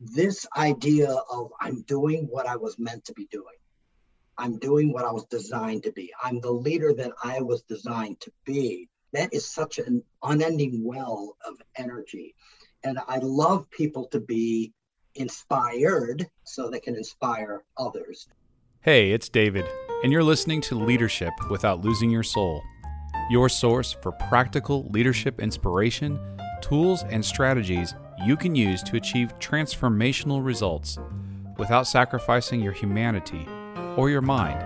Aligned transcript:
this 0.00 0.46
idea 0.56 1.10
of 1.10 1.52
I'm 1.60 1.82
doing 1.82 2.26
what 2.30 2.46
I 2.46 2.56
was 2.56 2.78
meant 2.78 3.04
to 3.06 3.14
be 3.14 3.26
doing. 3.30 3.56
I'm 4.36 4.58
doing 4.58 4.92
what 4.92 5.04
I 5.04 5.12
was 5.12 5.24
designed 5.26 5.84
to 5.84 5.92
be. 5.92 6.12
I'm 6.22 6.40
the 6.40 6.50
leader 6.50 6.92
that 6.94 7.12
I 7.22 7.40
was 7.40 7.62
designed 7.62 8.20
to 8.20 8.32
be. 8.44 8.88
That 9.12 9.32
is 9.32 9.48
such 9.48 9.78
an 9.78 10.02
unending 10.22 10.82
well 10.82 11.36
of 11.46 11.54
energy. 11.76 12.34
And 12.82 12.98
I 13.06 13.18
love 13.18 13.70
people 13.70 14.06
to 14.08 14.20
be 14.20 14.72
inspired 15.14 16.28
so 16.42 16.68
they 16.68 16.80
can 16.80 16.96
inspire 16.96 17.62
others. 17.78 18.26
Hey, 18.80 19.12
it's 19.12 19.28
David, 19.28 19.64
and 20.02 20.12
you're 20.12 20.24
listening 20.24 20.60
to 20.62 20.74
Leadership 20.74 21.32
Without 21.48 21.80
Losing 21.80 22.10
Your 22.10 22.24
Soul, 22.24 22.60
your 23.30 23.48
source 23.48 23.96
for 24.02 24.12
practical 24.12 24.88
leadership 24.90 25.40
inspiration, 25.40 26.18
tools, 26.60 27.04
and 27.04 27.24
strategies 27.24 27.94
you 28.22 28.36
can 28.36 28.54
use 28.54 28.82
to 28.84 28.96
achieve 28.96 29.38
transformational 29.38 30.44
results 30.44 30.98
without 31.56 31.86
sacrificing 31.86 32.60
your 32.60 32.72
humanity 32.72 33.46
or 33.96 34.10
your 34.10 34.20
mind 34.20 34.64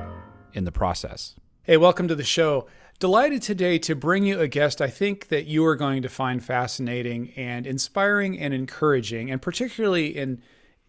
in 0.52 0.64
the 0.64 0.72
process. 0.72 1.34
Hey, 1.62 1.76
welcome 1.76 2.08
to 2.08 2.14
the 2.14 2.24
show. 2.24 2.66
Delighted 2.98 3.42
today 3.42 3.78
to 3.80 3.94
bring 3.94 4.24
you 4.24 4.40
a 4.40 4.48
guest 4.48 4.80
I 4.80 4.88
think 4.88 5.28
that 5.28 5.46
you 5.46 5.64
are 5.66 5.76
going 5.76 6.02
to 6.02 6.08
find 6.08 6.42
fascinating 6.42 7.32
and 7.36 7.66
inspiring 7.66 8.38
and 8.38 8.52
encouraging, 8.52 9.30
and 9.30 9.40
particularly 9.40 10.16
in 10.16 10.42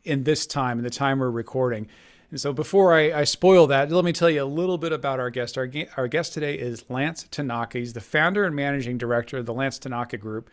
in 0.03 0.23
this 0.23 0.47
time, 0.47 0.77
in 0.77 0.83
the 0.83 0.89
time 0.89 1.19
we're 1.19 1.29
recording. 1.29 1.87
And 2.31 2.39
so 2.39 2.53
before 2.53 2.93
I, 2.93 3.11
I, 3.11 3.23
spoil 3.25 3.67
that, 3.67 3.91
let 3.91 4.05
me 4.05 4.13
tell 4.13 4.29
you 4.29 4.41
a 4.41 4.45
little 4.45 4.77
bit 4.77 4.93
about 4.93 5.19
our 5.19 5.29
guest. 5.29 5.57
Our, 5.57 5.69
our 5.97 6.07
guest 6.07 6.33
today 6.33 6.55
is 6.55 6.85
Lance 6.89 7.27
Tanaka. 7.29 7.79
He's 7.79 7.93
the 7.93 8.01
founder 8.01 8.45
and 8.45 8.55
managing 8.55 8.97
director 8.97 9.37
of 9.37 9.45
the 9.45 9.53
Lance 9.53 9.77
Tanaka 9.77 10.17
Group 10.17 10.49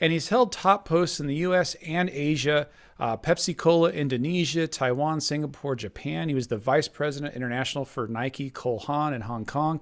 and 0.00 0.12
he's 0.12 0.28
held 0.28 0.52
top 0.52 0.84
posts 0.84 1.20
in 1.20 1.26
the 1.26 1.36
US 1.36 1.74
and 1.86 2.10
Asia, 2.10 2.68
uh, 2.98 3.16
Pepsi 3.16 3.56
Cola, 3.56 3.90
Indonesia, 3.90 4.66
Taiwan, 4.66 5.20
Singapore, 5.20 5.74
Japan. 5.74 6.28
He 6.28 6.34
was 6.34 6.48
the 6.48 6.56
vice 6.56 6.88
president 6.88 7.34
international 7.34 7.84
for 7.84 8.06
Nike, 8.06 8.50
Cole 8.50 8.80
Haan 8.80 9.14
in 9.14 9.22
Hong 9.22 9.44
Kong. 9.44 9.80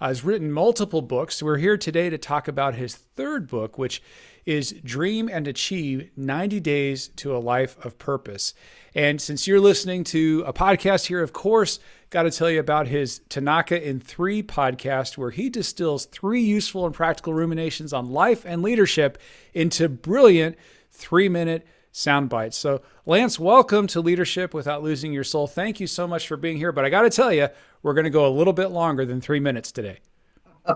Uh, 0.00 0.08
has 0.08 0.24
written 0.24 0.52
multiple 0.52 1.00
books. 1.00 1.42
We're 1.42 1.56
here 1.56 1.78
today 1.78 2.10
to 2.10 2.18
talk 2.18 2.48
about 2.48 2.74
his 2.74 2.94
third 2.94 3.48
book, 3.48 3.78
which 3.78 4.02
is 4.44 4.72
Dream 4.84 5.28
and 5.32 5.48
Achieve 5.48 6.10
90 6.16 6.60
Days 6.60 7.08
to 7.16 7.34
a 7.34 7.38
Life 7.38 7.82
of 7.84 7.98
Purpose. 7.98 8.52
And 8.94 9.20
since 9.20 9.46
you're 9.46 9.60
listening 9.60 10.04
to 10.04 10.44
a 10.46 10.52
podcast 10.52 11.06
here, 11.06 11.22
of 11.22 11.32
course, 11.32 11.78
got 12.10 12.22
to 12.22 12.30
tell 12.30 12.50
you 12.50 12.60
about 12.60 12.88
his 12.88 13.20
Tanaka 13.28 13.82
in 13.86 14.00
Three 14.00 14.42
podcast, 14.42 15.18
where 15.18 15.30
he 15.30 15.50
distills 15.50 16.06
three 16.06 16.42
useful 16.42 16.86
and 16.86 16.94
practical 16.94 17.34
ruminations 17.34 17.92
on 17.92 18.10
life 18.10 18.44
and 18.44 18.62
leadership 18.62 19.18
into 19.54 19.88
brilliant 19.88 20.56
three 20.90 21.28
minute 21.28 21.66
sound 21.92 22.28
bites. 22.28 22.56
So, 22.56 22.82
Lance, 23.06 23.38
welcome 23.38 23.86
to 23.88 24.00
Leadership 24.00 24.54
Without 24.54 24.82
Losing 24.82 25.12
Your 25.12 25.24
Soul. 25.24 25.46
Thank 25.46 25.80
you 25.80 25.86
so 25.86 26.06
much 26.06 26.28
for 26.28 26.36
being 26.36 26.58
here. 26.58 26.72
But 26.72 26.84
I 26.84 26.90
got 26.90 27.02
to 27.02 27.10
tell 27.10 27.32
you, 27.32 27.48
we're 27.82 27.94
going 27.94 28.04
to 28.04 28.10
go 28.10 28.26
a 28.26 28.30
little 28.30 28.52
bit 28.52 28.68
longer 28.68 29.04
than 29.04 29.20
three 29.20 29.40
minutes 29.40 29.72
today. 29.72 29.98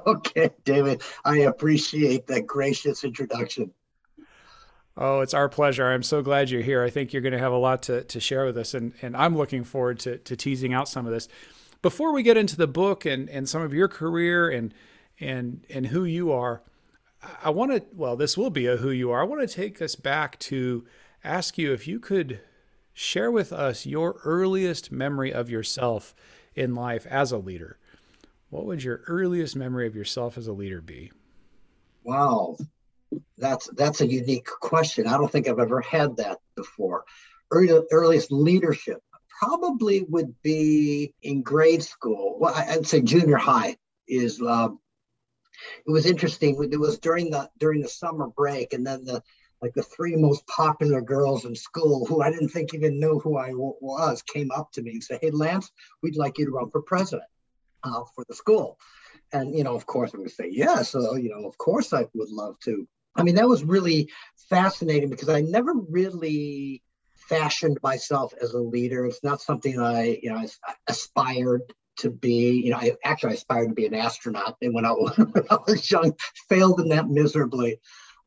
Okay, 0.06 0.50
David, 0.64 1.02
I 1.24 1.38
appreciate 1.38 2.28
that 2.28 2.46
gracious 2.46 3.02
introduction. 3.02 3.72
Oh, 5.02 5.20
it's 5.20 5.32
our 5.32 5.48
pleasure. 5.48 5.86
I'm 5.86 6.02
so 6.02 6.20
glad 6.20 6.50
you're 6.50 6.60
here. 6.60 6.84
I 6.84 6.90
think 6.90 7.14
you're 7.14 7.22
going 7.22 7.32
to 7.32 7.38
have 7.38 7.52
a 7.52 7.56
lot 7.56 7.82
to, 7.84 8.04
to 8.04 8.20
share 8.20 8.44
with 8.44 8.58
us, 8.58 8.74
and, 8.74 8.92
and 9.00 9.16
I'm 9.16 9.34
looking 9.34 9.64
forward 9.64 9.98
to, 10.00 10.18
to 10.18 10.36
teasing 10.36 10.74
out 10.74 10.90
some 10.90 11.06
of 11.06 11.12
this. 11.12 11.26
Before 11.80 12.12
we 12.12 12.22
get 12.22 12.36
into 12.36 12.54
the 12.54 12.66
book 12.66 13.06
and, 13.06 13.30
and 13.30 13.48
some 13.48 13.62
of 13.62 13.72
your 13.72 13.88
career 13.88 14.50
and 14.50 14.74
and 15.18 15.64
and 15.70 15.86
who 15.86 16.04
you 16.04 16.30
are, 16.30 16.62
I 17.42 17.48
want 17.48 17.72
to 17.72 17.82
well, 17.94 18.14
this 18.14 18.36
will 18.36 18.50
be 18.50 18.66
a 18.66 18.76
who 18.76 18.90
you 18.90 19.10
are. 19.10 19.22
I 19.22 19.24
want 19.24 19.40
to 19.40 19.54
take 19.54 19.80
us 19.80 19.94
back 19.94 20.38
to 20.40 20.84
ask 21.24 21.56
you 21.56 21.72
if 21.72 21.88
you 21.88 21.98
could 21.98 22.40
share 22.92 23.30
with 23.30 23.54
us 23.54 23.86
your 23.86 24.20
earliest 24.24 24.92
memory 24.92 25.32
of 25.32 25.48
yourself 25.48 26.14
in 26.54 26.74
life 26.74 27.06
as 27.06 27.32
a 27.32 27.38
leader. 27.38 27.78
What 28.50 28.66
would 28.66 28.84
your 28.84 29.00
earliest 29.06 29.56
memory 29.56 29.86
of 29.86 29.96
yourself 29.96 30.36
as 30.36 30.46
a 30.46 30.52
leader 30.52 30.82
be? 30.82 31.10
Wow, 32.04 32.58
that's 33.38 33.68
that's 33.76 34.00
a 34.00 34.06
unique 34.06 34.46
question. 34.46 35.06
I 35.06 35.16
don't 35.16 35.30
think 35.30 35.48
I've 35.48 35.58
ever 35.58 35.80
had 35.80 36.16
that 36.18 36.38
before. 36.56 37.04
Early, 37.50 37.82
earliest 37.90 38.30
leadership 38.30 39.02
probably 39.40 40.04
would 40.08 40.34
be 40.42 41.14
in 41.22 41.42
grade 41.42 41.82
school. 41.82 42.36
Well, 42.38 42.54
I'd 42.54 42.86
say 42.86 43.00
junior 43.00 43.36
high 43.36 43.76
is. 44.06 44.40
Uh, 44.40 44.68
it 45.86 45.90
was 45.90 46.06
interesting. 46.06 46.62
It 46.70 46.78
was 46.78 46.98
during 46.98 47.30
the 47.30 47.50
during 47.58 47.82
the 47.82 47.88
summer 47.88 48.28
break, 48.28 48.72
and 48.72 48.86
then 48.86 49.04
the 49.04 49.22
like 49.62 49.74
the 49.74 49.82
three 49.82 50.16
most 50.16 50.46
popular 50.46 51.00
girls 51.00 51.44
in 51.44 51.54
school, 51.54 52.06
who 52.06 52.22
I 52.22 52.30
didn't 52.30 52.48
think 52.48 52.72
even 52.72 52.98
knew 52.98 53.18
who 53.18 53.36
I 53.36 53.50
w- 53.50 53.74
was, 53.80 54.22
came 54.22 54.50
up 54.50 54.72
to 54.72 54.82
me 54.82 54.92
and 54.92 55.04
said, 55.04 55.18
"Hey, 55.20 55.30
Lance, 55.30 55.70
we'd 56.02 56.16
like 56.16 56.38
you 56.38 56.46
to 56.46 56.52
run 56.52 56.70
for 56.70 56.82
president 56.82 57.28
uh, 57.82 58.02
for 58.14 58.24
the 58.28 58.34
school." 58.34 58.78
And 59.32 59.56
you 59.56 59.64
know, 59.64 59.74
of 59.74 59.86
course, 59.86 60.12
I'm 60.12 60.20
going 60.20 60.28
to 60.28 60.34
say 60.34 60.48
yes. 60.50 60.90
So 60.90 61.16
you 61.16 61.30
know, 61.30 61.46
of 61.46 61.58
course, 61.58 61.92
I 61.92 62.06
would 62.14 62.30
love 62.30 62.58
to. 62.64 62.86
I 63.16 63.22
mean, 63.22 63.34
that 63.36 63.48
was 63.48 63.64
really 63.64 64.10
fascinating 64.48 65.10
because 65.10 65.28
I 65.28 65.40
never 65.40 65.74
really 65.74 66.82
fashioned 67.28 67.78
myself 67.82 68.34
as 68.40 68.52
a 68.52 68.58
leader. 68.58 69.06
It's 69.06 69.22
not 69.22 69.40
something 69.40 69.80
I, 69.80 70.18
you 70.22 70.30
know, 70.30 70.38
I 70.38 70.48
aspired 70.88 71.62
to 71.98 72.10
be. 72.10 72.60
You 72.64 72.70
know, 72.70 72.78
I 72.78 72.92
actually 73.04 73.34
aspired 73.34 73.68
to 73.68 73.74
be 73.74 73.86
an 73.86 73.94
astronaut, 73.94 74.56
and 74.62 74.74
when 74.74 74.84
I, 74.84 74.90
when 75.16 75.44
I 75.50 75.58
was 75.66 75.90
young, 75.90 76.14
failed 76.48 76.80
in 76.80 76.88
that 76.88 77.08
miserably. 77.08 77.78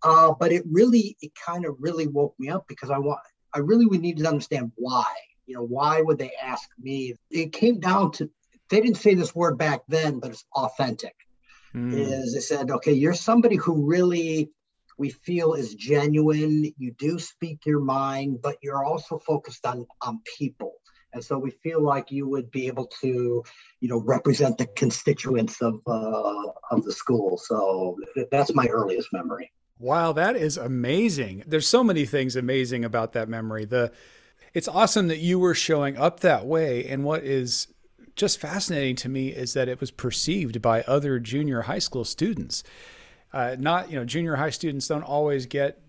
Uh, 0.02 0.34
but 0.38 0.52
it 0.52 0.64
really, 0.70 1.16
it 1.22 1.32
kind 1.36 1.66
of 1.66 1.76
really 1.80 2.08
woke 2.08 2.36
me 2.38 2.50
up 2.50 2.66
because 2.68 2.90
I 2.90 2.98
want, 2.98 3.20
I 3.54 3.60
really 3.60 3.86
would 3.86 4.02
need 4.02 4.18
to 4.18 4.28
understand 4.28 4.74
why. 4.76 5.06
You 5.46 5.56
know, 5.56 5.64
why 5.64 6.02
would 6.02 6.18
they 6.18 6.32
ask 6.42 6.68
me? 6.80 7.16
It 7.30 7.54
came 7.54 7.80
down 7.80 8.12
to 8.14 8.30
they 8.70 8.82
didn't 8.82 8.98
say 8.98 9.14
this 9.14 9.36
word 9.36 9.58
back 9.58 9.82
then, 9.88 10.20
but 10.20 10.32
it's 10.32 10.46
authentic. 10.56 11.16
Mm. 11.76 11.94
Is 11.94 12.34
they 12.34 12.40
said, 12.40 12.72
okay, 12.72 12.94
you're 12.94 13.14
somebody 13.14 13.56
who 13.56 13.86
really 13.86 14.50
we 14.98 15.10
feel 15.10 15.54
is 15.54 15.76
genuine. 15.76 16.74
You 16.78 16.94
do 16.98 17.20
speak 17.20 17.66
your 17.66 17.80
mind, 17.80 18.42
but 18.42 18.58
you're 18.62 18.84
also 18.84 19.20
focused 19.20 19.66
on 19.66 19.86
on 20.02 20.22
people. 20.38 20.74
And 21.14 21.24
so 21.24 21.38
we 21.38 21.52
feel 21.52 21.82
like 21.82 22.12
you 22.12 22.28
would 22.28 22.50
be 22.50 22.66
able 22.68 22.88
to, 23.02 23.44
you 23.80 23.88
know, 23.88 24.00
represent 24.00 24.58
the 24.58 24.66
constituents 24.68 25.62
of 25.62 25.80
uh, 25.88 26.52
of 26.72 26.84
the 26.84 26.92
school. 26.92 27.38
So 27.38 27.98
that's 28.32 28.54
my 28.54 28.68
earliest 28.68 29.14
memory. 29.14 29.52
Wow, 29.80 30.14
that 30.14 30.36
is 30.36 30.58
amazing. 30.58 31.44
There's 31.46 31.68
so 31.68 31.84
many 31.84 32.06
things 32.06 32.36
amazing 32.36 32.86
about 32.86 33.14
that 33.14 33.30
memory. 33.30 33.66
The 33.66 33.92
it's 34.54 34.68
awesome 34.68 35.08
that 35.08 35.20
you 35.20 35.40
were 35.40 35.56
showing 35.56 35.98
up 35.98 36.20
that 36.22 36.46
way. 36.46 36.86
And 36.86 37.04
what 37.04 37.24
is 37.24 37.68
just 38.16 38.40
fascinating 38.40 38.96
to 38.98 39.10
me 39.10 39.30
is 39.30 39.54
that 39.54 39.68
it 39.68 39.80
was 39.80 39.92
perceived 39.92 40.62
by 40.62 40.82
other 40.84 41.20
junior 41.20 41.64
high 41.64 41.80
school 41.80 42.06
students 42.06 42.64
uh, 43.34 43.56
not 43.60 43.90
you 43.90 43.98
know 43.98 44.06
junior 44.06 44.36
high 44.36 44.52
students 44.52 44.88
don't 44.88 45.04
always 45.04 45.46
get 45.46 45.82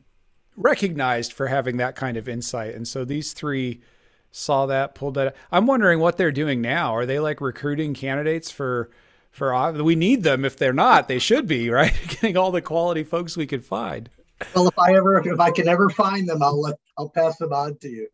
recognized 0.56 1.32
for 1.32 1.48
having 1.48 1.76
that 1.78 1.96
kind 1.96 2.16
of 2.16 2.28
insight. 2.28 2.74
And 2.74 2.86
so 2.86 3.04
these 3.04 3.32
three 3.32 3.82
saw 4.30 4.66
that 4.66 4.94
pulled 4.94 5.14
that. 5.14 5.36
I'm 5.52 5.66
wondering 5.66 6.00
what 6.00 6.16
they're 6.16 6.32
doing 6.32 6.60
now. 6.60 6.94
Are 6.94 7.06
they 7.06 7.18
like 7.18 7.40
recruiting 7.40 7.94
candidates 7.94 8.50
for 8.50 8.90
for 9.30 9.72
we 9.82 9.96
need 9.96 10.22
them. 10.22 10.44
If 10.44 10.56
they're 10.56 10.72
not 10.72 11.08
they 11.08 11.18
should 11.18 11.46
be 11.46 11.70
right? 11.70 11.94
Getting 12.08 12.36
all 12.36 12.50
the 12.50 12.62
quality 12.62 13.04
folks 13.04 13.36
we 13.36 13.46
could 13.46 13.64
find. 13.64 14.10
Well 14.54 14.68
if 14.68 14.78
i 14.78 14.94
ever 14.94 15.18
if 15.20 15.40
i 15.40 15.50
can 15.50 15.68
ever 15.68 15.88
find 15.88 16.28
them 16.28 16.42
i'll 16.42 16.60
let 16.60 16.74
i'll 16.98 17.08
pass 17.08 17.36
them 17.38 17.52
on 17.52 17.76
to 17.78 17.88
you. 17.88 18.08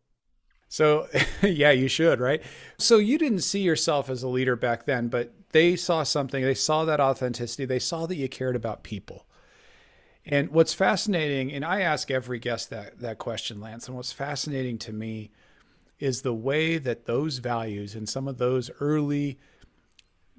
So 0.67 1.07
yeah 1.41 1.71
you 1.71 1.87
should 1.87 2.19
right? 2.19 2.41
So 2.77 2.97
you 2.97 3.17
didn't 3.17 3.41
see 3.41 3.61
yourself 3.61 4.09
as 4.09 4.23
a 4.23 4.27
leader 4.27 4.55
back 4.55 4.85
then 4.85 5.07
but 5.07 5.33
they 5.51 5.75
saw 5.75 6.03
something, 6.03 6.43
they 6.43 6.53
saw 6.53 6.85
that 6.85 6.99
authenticity, 6.99 7.65
they 7.65 7.79
saw 7.79 8.05
that 8.05 8.15
you 8.15 8.29
cared 8.29 8.55
about 8.55 8.83
people. 8.83 9.25
And 10.25 10.49
what's 10.51 10.73
fascinating, 10.73 11.51
and 11.51 11.65
I 11.65 11.81
ask 11.81 12.11
every 12.11 12.39
guest 12.39 12.69
that, 12.69 12.99
that 12.99 13.17
question, 13.17 13.59
Lance, 13.59 13.87
and 13.87 13.95
what's 13.95 14.11
fascinating 14.11 14.77
to 14.79 14.93
me 14.93 15.31
is 15.99 16.21
the 16.21 16.33
way 16.33 16.77
that 16.77 17.05
those 17.05 17.39
values 17.39 17.95
and 17.95 18.07
some 18.07 18.27
of 18.27 18.37
those 18.37 18.69
early 18.79 19.39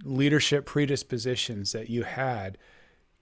leadership 0.04 0.66
predispositions 0.66 1.72
that 1.72 1.88
you 1.88 2.02
had 2.02 2.58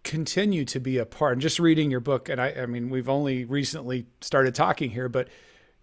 continue 0.03 0.65
to 0.65 0.81
be 0.81 0.99
a 0.99 1.07
part. 1.07 1.35
And 1.35 1.43
just 1.43 1.59
reading 1.59 1.91
your 1.91 2.01
book, 2.01 2.29
and 2.29 2.41
I, 2.41 2.55
I 2.63 2.67
mean, 2.67 2.91
we've 2.91 3.09
only 3.09 3.45
recently 3.45 4.07
started 4.21 4.55
talking 4.55 4.91
here, 4.91 5.09
but 5.09 5.29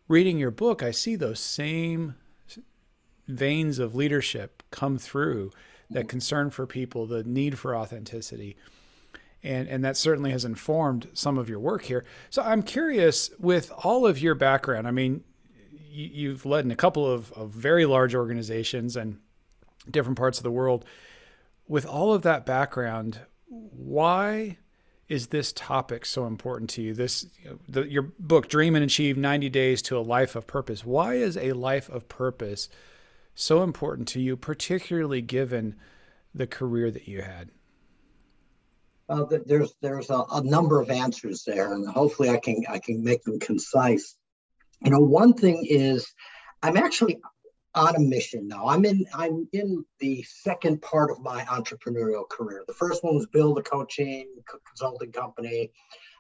reading 0.08 0.38
your 0.40 0.52
book, 0.52 0.82
I 0.82 0.92
see 0.92 1.16
those 1.16 1.40
same 1.40 2.16
veins 3.28 3.78
of 3.78 3.94
leadership 3.94 4.64
come 4.72 4.98
through 4.98 5.52
that 5.90 6.02
mm-hmm. 6.02 6.08
concern 6.08 6.50
for 6.50 6.66
people, 6.66 7.06
the 7.06 7.24
need 7.24 7.58
for 7.58 7.76
authenticity. 7.76 8.58
And, 9.44 9.68
and 9.68 9.86
that 9.86 9.96
certainly 9.96 10.32
has 10.32 10.46
informed 10.46 11.10
some 11.14 11.38
of 11.38 11.50
your 11.50 11.60
work 11.60 11.84
here. 11.84 12.06
So 12.30 12.42
I'm 12.42 12.64
curious 12.64 13.30
with 13.40 13.72
all 13.84 14.06
of 14.06 14.20
your 14.20 14.36
background, 14.36 14.88
I 14.88 14.92
mean, 14.92 15.24
you, 15.90 16.32
have 16.32 16.46
led 16.46 16.66
in 16.66 16.72
a 16.72 16.76
couple 16.76 17.10
of, 17.10 17.32
of 17.34 17.50
very 17.50 17.86
large 17.86 18.14
organizations 18.14 18.96
and 18.96 19.20
different 19.90 20.18
parts 20.18 20.38
of 20.38 20.44
the 20.44 20.52
world. 20.52 20.86
With 21.68 21.86
all 21.86 22.14
of 22.14 22.22
that 22.22 22.46
background, 22.46 23.20
why 23.48 24.58
is 25.08 25.28
this 25.28 25.52
topic 25.54 26.06
so 26.06 26.26
important 26.26 26.70
to 26.72 26.82
you? 26.82 26.94
This 26.94 27.28
the, 27.68 27.90
your 27.90 28.04
book, 28.20 28.48
Dream 28.50 28.76
and 28.76 28.84
Achieve: 28.84 29.18
90 29.18 29.50
Days 29.50 29.82
to 29.84 29.98
a 29.98 30.00
Life 30.00 30.36
of 30.36 30.48
Purpose. 30.48 30.86
Why 30.86 31.16
is 31.16 31.38
a 31.38 31.54
life 31.54 31.90
of 31.90 32.08
purpose 32.10 32.70
so 33.40 33.62
important 33.62 34.08
to 34.10 34.20
you, 34.20 34.36
particularly 34.36 35.22
given 35.22 35.76
the 36.34 36.48
career 36.48 36.90
that 36.90 37.08
you 37.08 37.22
had? 37.22 37.52
Uh, 39.08 39.26
there's 39.46 39.74
there's 39.82 40.10
a, 40.10 40.24
a, 40.34 40.44
number 40.44 40.82
of 40.82 40.90
answers 40.90 41.44
there, 41.46 41.74
and 41.74 41.88
hopefully 41.88 42.30
I 42.30 42.38
can 42.38 42.64
I 42.68 42.80
can 42.80 43.04
make 43.04 43.24
them 43.24 43.40
concise. 43.40 44.16
You 44.84 44.92
know, 44.92 45.00
one 45.00 45.34
thing 45.34 45.66
is 45.70 46.14
I'm 46.62 46.76
actually 46.76 47.20
on 47.74 47.96
a 47.96 48.00
mission 48.00 48.48
now. 48.48 48.68
I'm 48.68 48.84
in 48.84 49.06
I'm 49.14 49.48
in 49.54 49.86
the 50.00 50.24
second 50.24 50.82
part 50.82 51.12
of 51.12 51.22
my 51.22 51.44
entrepreneurial 51.44 52.28
career. 52.28 52.66
The 52.68 52.74
first 52.74 53.04
one 53.04 53.16
was 53.16 53.28
build 53.28 53.60
a 53.60 53.64
coaching 53.64 54.28
consulting 54.68 55.12
company. 55.12 55.72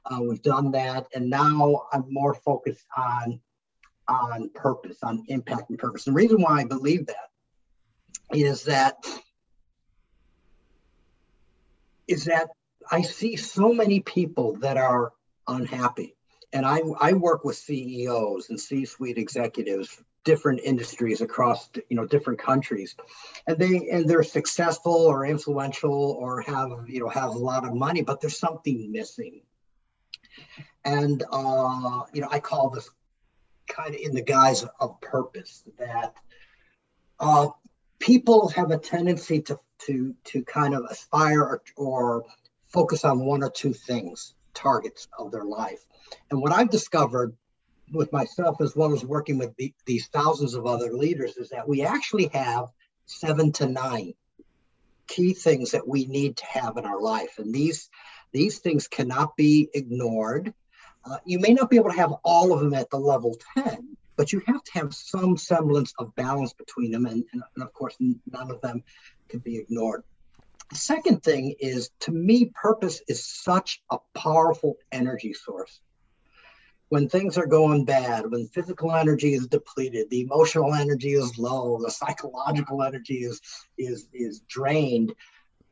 Uh, 0.05 0.19
we've 0.21 0.43
done 0.43 0.71
that, 0.71 1.07
and 1.13 1.29
now 1.29 1.87
I'm 1.91 2.05
more 2.07 2.35
focused 2.35 2.85
on 2.95 3.41
on 4.07 4.49
purpose, 4.49 4.97
on 5.03 5.23
impact 5.27 5.69
and 5.69 5.79
purpose. 5.79 6.05
The 6.05 6.11
reason 6.11 6.41
why 6.41 6.61
I 6.61 6.65
believe 6.65 7.07
that 7.07 7.29
is 8.31 8.63
that 8.63 9.05
is 12.07 12.25
that 12.25 12.49
I 12.89 13.01
see 13.01 13.35
so 13.35 13.73
many 13.73 13.99
people 13.99 14.57
that 14.57 14.77
are 14.77 15.11
unhappy. 15.47 16.15
And 16.53 16.65
I, 16.65 16.79
I 16.99 17.13
work 17.13 17.43
with 17.43 17.57
CEOs 17.57 18.49
and 18.49 18.59
C-suite 18.59 19.17
executives, 19.17 20.01
different 20.23 20.61
industries 20.63 21.19
across 21.19 21.69
you 21.89 21.97
know 21.97 22.05
different 22.05 22.39
countries, 22.39 22.95
and 23.47 23.57
they 23.57 23.89
and 23.89 24.09
they're 24.09 24.23
successful 24.23 24.93
or 24.93 25.25
influential 25.25 26.17
or 26.19 26.41
have 26.41 26.71
you 26.87 27.01
know 27.01 27.09
have 27.09 27.31
a 27.31 27.37
lot 27.37 27.65
of 27.65 27.73
money, 27.73 28.01
but 28.01 28.21
there's 28.21 28.39
something 28.39 28.91
missing. 28.91 29.41
And 30.85 31.23
uh, 31.29 32.03
you 32.13 32.21
know 32.21 32.29
I 32.31 32.39
call 32.39 32.69
this 32.69 32.89
kind 33.67 33.93
of 33.93 34.01
in 34.01 34.13
the 34.13 34.21
guise 34.21 34.65
of 34.79 34.99
purpose 35.01 35.63
that 35.77 36.13
uh, 37.19 37.47
people 37.99 38.49
have 38.49 38.71
a 38.71 38.77
tendency 38.77 39.41
to 39.41 39.59
to 39.79 40.15
to 40.23 40.43
kind 40.43 40.73
of 40.73 40.83
aspire 40.89 41.41
or, 41.41 41.61
or 41.75 42.25
focus 42.67 43.05
on 43.05 43.25
one 43.25 43.43
or 43.43 43.49
two 43.49 43.73
things 43.73 44.33
targets 44.53 45.07
of 45.19 45.31
their 45.31 45.45
life. 45.45 45.85
And 46.31 46.41
what 46.41 46.51
i've 46.51 46.69
discovered 46.69 47.35
with 47.93 48.11
myself 48.11 48.59
as 48.59 48.75
well 48.75 48.93
as 48.93 49.05
working 49.05 49.37
with 49.37 49.55
the, 49.55 49.73
these 49.85 50.07
thousands 50.07 50.55
of 50.55 50.65
other 50.65 50.93
leaders 50.93 51.37
is 51.37 51.49
that 51.49 51.67
we 51.67 51.83
actually 51.83 52.27
have 52.33 52.65
seven 53.05 53.51
to 53.53 53.67
nine 53.67 54.13
key 55.07 55.33
things 55.33 55.71
that 55.71 55.87
we 55.87 56.05
need 56.05 56.37
to 56.37 56.45
have 56.45 56.77
in 56.77 56.85
our 56.85 57.01
life. 57.01 57.39
And 57.39 57.53
these 57.53 57.89
these 58.33 58.59
things 58.59 58.87
cannot 58.87 59.35
be 59.37 59.69
ignored 59.73 60.53
uh, 61.09 61.17
you 61.25 61.39
may 61.39 61.53
not 61.53 61.69
be 61.69 61.77
able 61.77 61.89
to 61.89 61.95
have 61.95 62.13
all 62.23 62.53
of 62.53 62.59
them 62.59 62.73
at 62.73 62.89
the 62.89 62.97
level 62.97 63.35
10, 63.57 63.95
but 64.15 64.33
you 64.33 64.41
have 64.45 64.63
to 64.63 64.71
have 64.73 64.93
some 64.93 65.37
semblance 65.37 65.93
of 65.99 66.13
balance 66.15 66.53
between 66.53 66.91
them. 66.91 67.05
And, 67.05 67.23
and, 67.31 67.43
and 67.55 67.63
of 67.63 67.71
course, 67.73 67.95
none 67.99 68.51
of 68.51 68.59
them 68.61 68.83
can 69.29 69.39
be 69.39 69.57
ignored. 69.57 70.03
The 70.69 70.75
second 70.75 71.23
thing 71.23 71.55
is 71.59 71.91
to 72.01 72.11
me, 72.11 72.51
purpose 72.53 73.01
is 73.07 73.25
such 73.25 73.81
a 73.89 73.99
powerful 74.13 74.75
energy 74.91 75.33
source. 75.33 75.79
When 76.89 77.09
things 77.09 77.37
are 77.37 77.45
going 77.45 77.85
bad, 77.85 78.29
when 78.31 78.47
physical 78.47 78.93
energy 78.93 79.33
is 79.33 79.47
depleted, 79.47 80.09
the 80.09 80.21
emotional 80.21 80.73
energy 80.73 81.13
is 81.13 81.37
low, 81.37 81.79
the 81.81 81.91
psychological 81.91 82.81
energy 82.83 83.23
is 83.23 83.41
is 83.77 84.07
is 84.13 84.41
drained. 84.41 85.13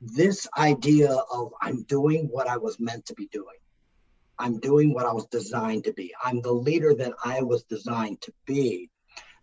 This 0.02 0.48
idea 0.58 1.12
of 1.12 1.54
I'm 1.62 1.84
doing 1.84 2.28
what 2.30 2.48
I 2.48 2.58
was 2.58 2.80
meant 2.82 3.06
to 3.08 3.14
be 3.16 3.28
doing 3.28 3.56
I'm 4.40 4.60
doing 4.60 4.94
what 4.94 5.06
I 5.06 5.14
was 5.14 5.26
designed 5.28 5.86
to 5.86 5.94
be. 5.94 6.14
I'm 6.24 6.42
the 6.42 6.52
leader 6.52 6.94
that 6.96 7.14
I 7.24 7.42
was 7.42 7.64
designed 7.64 8.22
to 8.22 8.34
be. 8.46 8.90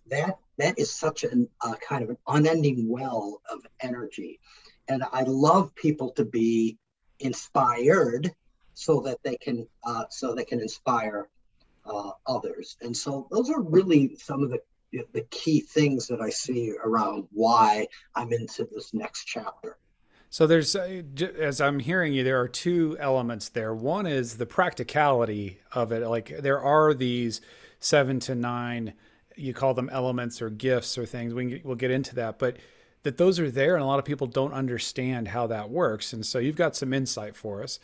That 0.09 0.39
that 0.59 0.79
is 0.79 0.95
such 0.95 1.25
a 1.25 1.31
uh, 1.61 1.75
kind 1.77 2.03
of 2.03 2.11
an 2.11 2.19
unending 2.27 2.89
well 2.89 3.41
of 3.51 3.61
energy, 3.81 4.41
and 4.89 5.03
I 5.13 5.23
love 5.23 5.75
people 5.75 6.11
to 6.13 6.25
be 6.25 6.79
inspired 7.21 8.33
so 8.75 9.01
that 9.01 9.23
they 9.23 9.37
can 9.37 9.67
uh, 9.85 10.05
so 10.11 10.35
they 10.35 10.45
can 10.45 10.61
inspire 10.61 11.29
uh, 11.87 12.11
others. 12.27 12.77
And 12.81 12.97
so 12.97 13.29
those 13.31 13.51
are 13.51 13.63
really 13.63 14.17
some 14.17 14.43
of 14.43 14.51
the 14.51 14.61
the 15.13 15.23
key 15.31 15.61
things 15.61 16.07
that 16.09 16.21
I 16.21 16.29
see 16.31 16.75
around 16.85 17.27
why 17.33 17.89
I'm 18.15 18.33
into 18.33 18.65
this 18.65 18.93
next 18.93 19.25
chapter. 19.25 19.79
So 20.33 20.47
there's, 20.47 20.75
uh, 20.75 21.03
as 21.39 21.61
I'm 21.61 21.79
hearing 21.79 22.15
you, 22.15 22.25
there 22.25 22.41
are 22.41 22.49
two 22.49 22.97
elements 22.99 23.51
there. 23.51 23.75
One 23.75 24.07
is 24.07 24.39
the 24.39 24.47
practicality 24.47 25.59
of 25.73 25.93
it. 25.93 26.09
Like 26.09 26.39
there 26.39 26.59
are 26.59 26.95
these 26.95 27.43
seven 27.81 28.19
to 28.21 28.35
nine, 28.35 28.95
you 29.37 29.53
call 29.53 29.75
them 29.75 29.91
elements 29.93 30.41
or 30.41 30.49
gifts 30.49 30.97
or 30.97 31.05
things. 31.05 31.35
We 31.35 31.61
we'll 31.63 31.77
get 31.77 31.91
into 31.91 32.15
that, 32.15 32.39
but 32.39 32.57
that 33.03 33.19
those 33.19 33.39
are 33.39 33.51
there, 33.51 33.75
and 33.75 33.83
a 33.83 33.87
lot 33.87 33.99
of 33.99 34.07
people 34.07 34.27
don't 34.27 34.55
understand 34.55 35.29
how 35.29 35.49
that 35.49 35.69
works. 35.69 36.15
And 36.15 36.25
so 36.25 36.39
you've 36.39 36.57
got 36.57 36.77
some 36.77 36.95
insight 36.95 37.37
for 37.37 37.63
us. 37.63 37.79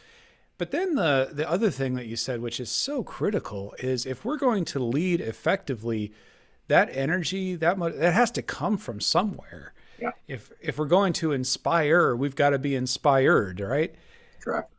But 0.57 0.71
then 0.71 0.95
the 0.95 1.29
the 1.31 1.47
other 1.47 1.71
thing 1.71 1.97
that 1.97 2.07
you 2.07 2.17
said, 2.17 2.41
which 2.41 2.61
is 2.61 2.71
so 2.71 3.03
critical, 3.03 3.75
is 3.79 4.07
if 4.07 4.25
we're 4.25 4.39
going 4.39 4.65
to 4.67 4.79
lead 4.79 5.21
effectively, 5.21 6.15
that 6.69 6.89
energy 6.93 7.57
that 7.57 7.79
that 7.79 8.15
has 8.15 8.31
to 8.31 8.43
come 8.43 8.79
from 8.79 9.03
somewhere. 9.03 9.75
Yeah. 10.01 10.13
If 10.27 10.53
if 10.61 10.79
we're 10.79 10.87
going 10.87 11.13
to 11.15 11.33
inspire, 11.33 12.15
we've 12.15 12.37
got 12.37 12.51
to 12.51 12.59
be 12.59 12.75
inspired, 12.75 13.61
right? 13.61 13.95
Correct. 14.41 14.71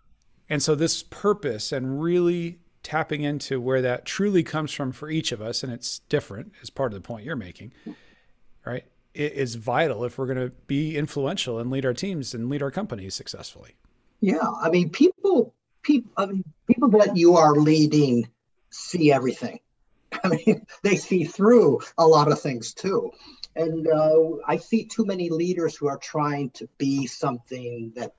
And 0.49 0.63
so 0.63 0.75
this 0.75 1.03
purpose 1.03 1.71
and 1.71 2.01
really 2.01 2.59
tapping 2.81 3.21
into 3.23 3.61
where 3.61 3.81
that 3.81 4.05
truly 4.05 4.43
comes 4.43 4.71
from 4.71 4.91
for 4.91 5.09
each 5.09 5.31
of 5.31 5.41
us, 5.41 5.63
and 5.63 5.71
it's 5.71 5.99
different 6.09 6.53
is 6.61 6.69
part 6.69 6.93
of 6.93 7.01
the 7.01 7.05
point 7.05 7.25
you're 7.25 7.35
making, 7.35 7.71
right? 8.65 8.85
It 9.13 9.33
is 9.33 9.55
vital 9.55 10.05
if 10.05 10.17
we're 10.17 10.25
going 10.25 10.39
to 10.39 10.51
be 10.67 10.97
influential 10.97 11.59
and 11.59 11.69
lead 11.69 11.85
our 11.85 11.93
teams 11.93 12.33
and 12.33 12.49
lead 12.49 12.63
our 12.63 12.71
companies 12.71 13.15
successfully. 13.15 13.75
Yeah, 14.21 14.49
I 14.61 14.69
mean, 14.69 14.89
people, 14.89 15.53
people, 15.81 16.11
I 16.17 16.25
mean, 16.27 16.43
people 16.67 16.89
that 16.89 17.15
you 17.15 17.35
are 17.37 17.53
leading 17.53 18.29
see 18.69 19.11
everything. 19.11 19.59
I 20.23 20.29
mean, 20.29 20.65
they 20.83 20.95
see 20.95 21.25
through 21.25 21.81
a 21.97 22.07
lot 22.07 22.31
of 22.31 22.39
things 22.39 22.73
too 22.73 23.11
and 23.59 23.87
uh, 23.89 24.37
I 24.47 24.55
see 24.57 24.85
too 24.85 25.05
many 25.05 25.29
leaders 25.29 25.75
who 25.75 25.87
are 25.87 25.97
trying 25.97 26.51
to 26.51 26.69
be 26.77 27.07
something 27.07 27.91
that 27.97 28.13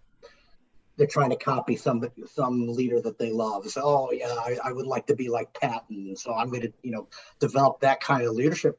they're 0.97 1.07
trying 1.07 1.31
to 1.31 1.37
copy 1.37 1.77
some 1.77 2.05
some 2.35 2.69
leader 2.69 3.01
that 3.01 3.19
they 3.19 3.33
love. 3.33 3.67
So, 3.71 3.81
oh 3.83 4.11
yeah, 4.13 4.29
I, 4.29 4.59
I 4.63 4.73
would 4.73 4.87
like 4.87 5.07
to 5.07 5.17
be 5.17 5.31
like 5.31 5.59
Patton, 5.59 6.15
so 6.17 6.35
I'm 6.35 6.51
going 6.51 6.63
to 6.63 6.73
you 6.83 6.91
know 6.91 7.09
develop 7.39 7.81
that 7.81 8.01
kind 8.03 8.23
of 8.25 8.35
leadership. 8.35 8.79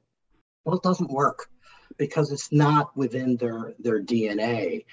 Well, 0.64 0.76
it 0.76 0.84
doesn't 0.84 1.10
work 1.10 1.48
because 1.98 2.32
it's 2.32 2.52
not 2.52 2.96
within 2.96 3.38
their 3.38 3.74
their 3.80 4.00
DNA. 4.00 4.86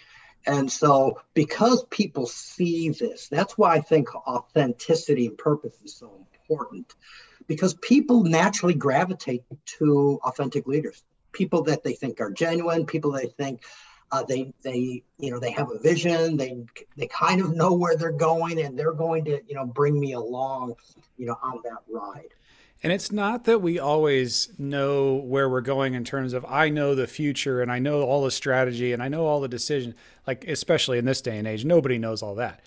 And 0.46 0.72
so, 0.72 1.20
because 1.34 1.84
people 1.90 2.26
see 2.26 2.88
this, 2.90 3.28
that's 3.28 3.58
why 3.58 3.75
I 3.75 3.80
think 3.80 4.14
authenticity 4.14 5.26
and 5.26 5.37
purpose 5.37 5.76
is 5.84 5.94
so 5.96 6.26
important 6.32 6.94
because 7.46 7.75
people 7.75 8.22
naturally 8.22 8.75
gravitate 8.75 9.42
to 9.78 10.18
authentic 10.25 10.66
leaders 10.66 11.02
people 11.38 11.62
that 11.62 11.85
they 11.85 11.95
think 11.95 12.21
are 12.21 12.30
genuine, 12.30 12.85
people 12.85 13.12
they 13.12 13.26
think 13.26 13.62
uh, 14.11 14.25
they 14.25 14.52
they 14.62 15.02
you 15.18 15.30
know 15.30 15.38
they 15.38 15.52
have 15.52 15.71
a 15.71 15.78
vision, 15.78 16.37
they 16.37 16.64
they 16.97 17.07
kind 17.07 17.40
of 17.40 17.54
know 17.54 17.73
where 17.73 17.97
they're 17.97 18.11
going, 18.11 18.61
and 18.61 18.78
they're 18.78 18.92
going 18.92 19.25
to 19.25 19.40
you 19.47 19.54
know 19.54 19.64
bring 19.64 19.99
me 19.99 20.12
along, 20.12 20.75
you 21.16 21.26
know, 21.26 21.38
on 21.42 21.61
that 21.62 21.78
ride. 21.88 22.35
And 22.83 22.92
it's 22.92 23.11
not 23.11 23.45
that 23.45 23.61
we 23.61 23.78
always 23.78 24.50
know 24.57 25.16
where 25.16 25.49
we're 25.49 25.61
going 25.61 25.95
in 25.95 26.04
terms 26.04 26.33
of 26.33 26.45
I 26.49 26.68
know 26.68 26.95
the 26.95 27.09
future 27.09 27.61
and 27.61 27.73
I 27.73 27.80
know 27.80 28.02
all 28.02 28.23
the 28.23 28.30
strategy 28.30 28.92
and 28.92 29.02
I 29.02 29.09
know 29.09 29.26
all 29.26 29.40
the 29.40 29.49
decisions. 29.49 29.95
Like 30.26 30.47
especially 30.47 30.99
in 30.99 31.04
this 31.04 31.21
day 31.21 31.38
and 31.38 31.47
age, 31.47 31.64
nobody 31.64 31.99
knows 31.99 32.23
all 32.23 32.35
that. 32.37 32.61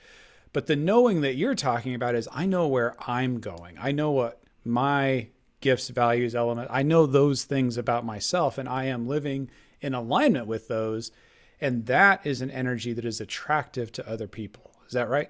But 0.54 0.68
the 0.68 0.76
knowing 0.76 1.22
that 1.22 1.36
you're 1.36 1.56
talking 1.56 1.96
about 1.96 2.16
is 2.16 2.28
I 2.34 2.46
know 2.46 2.68
where 2.68 2.96
I'm 3.08 3.40
going. 3.40 3.78
I 3.80 3.94
know 3.94 4.12
what 4.12 4.42
my 4.66 5.28
gifts, 5.62 5.90
values, 5.90 6.36
element. 6.36 6.70
I 6.72 6.84
know 6.84 7.06
those 7.06 7.44
things 7.44 7.78
about 7.78 8.06
myself 8.06 8.58
and 8.58 8.68
I 8.68 8.86
am 8.86 9.08
living 9.08 9.50
in 9.80 9.94
alignment 9.94 10.48
with 10.48 10.68
those. 10.68 11.12
And 11.60 11.86
that 11.86 12.26
is 12.26 12.42
an 12.42 12.52
energy 12.52 12.94
that 12.94 13.06
is 13.06 13.22
attractive 13.22 13.92
to 13.94 14.10
other 14.10 14.28
people. 14.28 14.72
Is 14.88 14.94
that 14.94 15.10
right? 15.10 15.30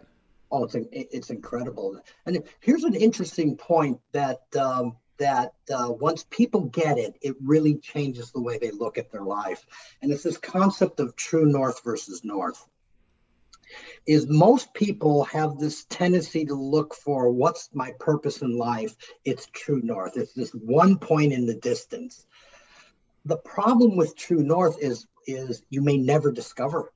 Oh, 0.49 0.63
it's, 0.63 0.75
it's 0.91 1.29
incredible. 1.29 2.01
And 2.25 2.43
here's 2.59 2.83
an 2.83 2.95
interesting 2.95 3.55
point 3.55 3.99
that 4.11 4.41
um, 4.57 4.97
that 5.21 5.53
uh, 5.71 5.91
once 5.91 6.25
people 6.31 6.61
get 6.61 6.97
it, 6.97 7.15
it 7.21 7.35
really 7.43 7.75
changes 7.75 8.31
the 8.31 8.41
way 8.41 8.57
they 8.57 8.71
look 8.71 8.97
at 8.97 9.11
their 9.11 9.21
life. 9.21 9.65
And 10.01 10.11
it's 10.11 10.23
this 10.23 10.37
concept 10.37 10.99
of 10.99 11.15
true 11.15 11.45
north 11.45 11.83
versus 11.83 12.23
north. 12.23 12.65
Is 14.05 14.27
most 14.27 14.73
people 14.73 15.23
have 15.25 15.57
this 15.57 15.85
tendency 15.85 16.45
to 16.45 16.55
look 16.55 16.93
for 16.93 17.29
what's 17.31 17.69
my 17.73 17.91
purpose 17.99 18.41
in 18.41 18.57
life? 18.57 18.95
It's 19.25 19.47
true 19.53 19.81
north. 19.83 20.17
It's 20.17 20.33
this 20.33 20.51
one 20.51 20.97
point 20.97 21.33
in 21.33 21.45
the 21.45 21.55
distance. 21.55 22.25
The 23.25 23.37
problem 23.37 23.95
with 23.97 24.15
true 24.15 24.43
north 24.43 24.77
is 24.81 25.07
is 25.27 25.61
you 25.69 25.81
may 25.81 25.97
never 25.97 26.31
discover 26.31 26.91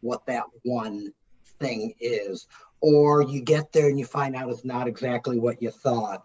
what 0.00 0.24
that 0.26 0.44
one 0.62 1.12
thing 1.60 1.94
is 2.00 2.46
or 2.80 3.22
you 3.22 3.40
get 3.40 3.72
there 3.72 3.88
and 3.88 3.98
you 3.98 4.04
find 4.04 4.36
out 4.36 4.48
it's 4.48 4.64
not 4.64 4.86
exactly 4.86 5.38
what 5.38 5.60
you 5.60 5.70
thought. 5.70 6.24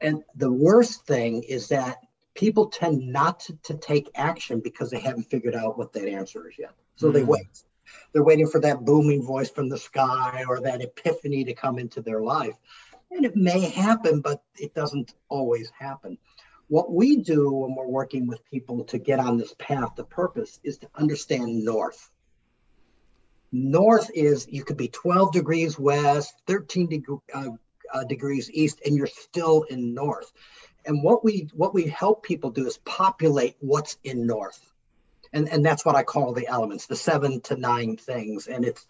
And 0.00 0.22
the 0.34 0.50
worst 0.50 1.06
thing 1.06 1.42
is 1.42 1.68
that 1.68 1.98
people 2.34 2.66
tend 2.66 3.06
not 3.06 3.40
to, 3.40 3.56
to 3.64 3.74
take 3.74 4.10
action 4.14 4.60
because 4.60 4.90
they 4.90 5.00
haven't 5.00 5.24
figured 5.24 5.54
out 5.54 5.78
what 5.78 5.92
that 5.92 6.08
answer 6.08 6.48
is 6.48 6.58
yet. 6.58 6.72
So 6.96 7.08
mm. 7.08 7.12
they 7.12 7.24
wait. 7.24 7.62
They're 8.12 8.24
waiting 8.24 8.48
for 8.48 8.60
that 8.60 8.84
booming 8.84 9.22
voice 9.22 9.50
from 9.50 9.68
the 9.68 9.78
sky 9.78 10.44
or 10.48 10.60
that 10.60 10.82
epiphany 10.82 11.44
to 11.44 11.54
come 11.54 11.78
into 11.78 12.00
their 12.00 12.22
life. 12.22 12.56
And 13.10 13.24
it 13.24 13.36
may 13.36 13.60
happen, 13.60 14.20
but 14.20 14.42
it 14.58 14.74
doesn't 14.74 15.14
always 15.28 15.70
happen. 15.78 16.18
What 16.68 16.92
we 16.92 17.16
do 17.16 17.50
when 17.50 17.74
we're 17.74 17.86
working 17.86 18.26
with 18.26 18.44
people 18.50 18.84
to 18.84 18.98
get 18.98 19.20
on 19.20 19.36
this 19.36 19.54
path 19.58 19.94
to 19.96 20.04
purpose 20.04 20.58
is 20.62 20.78
to 20.78 20.88
understand 20.94 21.64
north 21.64 22.10
North 23.52 24.10
is 24.14 24.48
you 24.48 24.64
could 24.64 24.78
be 24.78 24.88
12 24.88 25.32
degrees 25.32 25.78
west, 25.78 26.34
13 26.46 26.88
deg- 26.88 27.04
uh, 27.34 27.50
uh, 27.92 28.04
degrees 28.04 28.50
east, 28.50 28.80
and 28.86 28.96
you're 28.96 29.06
still 29.06 29.62
in 29.64 29.92
north. 29.92 30.32
And 30.86 31.04
what 31.04 31.22
we 31.22 31.48
what 31.52 31.74
we 31.74 31.84
help 31.84 32.22
people 32.22 32.50
do 32.50 32.66
is 32.66 32.78
populate 32.78 33.56
what's 33.60 33.98
in 34.04 34.26
north, 34.26 34.71
and 35.32 35.48
and 35.48 35.64
that's 35.64 35.84
what 35.84 35.96
I 35.96 36.02
call 36.02 36.32
the 36.32 36.46
elements, 36.46 36.86
the 36.86 36.96
seven 36.96 37.40
to 37.42 37.56
nine 37.56 37.96
things. 37.96 38.46
And 38.46 38.64
it's 38.64 38.86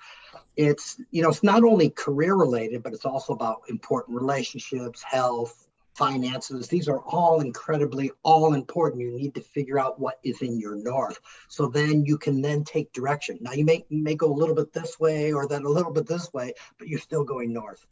it's 0.56 1.00
you 1.11 1.22
know 1.22 1.30
it's 1.30 1.42
not 1.42 1.64
only 1.64 1.90
career 1.90 2.34
related, 2.34 2.82
but 2.82 2.92
it's 2.92 3.04
also 3.04 3.32
about 3.32 3.62
important 3.68 4.16
relationships, 4.20 5.02
health, 5.02 5.66
finances. 5.94 6.68
These 6.68 6.88
are 6.88 7.00
all 7.00 7.40
incredibly 7.40 8.11
all 8.22 8.54
important. 8.54 9.02
You 9.02 9.16
need 9.16 9.34
to 9.34 9.40
figure 9.40 9.78
out 9.78 10.00
what 10.00 10.18
is 10.22 10.42
in 10.42 10.58
your 10.58 10.76
north. 10.76 11.18
So 11.49 11.68
then 11.68 12.04
you 12.04 12.18
can 12.18 12.42
then 12.42 12.64
take 12.64 12.92
direction. 12.92 13.38
Now 13.40 13.52
you 13.52 13.64
may 13.64 13.84
may 13.90 14.14
go 14.14 14.32
a 14.32 14.34
little 14.34 14.54
bit 14.54 14.72
this 14.72 14.99
way 14.99 15.32
or 15.32 15.46
then 15.46 15.64
a 15.64 15.68
little 15.68 15.92
bit 15.92 16.06
this 16.06 16.32
way, 16.32 16.54
but 16.78 16.88
you're 16.88 16.99
still 16.99 17.25
going 17.25 17.52
north. 17.52 17.87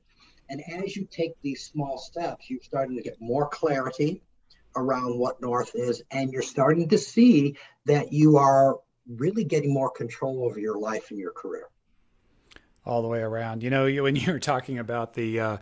And 0.48 0.60
as 0.82 0.96
you 0.96 1.06
take 1.08 1.40
these 1.42 1.64
small 1.64 1.96
steps, 1.96 2.50
you're 2.50 2.60
starting 2.62 2.96
to 2.96 3.02
get 3.02 3.20
more 3.20 3.48
clarity 3.48 4.20
around 4.76 5.18
what 5.18 5.40
north 5.40 5.72
is 5.74 6.02
and 6.10 6.32
you're 6.32 6.42
starting 6.42 6.88
to 6.88 6.98
see 6.98 7.56
that 7.86 8.12
you 8.12 8.36
are 8.36 8.78
really 9.08 9.44
getting 9.44 9.72
more 9.72 9.90
control 9.90 10.44
over 10.44 10.60
your 10.60 10.78
life 10.78 11.10
and 11.10 11.18
your 11.18 11.32
career. 11.32 11.68
All 12.86 13.02
the 13.02 13.08
way 13.08 13.20
around. 13.20 13.62
You 13.62 13.70
know 13.70 13.90
when 14.02 14.16
you 14.16 14.32
were 14.32 14.38
talking 14.38 14.78
about 14.78 15.14
the 15.14 15.40
uh, 15.40 15.56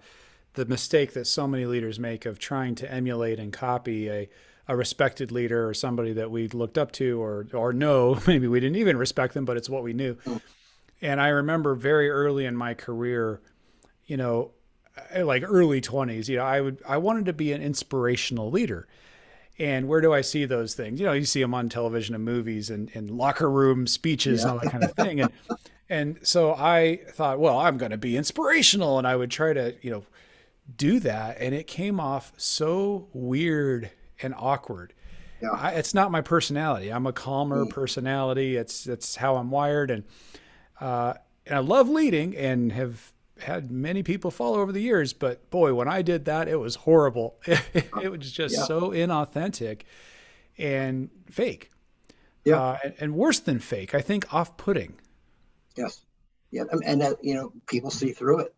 the 0.54 0.66
mistake 0.66 1.12
that 1.14 1.26
so 1.26 1.46
many 1.46 1.66
leaders 1.66 1.98
make 1.98 2.26
of 2.26 2.38
trying 2.38 2.74
to 2.76 2.92
emulate 2.92 3.38
and 3.38 3.52
copy 3.52 4.08
a, 4.08 4.28
a 4.66 4.76
respected 4.76 5.30
leader 5.30 5.68
or 5.68 5.74
somebody 5.74 6.12
that 6.12 6.30
we 6.30 6.48
looked 6.48 6.78
up 6.78 6.92
to 6.92 7.22
or 7.22 7.46
or 7.52 7.72
know 7.72 8.18
maybe 8.26 8.46
we 8.46 8.60
didn't 8.60 8.76
even 8.76 8.96
respect 8.96 9.34
them 9.34 9.44
but 9.44 9.56
it's 9.56 9.68
what 9.68 9.82
we 9.82 9.92
knew. 9.92 10.16
And 11.00 11.20
i 11.20 11.28
remember 11.28 11.74
very 11.74 12.10
early 12.10 12.44
in 12.44 12.56
my 12.56 12.74
career 12.74 13.40
you 14.06 14.16
know 14.16 14.50
like 15.22 15.42
early 15.46 15.80
20s 15.80 16.28
you 16.28 16.36
know 16.36 16.44
i 16.44 16.60
would 16.60 16.82
i 16.86 16.96
wanted 16.96 17.26
to 17.26 17.32
be 17.32 17.52
an 17.52 17.62
inspirational 17.62 18.50
leader. 18.50 18.88
And 19.60 19.88
where 19.88 20.00
do 20.00 20.12
i 20.12 20.20
see 20.20 20.44
those 20.44 20.74
things? 20.74 21.00
You 21.00 21.06
know 21.06 21.12
you 21.12 21.24
see 21.24 21.40
them 21.40 21.52
on 21.52 21.68
television 21.68 22.14
and 22.14 22.24
movies 22.24 22.70
and, 22.70 22.90
and 22.94 23.10
locker 23.10 23.50
room 23.50 23.86
speeches 23.86 24.42
yeah. 24.42 24.50
and 24.50 24.52
all 24.52 24.64
that 24.64 24.70
kind 24.70 24.84
of 24.84 24.92
thing. 24.92 25.20
And 25.20 25.32
and 25.88 26.18
so 26.22 26.54
i 26.54 27.00
thought 27.10 27.40
well 27.40 27.58
i'm 27.58 27.76
going 27.76 27.90
to 27.90 27.98
be 27.98 28.16
inspirational. 28.16 28.98
And 28.98 29.06
i 29.06 29.16
would 29.16 29.30
try 29.30 29.52
to 29.52 29.74
you 29.82 29.90
know 29.90 30.04
do 30.76 31.00
that. 31.00 31.38
And 31.40 31.54
it 31.54 31.66
came 31.66 31.98
off 31.98 32.32
so 32.36 33.08
weird 33.12 33.90
and 34.22 34.34
awkward. 34.36 34.92
Yeah. 35.40 35.50
I, 35.50 35.70
it's 35.70 35.94
not 35.94 36.10
my 36.10 36.20
personality. 36.20 36.92
I'm 36.92 37.06
a 37.06 37.12
calmer 37.12 37.64
mm. 37.64 37.70
personality. 37.70 38.56
It's 38.56 38.86
it's 38.86 39.16
how 39.16 39.36
i'm 39.36 39.50
wired. 39.50 39.90
And 39.90 40.04
uh, 40.80 41.14
and 41.46 41.56
i 41.56 41.60
love 41.60 41.88
leading 41.88 42.36
and 42.36 42.70
have 42.72 43.12
had 43.42 43.70
many 43.70 44.02
people 44.02 44.30
follow 44.30 44.60
over 44.60 44.72
the 44.72 44.80
years 44.80 45.12
but 45.12 45.50
boy 45.50 45.74
when 45.74 45.88
i 45.88 46.02
did 46.02 46.24
that 46.24 46.48
it 46.48 46.56
was 46.56 46.76
horrible. 46.76 47.36
It, 48.02 48.10
was 48.10 48.32
just 48.32 48.56
yeah. 48.56 48.64
so 48.64 48.90
inauthentic 48.90 49.82
and 50.56 51.10
fake. 51.30 51.70
Yeah. 52.44 52.60
Uh, 52.60 52.78
and, 52.84 52.94
and, 53.00 53.14
worse 53.14 53.40
than 53.40 53.58
fake 53.58 53.94
i 53.94 54.00
think 54.00 54.32
off-putting. 54.32 54.94
Yes. 55.76 56.04
Yeah 56.50 56.64
and 56.84 57.00
that 57.02 57.22
you 57.22 57.34
know 57.34 57.52
people 57.66 57.90
see 57.90 58.12
through 58.12 58.40
it. 58.40 58.54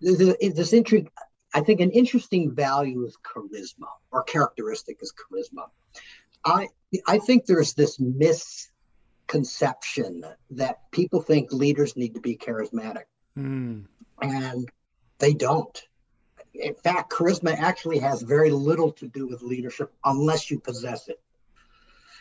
This 0.00 0.72
intrigue. 0.72 1.10
I 1.54 1.60
think 1.60 1.80
an 1.80 1.90
interesting 1.90 2.54
value 2.54 3.04
is 3.04 3.18
charisma 3.22 3.88
or 4.10 4.22
characteristic 4.22 4.96
is 5.00 5.12
charisma. 5.12 5.68
I 6.44 6.68
I 7.06 7.18
think 7.18 7.46
there's 7.46 7.74
this 7.74 8.00
misconception 8.00 10.24
that 10.50 10.90
people 10.90 11.22
think 11.22 11.52
leaders 11.52 11.96
need 11.96 12.14
to 12.14 12.20
be 12.20 12.36
charismatic, 12.36 13.04
mm. 13.36 13.84
and 14.20 14.68
they 15.18 15.34
don't. 15.34 15.82
In 16.54 16.74
fact, 16.74 17.12
charisma 17.12 17.56
actually 17.56 17.98
has 17.98 18.22
very 18.22 18.50
little 18.50 18.92
to 18.92 19.08
do 19.08 19.26
with 19.26 19.42
leadership 19.42 19.92
unless 20.04 20.50
you 20.50 20.60
possess 20.60 21.08
it. 21.08 21.20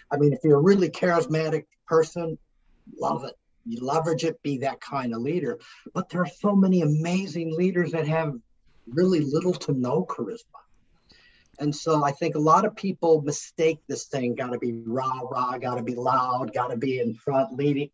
I 0.10 0.18
mean, 0.18 0.34
if 0.34 0.40
you're 0.44 0.58
a 0.58 0.62
really 0.62 0.90
charismatic 0.90 1.66
person, 1.88 2.38
love 2.98 3.26
it 3.26 3.36
you 3.66 3.84
leverage 3.86 4.24
it, 4.24 4.42
be 4.42 4.58
that 4.60 4.82
kind 4.82 5.14
of 5.14 5.22
leader. 5.22 5.60
But 5.94 6.10
there 6.10 6.22
are 6.22 6.28
so 6.28 6.56
many 6.56 6.82
amazing 6.82 7.56
leaders 7.56 7.92
that 7.92 8.08
have 8.08 8.34
really 8.88 9.22
little 9.22 9.54
to 9.54 9.74
no 9.74 10.06
charisma. 10.06 10.46
And 11.60 11.76
so 11.76 12.04
I 12.04 12.12
think 12.12 12.36
a 12.36 12.40
lot 12.40 12.66
of 12.66 12.76
people 12.76 13.22
mistake 13.22 13.80
this 13.88 14.06
thing, 14.06 14.36
got 14.36 14.52
to 14.54 14.60
be 14.60 14.82
rah, 14.86 15.22
rah, 15.22 15.58
got 15.60 15.76
to 15.76 15.84
be 15.84 15.96
loud, 15.96 16.54
got 16.54 16.70
to 16.70 16.78
be 16.78 17.00
in 17.00 17.14
front 17.14 17.56
leading, 17.56 17.90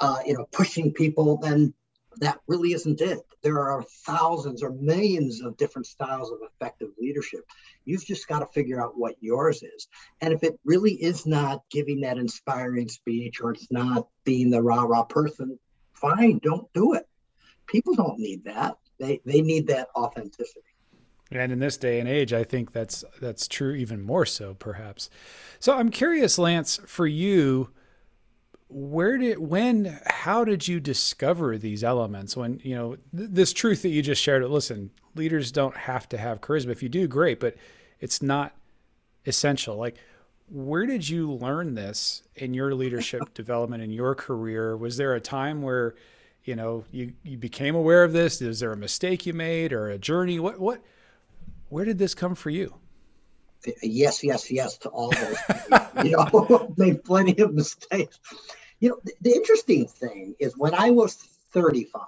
uh, 0.00 0.18
you 0.26 0.34
know, 0.34 0.46
pushing 0.52 0.92
people. 0.92 1.42
And 1.42 1.72
that 2.18 2.40
really 2.46 2.72
isn't 2.72 3.00
it. 3.00 3.20
There 3.42 3.60
are 3.60 3.84
thousands 4.04 4.62
or 4.62 4.70
millions 4.70 5.42
of 5.42 5.56
different 5.56 5.86
styles 5.86 6.30
of 6.30 6.38
effective 6.42 6.90
leadership. 7.00 7.40
You've 7.84 8.04
just 8.04 8.28
got 8.28 8.40
to 8.40 8.46
figure 8.46 8.82
out 8.82 8.98
what 8.98 9.16
yours 9.20 9.62
is. 9.62 9.88
And 10.20 10.32
if 10.32 10.42
it 10.42 10.58
really 10.64 10.92
is 10.92 11.26
not 11.26 11.62
giving 11.70 12.00
that 12.00 12.18
inspiring 12.18 12.88
speech 12.88 13.40
or 13.40 13.52
it's 13.52 13.70
not 13.70 14.08
being 14.24 14.50
the 14.50 14.62
rah 14.62 14.82
rah 14.82 15.04
person, 15.04 15.58
fine, 15.92 16.40
don't 16.42 16.72
do 16.72 16.94
it. 16.94 17.06
People 17.66 17.94
don't 17.94 18.18
need 18.18 18.44
that. 18.44 18.76
They 18.98 19.20
they 19.24 19.42
need 19.42 19.68
that 19.68 19.88
authenticity. 19.94 20.62
And 21.30 21.52
in 21.52 21.58
this 21.58 21.76
day 21.76 22.00
and 22.00 22.08
age, 22.08 22.32
I 22.32 22.42
think 22.42 22.72
that's 22.72 23.04
that's 23.20 23.46
true 23.46 23.74
even 23.74 24.00
more 24.00 24.24
so, 24.24 24.54
perhaps. 24.54 25.10
So 25.60 25.76
I'm 25.76 25.90
curious, 25.90 26.38
Lance, 26.38 26.80
for 26.86 27.06
you, 27.06 27.70
where 28.68 29.16
did 29.16 29.38
when 29.38 29.98
how 30.06 30.44
did 30.44 30.68
you 30.68 30.78
discover 30.78 31.56
these 31.56 31.82
elements 31.82 32.36
when 32.36 32.60
you 32.62 32.76
know 32.76 32.96
th- 33.16 33.30
this 33.30 33.52
truth 33.52 33.80
that 33.82 33.88
you 33.88 34.02
just 34.02 34.22
shared 34.22 34.44
listen 34.44 34.90
leaders 35.14 35.50
don't 35.50 35.76
have 35.76 36.08
to 36.08 36.18
have 36.18 36.40
charisma. 36.40 36.70
If 36.70 36.82
you 36.82 36.88
do 36.88 37.08
great 37.08 37.40
but 37.40 37.56
it's 37.98 38.22
not 38.22 38.54
essential. 39.26 39.76
Like 39.76 39.96
where 40.50 40.86
did 40.86 41.08
you 41.08 41.32
learn 41.32 41.74
this 41.74 42.22
in 42.34 42.54
your 42.54 42.74
leadership 42.74 43.22
development 43.34 43.82
in 43.82 43.90
your 43.90 44.14
career? 44.14 44.76
Was 44.76 44.96
there 44.98 45.14
a 45.14 45.20
time 45.20 45.62
where 45.62 45.94
you 46.44 46.54
know 46.54 46.84
you 46.90 47.14
you 47.22 47.38
became 47.38 47.74
aware 47.74 48.04
of 48.04 48.12
this? 48.12 48.42
Is 48.42 48.60
there 48.60 48.72
a 48.72 48.76
mistake 48.76 49.24
you 49.24 49.32
made 49.32 49.72
or 49.72 49.88
a 49.88 49.98
journey? 49.98 50.38
What 50.38 50.60
what 50.60 50.82
where 51.70 51.86
did 51.86 51.98
this 51.98 52.14
come 52.14 52.34
for 52.34 52.50
you 52.50 52.74
yes, 53.82 54.22
yes, 54.22 54.50
yes 54.50 54.78
to 54.78 54.88
all 54.90 55.10
those. 55.10 55.38
you 56.04 56.12
know, 56.12 56.74
made 56.76 57.04
plenty 57.04 57.40
of 57.42 57.54
mistakes. 57.54 58.18
You 58.80 58.90
know, 58.90 59.00
the, 59.20 59.30
interesting 59.30 59.86
thing 59.86 60.34
is 60.38 60.56
when 60.56 60.74
I 60.74 60.90
was 60.90 61.14
35, 61.52 62.02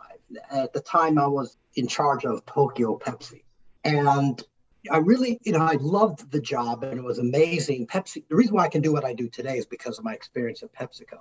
at 0.50 0.73
the 0.73 0.80
time 0.80 1.19
I 1.19 1.26
was 1.26 1.57
in 1.75 1.87
charge 1.87 2.25
of 2.25 2.45
Tokyo 2.47 2.99
Pepsi. 2.99 3.42
And 3.85 4.42
I 4.90 4.99
really, 4.99 5.38
you 5.42 5.52
know, 5.52 5.61
I 5.61 5.76
loved 5.80 6.30
the 6.30 6.40
job 6.40 6.85
and 6.85 6.99
it 6.99 7.02
was 7.02 7.19
amazing. 7.19 7.87
Pepsi, 7.87 8.25
the 8.28 8.37
reason 8.37 8.54
why 8.54 8.64
I 8.64 8.69
can 8.69 8.80
do 8.80 8.92
what 8.92 9.04
I 9.04 9.12
do 9.12 9.28
today 9.28 9.59
is 9.59 9.66
because 9.66 9.99
of 9.99 10.04
my 10.04 10.12
experience 10.12 10.62
at 10.62 10.73
PepsiCo. 10.73 11.19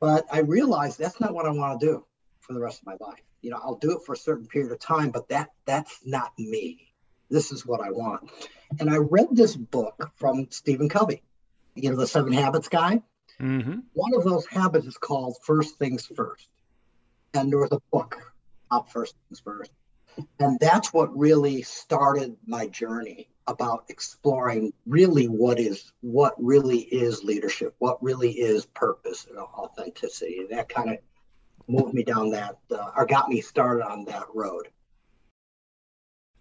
But 0.00 0.26
I 0.30 0.40
realized 0.40 0.98
that's 0.98 1.20
not 1.20 1.32
what 1.32 1.46
I 1.46 1.50
want 1.50 1.80
to 1.80 1.86
do 1.86 2.04
for 2.40 2.52
the 2.52 2.60
rest 2.60 2.80
of 2.80 2.86
my 2.86 2.96
life. 3.00 3.22
You 3.40 3.50
know, 3.50 3.60
I'll 3.62 3.76
do 3.76 3.92
it 3.92 4.04
for 4.04 4.12
a 4.12 4.16
certain 4.16 4.46
period 4.46 4.72
of 4.72 4.78
time, 4.78 5.10
but 5.10 5.28
that 5.28 5.50
that's 5.64 6.00
not 6.04 6.32
me. 6.38 6.85
This 7.30 7.52
is 7.52 7.66
what 7.66 7.80
I 7.80 7.90
want. 7.90 8.30
And 8.78 8.90
I 8.90 8.96
read 8.96 9.28
this 9.32 9.56
book 9.56 10.10
from 10.16 10.48
Stephen 10.50 10.88
Covey, 10.88 11.22
you 11.74 11.90
know, 11.90 11.96
the 11.96 12.06
Seven 12.06 12.32
Habits 12.32 12.68
guy. 12.68 13.02
Mm-hmm. 13.40 13.80
One 13.92 14.14
of 14.14 14.24
those 14.24 14.46
habits 14.46 14.86
is 14.86 14.96
called 14.96 15.36
First 15.42 15.78
Things 15.78 16.06
First. 16.06 16.48
And 17.34 17.50
there 17.50 17.58
was 17.58 17.72
a 17.72 17.80
book 17.92 18.32
up 18.70 18.90
First 18.90 19.14
Things 19.28 19.40
First. 19.40 19.70
And 20.40 20.58
that's 20.58 20.92
what 20.92 21.16
really 21.16 21.62
started 21.62 22.36
my 22.46 22.66
journey 22.68 23.28
about 23.46 23.84
exploring 23.88 24.72
really 24.86 25.26
what 25.26 25.60
is 25.60 25.92
what 26.00 26.34
really 26.42 26.78
is 26.78 27.22
leadership, 27.22 27.74
what 27.78 28.02
really 28.02 28.30
is 28.30 28.66
purpose 28.66 29.26
and 29.28 29.38
authenticity. 29.38 30.38
And 30.38 30.50
that 30.50 30.68
kind 30.68 30.90
of 30.90 30.98
moved 31.68 31.94
me 31.94 32.02
down 32.02 32.30
that 32.30 32.58
uh, 32.70 32.90
or 32.96 33.06
got 33.06 33.28
me 33.28 33.40
started 33.40 33.84
on 33.84 34.04
that 34.06 34.26
road. 34.34 34.68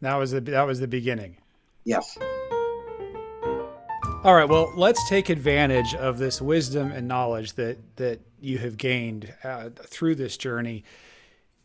That 0.02 0.16
was 0.16 0.32
the 0.32 0.42
that 0.42 0.64
was 0.64 0.80
the 0.80 0.88
beginning. 0.88 1.38
Yes. 1.84 2.18
All 4.24 4.34
right. 4.34 4.50
Well, 4.50 4.74
let's 4.76 5.08
take 5.08 5.30
advantage 5.30 5.94
of 5.94 6.18
this 6.18 6.42
wisdom 6.42 6.92
and 6.92 7.08
knowledge 7.08 7.54
that 7.54 7.78
that 7.98 8.22
you 8.40 8.58
have 8.58 8.78
gained 8.78 9.34
uh, 9.44 9.70
through 9.76 10.16
this 10.16 10.38
journey, 10.38 10.84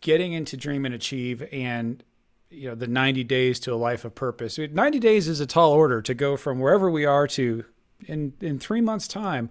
getting 0.01 0.33
into 0.33 0.57
Dream 0.57 0.85
and 0.85 0.95
Achieve, 0.95 1.43
and 1.53 2.03
you 2.51 2.69
know 2.69 2.75
the 2.75 2.87
90 2.87 3.25
days 3.25 3.61
to 3.61 3.73
a 3.73 3.77
life 3.77 4.05
of 4.05 4.15
purpose 4.15 4.59
90 4.59 4.99
days 4.99 5.29
is 5.29 5.41
a 5.41 5.47
tall 5.47 5.73
order 5.73 6.03
to 6.03 6.15
go 6.15 6.37
from 6.37 6.59
wherever 6.59 6.91
we 6.91 7.05
are 7.05 7.27
to 7.29 7.65
in 8.07 8.33
in 8.41 8.59
three 8.59 8.81
months 8.81 9.07
time 9.07 9.49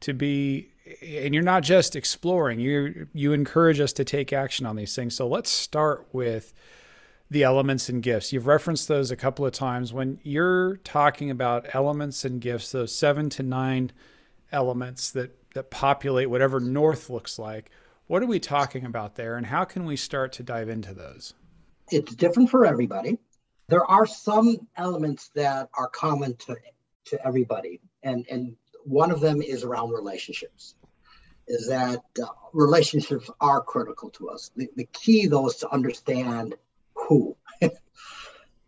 to 0.00 0.14
be 0.14 0.70
and 1.02 1.34
you're 1.34 1.42
not 1.42 1.62
just 1.62 1.94
exploring 1.94 2.58
you 2.58 3.06
you 3.12 3.32
encourage 3.32 3.78
us 3.78 3.92
to 3.92 4.04
take 4.04 4.32
action 4.32 4.64
on 4.64 4.76
these 4.76 4.94
things 4.96 5.14
so 5.14 5.28
let's 5.28 5.50
start 5.50 6.06
with 6.12 6.54
the 7.34 7.42
elements 7.42 7.88
and 7.88 8.02
gifts 8.02 8.32
you've 8.32 8.46
referenced 8.46 8.88
those 8.88 9.10
a 9.10 9.16
couple 9.16 9.44
of 9.44 9.52
times 9.52 9.92
when 9.92 10.18
you're 10.22 10.76
talking 10.78 11.30
about 11.30 11.74
elements 11.74 12.24
and 12.24 12.40
gifts 12.40 12.72
those 12.72 12.94
seven 12.94 13.28
to 13.28 13.42
nine 13.42 13.90
elements 14.52 15.10
that 15.10 15.36
that 15.54 15.70
populate 15.70 16.30
whatever 16.30 16.58
north 16.60 17.10
looks 17.10 17.38
like 17.38 17.70
what 18.06 18.22
are 18.22 18.26
we 18.26 18.40
talking 18.40 18.84
about 18.84 19.16
there 19.16 19.36
and 19.36 19.46
how 19.46 19.64
can 19.64 19.84
we 19.84 19.96
start 19.96 20.32
to 20.32 20.42
dive 20.42 20.68
into 20.68 20.94
those 20.94 21.34
it's 21.90 22.14
different 22.14 22.50
for 22.50 22.64
everybody. 22.64 23.18
There 23.68 23.84
are 23.84 24.06
some 24.06 24.68
elements 24.76 25.30
that 25.34 25.68
are 25.74 25.88
common 25.88 26.36
to 26.36 26.56
to 27.06 27.26
everybody, 27.26 27.80
and 28.02 28.26
and 28.30 28.56
one 28.84 29.10
of 29.10 29.20
them 29.20 29.42
is 29.42 29.64
around 29.64 29.90
relationships. 29.90 30.74
Is 31.46 31.68
that 31.68 32.02
uh, 32.22 32.26
relationships 32.54 33.30
are 33.38 33.60
critical 33.60 34.08
to 34.10 34.30
us. 34.30 34.50
The, 34.56 34.68
the 34.76 34.86
key, 34.86 35.26
though, 35.26 35.46
is 35.46 35.56
to 35.56 35.70
understand 35.70 36.54
who. 37.08 37.36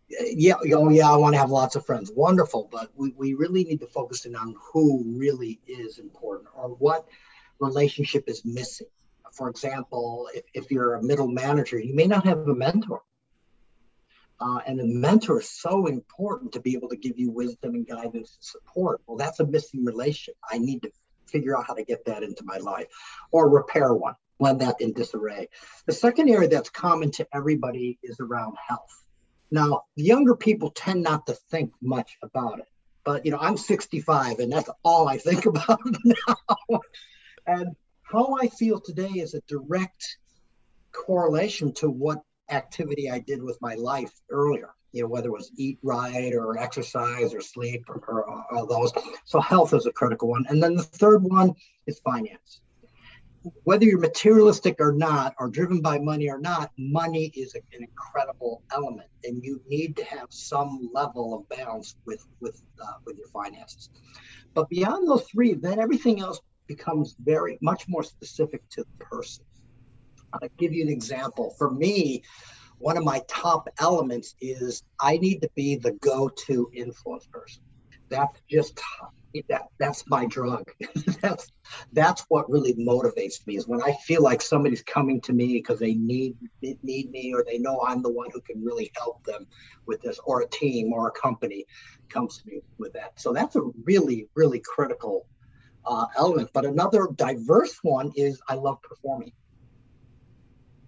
yeah, 0.09 0.55
oh 0.73 0.89
yeah, 0.89 1.11
I 1.11 1.15
want 1.17 1.33
to 1.33 1.39
have 1.39 1.51
lots 1.51 1.75
of 1.75 1.85
friends. 1.85 2.11
Wonderful, 2.15 2.69
but 2.71 2.91
we, 2.95 3.13
we 3.17 3.33
really 3.33 3.63
need 3.63 3.79
to 3.81 3.87
focus 3.87 4.25
in 4.25 4.35
on 4.35 4.55
who 4.73 5.03
really 5.17 5.59
is 5.67 5.99
important 5.99 6.49
or 6.55 6.69
what 6.69 7.07
relationship 7.59 8.25
is 8.27 8.43
missing. 8.45 8.87
For 9.33 9.49
example, 9.49 10.29
if, 10.33 10.43
if 10.53 10.71
you're 10.71 10.95
a 10.95 11.03
middle 11.03 11.27
manager, 11.27 11.79
you 11.79 11.95
may 11.95 12.07
not 12.07 12.25
have 12.25 12.39
a 12.39 12.55
mentor. 12.55 13.01
Uh, 14.39 14.59
and 14.67 14.79
a 14.79 14.85
mentor 14.85 15.39
is 15.39 15.49
so 15.49 15.87
important 15.87 16.51
to 16.51 16.59
be 16.59 16.73
able 16.73 16.89
to 16.89 16.95
give 16.95 17.17
you 17.17 17.31
wisdom 17.31 17.73
and 17.73 17.87
guidance 17.87 18.13
and 18.13 18.43
support. 18.43 19.01
Well, 19.07 19.17
that's 19.17 19.39
a 19.39 19.45
missing 19.45 19.83
relationship. 19.83 20.35
I 20.49 20.59
need 20.59 20.83
to 20.83 20.91
figure 21.25 21.57
out 21.57 21.65
how 21.65 21.73
to 21.73 21.83
get 21.83 22.05
that 22.05 22.23
into 22.23 22.43
my 22.43 22.57
life 22.57 22.85
or 23.31 23.49
repair 23.49 23.93
one 23.93 24.15
when 24.37 24.57
that's 24.57 24.81
in 24.81 24.93
disarray. 24.93 25.49
The 25.85 25.93
second 25.93 26.29
area 26.29 26.47
that's 26.47 26.69
common 26.69 27.11
to 27.11 27.27
everybody 27.33 27.99
is 28.03 28.19
around 28.19 28.55
health. 28.67 29.03
Now, 29.49 29.83
younger 29.95 30.35
people 30.35 30.71
tend 30.71 31.03
not 31.03 31.25
to 31.27 31.33
think 31.33 31.71
much 31.81 32.17
about 32.21 32.59
it, 32.59 32.67
but 33.03 33.25
you 33.25 33.31
know, 33.31 33.39
I'm 33.39 33.57
65 33.57 34.39
and 34.39 34.51
that's 34.51 34.69
all 34.83 35.07
I 35.07 35.17
think 35.17 35.45
about 35.47 35.79
now. 36.03 36.79
and 37.45 37.75
how 38.03 38.37
I 38.41 38.47
feel 38.47 38.79
today 38.79 39.09
is 39.09 39.33
a 39.33 39.41
direct 39.47 40.17
correlation 40.91 41.73
to 41.73 41.89
what 41.89 42.21
activity 42.49 43.09
I 43.09 43.19
did 43.19 43.43
with 43.43 43.57
my 43.61 43.75
life 43.75 44.11
earlier, 44.29 44.69
you 44.91 45.01
know, 45.01 45.09
whether 45.09 45.27
it 45.29 45.33
was 45.33 45.51
eat 45.57 45.79
right 45.83 46.33
or 46.33 46.57
exercise 46.57 47.33
or 47.33 47.41
sleep 47.41 47.85
or, 47.89 47.97
or, 47.97 48.45
or 48.51 48.67
those. 48.67 48.91
So 49.25 49.39
health 49.39 49.73
is 49.73 49.85
a 49.85 49.91
critical 49.91 50.29
one. 50.29 50.45
And 50.47 50.61
then 50.61 50.75
the 50.75 50.83
third 50.83 51.23
one 51.23 51.53
is 51.85 51.99
finance. 51.99 52.61
Whether 53.63 53.85
you're 53.85 53.99
materialistic 53.99 54.77
or 54.79 54.91
not, 54.91 55.35
or 55.39 55.49
driven 55.49 55.81
by 55.81 55.99
money 55.99 56.29
or 56.29 56.39
not, 56.39 56.71
money 56.77 57.31
is 57.35 57.53
an 57.55 57.61
incredible 57.71 58.63
element, 58.71 59.09
and 59.23 59.43
you 59.43 59.61
need 59.67 59.95
to 59.97 60.03
have 60.05 60.27
some 60.29 60.89
level 60.93 61.33
of 61.35 61.49
balance 61.49 61.95
with 62.05 62.25
with 62.39 62.61
uh, 62.81 62.93
with 63.05 63.17
your 63.17 63.27
finances. 63.27 63.89
But 64.53 64.69
beyond 64.69 65.07
those 65.07 65.27
three, 65.29 65.53
then 65.53 65.79
everything 65.79 66.19
else 66.19 66.39
becomes 66.67 67.15
very 67.19 67.57
much 67.61 67.87
more 67.87 68.03
specific 68.03 68.67
to 68.69 68.83
the 68.83 69.05
person. 69.05 69.45
I'll 70.33 70.49
give 70.57 70.73
you 70.73 70.83
an 70.83 70.89
example. 70.89 71.55
For 71.57 71.71
me, 71.71 72.23
one 72.79 72.97
of 72.97 73.03
my 73.03 73.21
top 73.27 73.69
elements 73.79 74.35
is 74.41 74.83
I 74.99 75.17
need 75.17 75.41
to 75.41 75.49
be 75.55 75.75
the 75.75 75.93
go-to 75.93 76.69
influence 76.73 77.27
person. 77.27 77.63
That's 78.09 78.39
just 78.49 78.79
that 79.49 79.63
that's 79.79 80.07
my 80.07 80.25
drug. 80.25 80.63
that's 81.21 81.51
that's 81.93 82.25
what 82.29 82.49
really 82.49 82.73
motivates 82.73 83.45
me 83.45 83.57
is 83.57 83.67
when 83.67 83.81
I 83.81 83.93
feel 84.05 84.21
like 84.21 84.41
somebody's 84.41 84.81
coming 84.81 85.21
to 85.21 85.33
me 85.33 85.53
because 85.53 85.79
they 85.79 85.93
need 85.93 86.35
need 86.61 87.11
me 87.11 87.33
or 87.33 87.43
they 87.43 87.57
know 87.57 87.81
I'm 87.85 88.01
the 88.01 88.11
one 88.11 88.29
who 88.31 88.41
can 88.41 88.63
really 88.63 88.91
help 88.97 89.23
them 89.23 89.47
with 89.85 90.01
this, 90.01 90.19
or 90.25 90.41
a 90.41 90.49
team 90.49 90.93
or 90.93 91.07
a 91.07 91.11
company 91.11 91.65
comes 92.09 92.37
to 92.37 92.49
me 92.49 92.61
with 92.77 92.93
that. 92.93 93.19
So 93.19 93.33
that's 93.33 93.55
a 93.55 93.61
really 93.83 94.29
really 94.35 94.61
critical 94.65 95.25
uh, 95.85 96.07
element. 96.17 96.49
But 96.53 96.65
another 96.65 97.07
diverse 97.15 97.77
one 97.81 98.11
is 98.15 98.41
I 98.47 98.55
love 98.55 98.81
performing. 98.81 99.33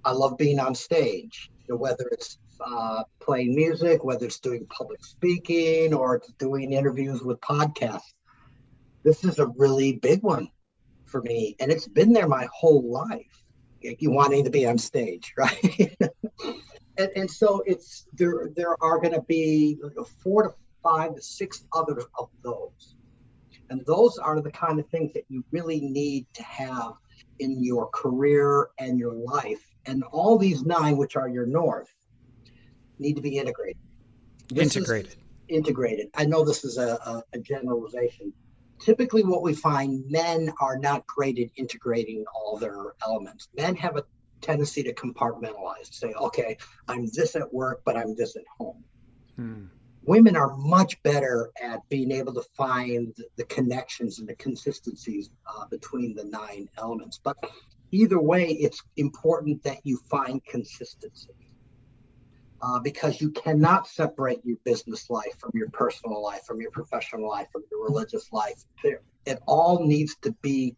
I 0.06 0.12
love 0.12 0.38
being 0.38 0.60
on 0.60 0.76
stage, 0.76 1.52
you 1.68 1.74
know, 1.74 1.78
whether 1.78 2.08
it's 2.12 2.38
uh, 2.66 3.04
playing 3.20 3.56
music, 3.56 4.04
whether 4.04 4.26
it's 4.26 4.40
doing 4.40 4.66
public 4.68 5.04
speaking 5.04 5.94
or 5.94 6.22
doing 6.38 6.74
interviews 6.74 7.22
with 7.22 7.40
podcasts. 7.42 8.14
This 9.04 9.24
is 9.24 9.40
a 9.40 9.48
really 9.48 9.94
big 9.94 10.22
one 10.24 10.50
for 11.06 11.22
me, 11.22 11.56
and 11.60 11.72
it's 11.72 11.88
been 11.88 12.14
there 12.14 12.28
my 12.28 12.48
whole 12.54 12.90
life. 12.90 13.44
You 13.82 14.12
wanting 14.12 14.44
to 14.44 14.50
be 14.50 14.66
on 14.66 14.78
stage, 14.78 15.34
right? 15.38 15.96
and, 16.98 17.10
and 17.16 17.32
so 17.32 17.64
it's 17.66 18.06
there. 18.14 18.50
There 18.56 18.76
are 18.84 19.00
going 19.00 19.14
to 19.14 19.22
be 19.22 19.78
four 20.24 20.44
to 20.44 20.54
five 20.84 21.16
to 21.16 21.22
six 21.22 21.64
others 21.74 22.04
of 22.18 22.30
those, 22.44 22.96
and 23.70 23.86
those 23.86 24.18
are 24.18 24.42
the 24.42 24.52
kind 24.52 24.80
of 24.80 24.88
things 24.90 25.14
that 25.14 25.24
you 25.30 25.44
really 25.52 25.80
need 25.80 26.26
to 26.34 26.44
have 26.44 26.94
in 27.40 27.64
your 27.64 27.88
career 27.88 28.70
and 28.80 29.00
your 29.00 29.14
life 29.14 29.64
and 29.86 30.04
all 30.12 30.38
these 30.38 30.64
nine, 30.64 30.98
which 30.98 31.16
are 31.16 31.28
your 31.28 31.46
north, 31.46 31.94
need 33.00 33.16
to 33.16 33.22
be 33.22 33.38
integrated. 33.38 33.82
This 34.50 34.76
integrated. 34.76 35.16
Integrated. 35.48 36.10
I 36.16 36.26
know 36.26 36.44
this 36.44 36.64
is 36.64 36.78
a, 36.78 36.96
a, 37.06 37.24
a 37.34 37.40
generalization. 37.40 38.34
Typically, 38.80 39.24
what 39.24 39.44
we 39.44 39.54
find 39.54 40.10
men 40.10 40.52
are 40.62 40.78
not 40.78 41.06
great 41.06 41.38
at 41.38 41.50
integrating 41.58 42.26
all 42.34 42.58
their 42.58 42.94
elements. 43.06 43.50
Men 43.56 43.76
have 43.76 43.98
a 43.98 44.06
tendency 44.42 44.84
to 44.84 44.94
compartmentalize, 44.94 45.92
say, 45.92 46.14
okay, 46.14 46.58
I'm 46.88 47.08
this 47.14 47.36
at 47.36 47.54
work, 47.54 47.82
but 47.86 47.98
I'm 47.98 48.16
this 48.16 48.36
at 48.36 48.46
home. 48.58 48.84
Hmm. 49.36 49.66
Women 50.04 50.36
are 50.36 50.56
much 50.56 51.02
better 51.04 51.52
at 51.62 51.88
being 51.90 52.12
able 52.12 52.34
to 52.34 52.44
find 52.56 53.14
the 53.36 53.44
connections 53.46 54.20
and 54.20 54.28
the 54.28 54.36
consistencies 54.36 55.30
uh, 55.46 55.66
between 55.68 56.16
the 56.16 56.24
nine 56.24 56.70
elements. 56.78 57.20
But 57.22 57.38
either 57.92 58.20
way, 58.20 58.48
it's 58.48 58.82
important 58.96 59.62
that 59.64 59.80
you 59.84 60.00
find 60.10 60.44
consistency. 60.46 61.49
Uh, 62.62 62.78
because 62.80 63.22
you 63.22 63.32
cannot 63.32 63.88
separate 63.88 64.42
your 64.44 64.58
business 64.66 65.10
life 65.10 65.34
from 65.40 65.52
your 65.54 65.70
personal 65.70 66.22
life, 66.22 66.44
from 66.46 66.60
your 66.60 66.72
professional 66.72 67.30
life, 67.30 67.48
from 67.54 67.64
your 67.72 67.86
religious 67.86 68.34
life. 68.34 68.66
It 69.26 69.40
all 69.48 69.86
needs 69.86 70.18
to 70.24 70.32
be 70.42 70.76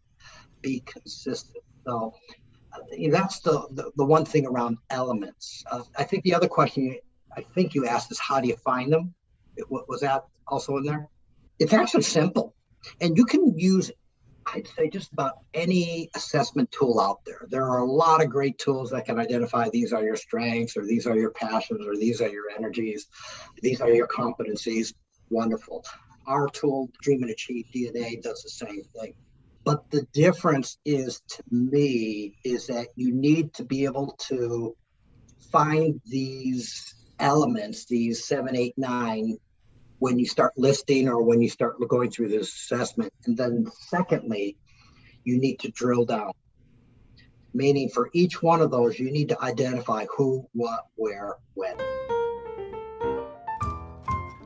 be 0.60 0.80
consistent. 0.86 1.64
So 1.84 2.14
uh, 2.72 2.78
that's 3.10 3.40
the, 3.40 3.66
the, 3.72 3.90
the 3.96 4.04
one 4.04 4.24
thing 4.24 4.46
around 4.46 4.78
elements. 4.90 5.64
Uh, 5.70 5.82
I 5.96 6.04
think 6.04 6.22
the 6.22 6.34
other 6.34 6.48
question 6.48 6.96
I 7.36 7.42
think 7.54 7.74
you 7.74 7.86
asked 7.86 8.12
is 8.12 8.20
how 8.20 8.40
do 8.40 8.46
you 8.48 8.56
find 8.56 8.92
them? 8.92 9.14
It, 9.56 9.66
was 9.68 10.00
that 10.00 10.24
also 10.46 10.76
in 10.76 10.84
there? 10.84 11.08
It's 11.58 11.72
actually 11.72 12.02
simple, 12.02 12.54
and 13.00 13.16
you 13.16 13.24
can 13.24 13.58
use 13.58 13.90
I'd 14.46 14.66
say 14.68 14.88
just 14.88 15.12
about 15.12 15.38
any 15.54 16.10
assessment 16.14 16.70
tool 16.72 17.00
out 17.00 17.24
there. 17.24 17.46
There 17.48 17.64
are 17.64 17.78
a 17.78 17.90
lot 17.90 18.22
of 18.22 18.30
great 18.30 18.58
tools 18.58 18.90
that 18.90 19.06
can 19.06 19.18
identify 19.18 19.68
these 19.68 19.92
are 19.92 20.02
your 20.02 20.16
strengths, 20.16 20.76
or 20.76 20.84
these 20.84 21.06
are 21.06 21.16
your 21.16 21.30
passions, 21.30 21.86
or 21.86 21.96
these 21.96 22.20
are 22.20 22.28
your 22.28 22.50
energies, 22.56 23.06
these 23.60 23.80
are 23.80 23.90
your 23.90 24.08
competencies. 24.08 24.94
Wonderful. 25.30 25.84
Our 26.26 26.48
tool, 26.48 26.90
Dream 27.00 27.22
and 27.22 27.30
Achieve 27.30 27.66
DNA, 27.74 28.22
does 28.22 28.42
the 28.42 28.50
same 28.50 28.82
thing. 28.98 29.14
But 29.64 29.90
the 29.90 30.02
difference 30.12 30.78
is 30.84 31.20
to 31.28 31.42
me 31.50 32.34
is 32.44 32.66
that 32.66 32.88
you 32.96 33.14
need 33.14 33.54
to 33.54 33.64
be 33.64 33.84
able 33.84 34.16
to 34.28 34.76
find 35.52 36.00
these 36.04 36.94
elements, 37.18 37.86
these 37.86 38.24
seven, 38.24 38.56
eight, 38.56 38.74
nine 38.76 39.38
when 40.02 40.18
you 40.18 40.26
start 40.26 40.52
listing 40.56 41.08
or 41.08 41.22
when 41.22 41.40
you 41.40 41.48
start 41.48 41.76
going 41.86 42.10
through 42.10 42.26
this 42.26 42.48
assessment. 42.52 43.12
And 43.24 43.36
then 43.36 43.70
secondly, 43.78 44.56
you 45.22 45.38
need 45.38 45.60
to 45.60 45.70
drill 45.70 46.04
down. 46.04 46.32
meaning 47.54 47.88
for 47.88 48.10
each 48.12 48.42
one 48.42 48.60
of 48.60 48.70
those, 48.70 48.98
you 48.98 49.10
need 49.10 49.28
to 49.28 49.40
identify 49.42 50.06
who, 50.16 50.48
what, 50.52 50.86
where, 50.96 51.36
when. 51.54 51.76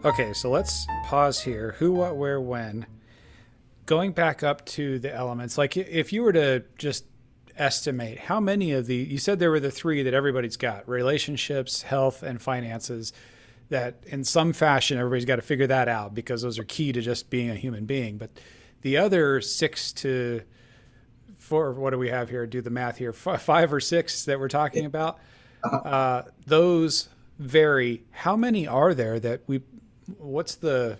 Okay, 0.05 0.33
so 0.33 0.51
let's 0.51 0.87
pause 1.05 1.40
here. 1.40 1.75
Who, 1.79 1.92
what, 1.92 2.16
where, 2.16 2.40
when. 2.40 2.87
Going 3.87 4.12
back 4.12 4.42
up 4.42 4.64
to 4.66 4.99
the 4.99 5.14
elements, 5.14 5.57
like 5.57 5.77
if 5.77 6.12
you 6.12 6.23
were 6.23 6.33
to 6.33 6.64
just 6.77 7.05
estimate 7.57 8.19
how 8.19 8.40
many 8.40 8.73
of 8.73 8.87
the, 8.87 8.97
you 8.97 9.19
said 9.19 9.38
there 9.38 9.51
were 9.51 9.61
the 9.61 9.71
three 9.71 10.03
that 10.03 10.12
everybody's 10.12 10.57
got 10.57 10.88
relationships, 10.88 11.83
health, 11.83 12.23
and 12.23 12.42
finances. 12.42 13.12
That 13.68 14.05
in 14.07 14.22
some 14.22 14.52
fashion, 14.52 14.98
everybody's 14.98 15.24
got 15.24 15.37
to 15.37 15.42
figure 15.42 15.66
that 15.66 15.88
out 15.88 16.14
because 16.14 16.42
those 16.42 16.59
are 16.59 16.64
key 16.64 16.92
to 16.92 17.00
just 17.00 17.31
being 17.31 17.50
a 17.50 17.57
human 17.57 17.85
being. 17.85 18.16
But 18.16 18.31
the 18.83 18.96
other 18.96 19.40
six 19.40 19.92
to 19.94 20.42
four, 21.38 21.72
what 21.72 21.90
do 21.90 21.98
we 21.98 22.09
have 22.09 22.31
here? 22.31 22.46
Do 22.46 22.61
the 22.61 22.70
math 22.70 22.96
here. 22.98 23.12
Five 23.12 23.72
or 23.72 23.81
six 23.81 24.24
that 24.26 24.38
we're 24.38 24.48
talking 24.48 24.85
about. 24.85 25.18
Uh-huh. 25.64 25.76
Uh, 25.76 26.22
those 26.46 27.09
vary. 27.38 28.05
How 28.12 28.37
many 28.37 28.66
are 28.68 28.94
there 28.94 29.18
that 29.18 29.42
we? 29.46 29.62
What's 30.18 30.55
the 30.55 30.98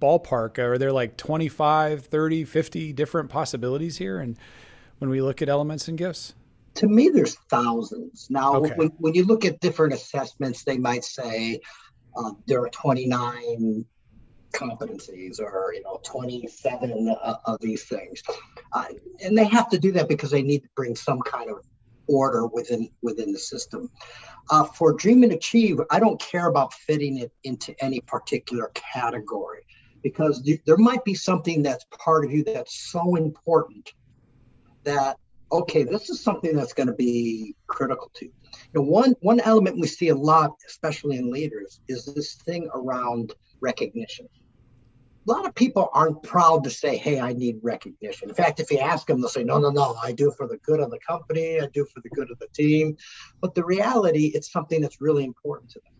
ballpark? 0.00 0.58
Are 0.58 0.76
there 0.76 0.92
like 0.92 1.16
25, 1.16 2.06
30, 2.06 2.44
50 2.44 2.92
different 2.92 3.30
possibilities 3.30 3.96
here? 3.96 4.18
And 4.18 4.36
when 4.98 5.10
we 5.10 5.22
look 5.22 5.40
at 5.40 5.48
elements 5.48 5.88
and 5.88 5.96
gifts? 5.96 6.34
To 6.74 6.88
me, 6.88 7.08
there's 7.08 7.36
thousands. 7.48 8.26
Now, 8.30 8.56
okay. 8.56 8.74
when, 8.74 8.88
when 8.98 9.14
you 9.14 9.24
look 9.24 9.44
at 9.44 9.60
different 9.60 9.94
assessments, 9.94 10.64
they 10.64 10.76
might 10.76 11.04
say 11.04 11.60
uh, 12.16 12.32
there 12.46 12.62
are 12.62 12.70
29 12.70 13.84
competencies 14.54 15.40
or 15.40 15.72
you 15.74 15.82
know 15.82 16.00
27 16.04 17.14
of 17.44 17.60
these 17.60 17.84
things. 17.84 18.22
Uh, 18.72 18.86
and 19.22 19.36
they 19.36 19.44
have 19.44 19.68
to 19.70 19.78
do 19.78 19.92
that 19.92 20.08
because 20.08 20.30
they 20.30 20.42
need 20.42 20.62
to 20.62 20.68
bring 20.76 20.94
some 20.94 21.20
kind 21.20 21.50
of 21.50 21.58
order 22.08 22.46
within 22.46 22.88
within 23.02 23.32
the 23.32 23.38
system. 23.38 23.90
Uh, 24.50 24.64
for 24.64 24.92
dream 24.92 25.22
and 25.22 25.32
achieve 25.32 25.80
i 25.90 25.98
don't 25.98 26.20
care 26.20 26.48
about 26.48 26.74
fitting 26.74 27.16
it 27.16 27.32
into 27.44 27.74
any 27.82 27.98
particular 28.00 28.70
category 28.74 29.64
because 30.02 30.42
th- 30.42 30.60
there 30.66 30.76
might 30.76 31.02
be 31.02 31.14
something 31.14 31.62
that's 31.62 31.86
part 31.98 32.26
of 32.26 32.30
you 32.30 32.44
that's 32.44 32.90
so 32.92 33.16
important 33.16 33.90
that 34.84 35.16
okay 35.50 35.82
this 35.82 36.10
is 36.10 36.22
something 36.22 36.54
that's 36.54 36.74
going 36.74 36.86
to 36.86 36.92
be 36.92 37.54
critical 37.68 38.10
to 38.14 38.26
you 38.26 38.32
know 38.74 38.82
one 38.82 39.14
one 39.20 39.40
element 39.40 39.78
we 39.78 39.86
see 39.86 40.08
a 40.08 40.14
lot 40.14 40.52
especially 40.66 41.16
in 41.16 41.30
leaders 41.30 41.80
is 41.88 42.04
this 42.06 42.34
thing 42.34 42.68
around 42.74 43.32
recognition 43.60 44.28
a 45.26 45.32
lot 45.32 45.46
of 45.46 45.54
people 45.54 45.88
aren't 45.94 46.22
proud 46.22 46.64
to 46.64 46.70
say, 46.70 46.96
hey, 46.96 47.18
I 47.18 47.32
need 47.32 47.58
recognition. 47.62 48.28
In 48.28 48.34
fact, 48.34 48.60
if 48.60 48.70
you 48.70 48.78
ask 48.78 49.06
them, 49.06 49.20
they'll 49.20 49.30
say, 49.30 49.42
no, 49.42 49.58
no, 49.58 49.70
no, 49.70 49.96
I 50.02 50.12
do 50.12 50.30
for 50.30 50.46
the 50.46 50.58
good 50.58 50.80
of 50.80 50.90
the 50.90 50.98
company, 50.98 51.60
I 51.60 51.66
do 51.72 51.86
for 51.86 52.00
the 52.00 52.10
good 52.10 52.30
of 52.30 52.38
the 52.38 52.48
team. 52.48 52.96
But 53.40 53.54
the 53.54 53.64
reality, 53.64 54.32
it's 54.34 54.52
something 54.52 54.82
that's 54.82 55.00
really 55.00 55.24
important 55.24 55.70
to 55.70 55.80
them. 55.80 55.92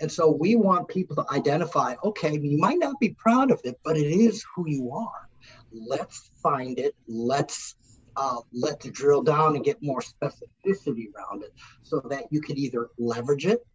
And 0.00 0.12
so 0.12 0.30
we 0.30 0.56
want 0.56 0.88
people 0.88 1.16
to 1.16 1.24
identify, 1.32 1.94
okay, 2.04 2.38
you 2.38 2.58
might 2.58 2.78
not 2.78 3.00
be 3.00 3.10
proud 3.10 3.50
of 3.50 3.60
it, 3.64 3.78
but 3.84 3.96
it 3.96 4.10
is 4.10 4.44
who 4.54 4.68
you 4.68 4.92
are. 4.92 5.28
Let's 5.72 6.30
find 6.42 6.78
it. 6.78 6.94
Let's 7.06 7.76
uh, 8.16 8.38
let's 8.52 8.88
drill 8.88 9.22
down 9.22 9.56
and 9.56 9.64
get 9.64 9.82
more 9.82 10.00
specificity 10.00 11.06
around 11.14 11.42
it 11.42 11.52
so 11.82 12.00
that 12.10 12.24
you 12.30 12.40
can 12.40 12.58
either 12.58 12.88
leverage 12.98 13.46
it 13.46 13.66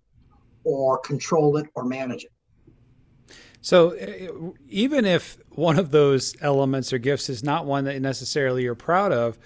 or 0.64 0.98
control 1.00 1.58
it 1.58 1.68
or 1.76 1.86
manage 1.86 2.26
it. 2.26 2.32
So 3.62 3.98
uh, 3.98 4.54
even 4.70 5.06
if 5.06 5.38
one 5.50 5.80
of 5.80 5.92
those 5.92 6.36
elements 6.42 6.94
or 6.94 6.98
gifts 7.00 7.30
is 7.30 7.44
not 7.44 7.66
one 7.66 7.86
that 7.86 8.00
necessarily 8.02 8.64
you're 8.64 8.76
proud 8.76 9.12
of, 9.12 9.38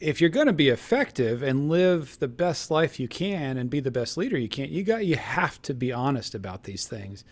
if 0.00 0.20
you're 0.20 0.30
going 0.30 0.46
to 0.46 0.54
be 0.54 0.70
effective 0.70 1.42
and 1.42 1.68
live 1.68 2.18
the 2.18 2.28
best 2.28 2.70
life 2.70 2.98
you 2.98 3.08
can 3.08 3.58
and 3.58 3.68
be 3.68 3.80
the 3.80 3.90
best 3.90 4.16
leader 4.16 4.38
you 4.38 4.48
can, 4.48 4.70
you 4.70 4.82
got 4.82 5.04
you 5.04 5.16
have 5.16 5.60
to 5.62 5.74
be 5.74 5.92
honest 5.92 6.34
about 6.34 6.64
these 6.64 6.86
things. 6.86 7.22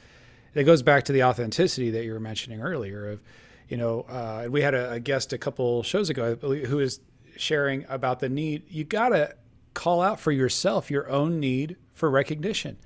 It 0.55 0.64
goes 0.64 0.83
back 0.83 1.05
to 1.05 1.12
the 1.12 1.23
authenticity 1.23 1.90
that 1.90 2.05
you 2.05 2.12
were 2.12 2.21
mentioning 2.21 2.61
earlier. 2.61 3.09
Of, 3.09 3.23
you 3.68 3.76
know, 3.76 4.02
uh, 4.02 4.46
we 4.50 4.62
had 4.62 4.74
a, 4.74 4.92
a 4.92 5.00
guest 5.00 5.33
a 5.33 5.38
couple 5.38 5.83
shows 5.83 6.11
ago 6.11 6.37
who 6.37 6.78
is 6.78 7.00
sharing 7.37 7.85
about 7.88 8.20
the 8.20 8.28
need. 8.28 8.64
You 8.68 8.85
got 8.85 9.11
to 9.11 9.35
call 9.74 10.00
out 10.00 10.18
for 10.18 10.33
yourself 10.33 10.90
your 10.90 11.09
own 11.09 11.38
need 11.38 11.76
for 11.92 12.11
recognition 12.11 12.78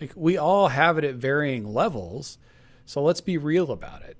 like 0.00 0.12
we 0.14 0.36
all 0.36 0.68
have 0.68 0.98
it 0.98 1.04
at 1.04 1.14
varying 1.14 1.72
levels. 1.72 2.38
So 2.84 3.02
let's 3.02 3.20
be 3.20 3.38
real 3.38 3.72
about 3.72 4.02
it. 4.02 4.16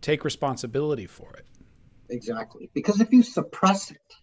Take 0.00 0.24
responsibility 0.24 1.06
for 1.06 1.32
it. 1.34 1.44
Exactly. 2.08 2.70
Because 2.72 3.00
if 3.00 3.12
you 3.12 3.22
suppress 3.22 3.90
it, 3.90 4.14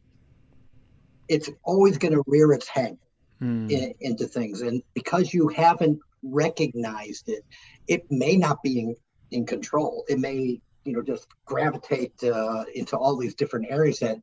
it's 1.28 1.50
always 1.63 1.98
going 1.98 2.13
to 2.13 2.24
rear 2.28 2.52
its 2.54 2.67
head 2.67 2.98
hmm. 3.39 3.69
in, 3.69 3.93
into 4.00 4.26
things. 4.26 4.62
And 4.62 4.82
because 4.93 5.34
you 5.34 5.48
haven't 5.50 6.00
recognized 6.24 7.30
it, 7.30 7.45
it 7.88 8.06
may 8.10 8.36
not 8.36 8.63
be 8.63 8.80
in, 8.80 8.95
in 9.32 9.45
control. 9.45 10.06
It 10.08 10.19
may, 10.19 10.62
you 10.86 10.93
know, 10.93 11.02
just 11.02 11.28
gravitate 11.45 12.24
uh, 12.24 12.63
into 12.74 12.95
all 12.95 13.17
these 13.17 13.36
different 13.36 13.67
areas 13.69 14.00
that 14.00 14.17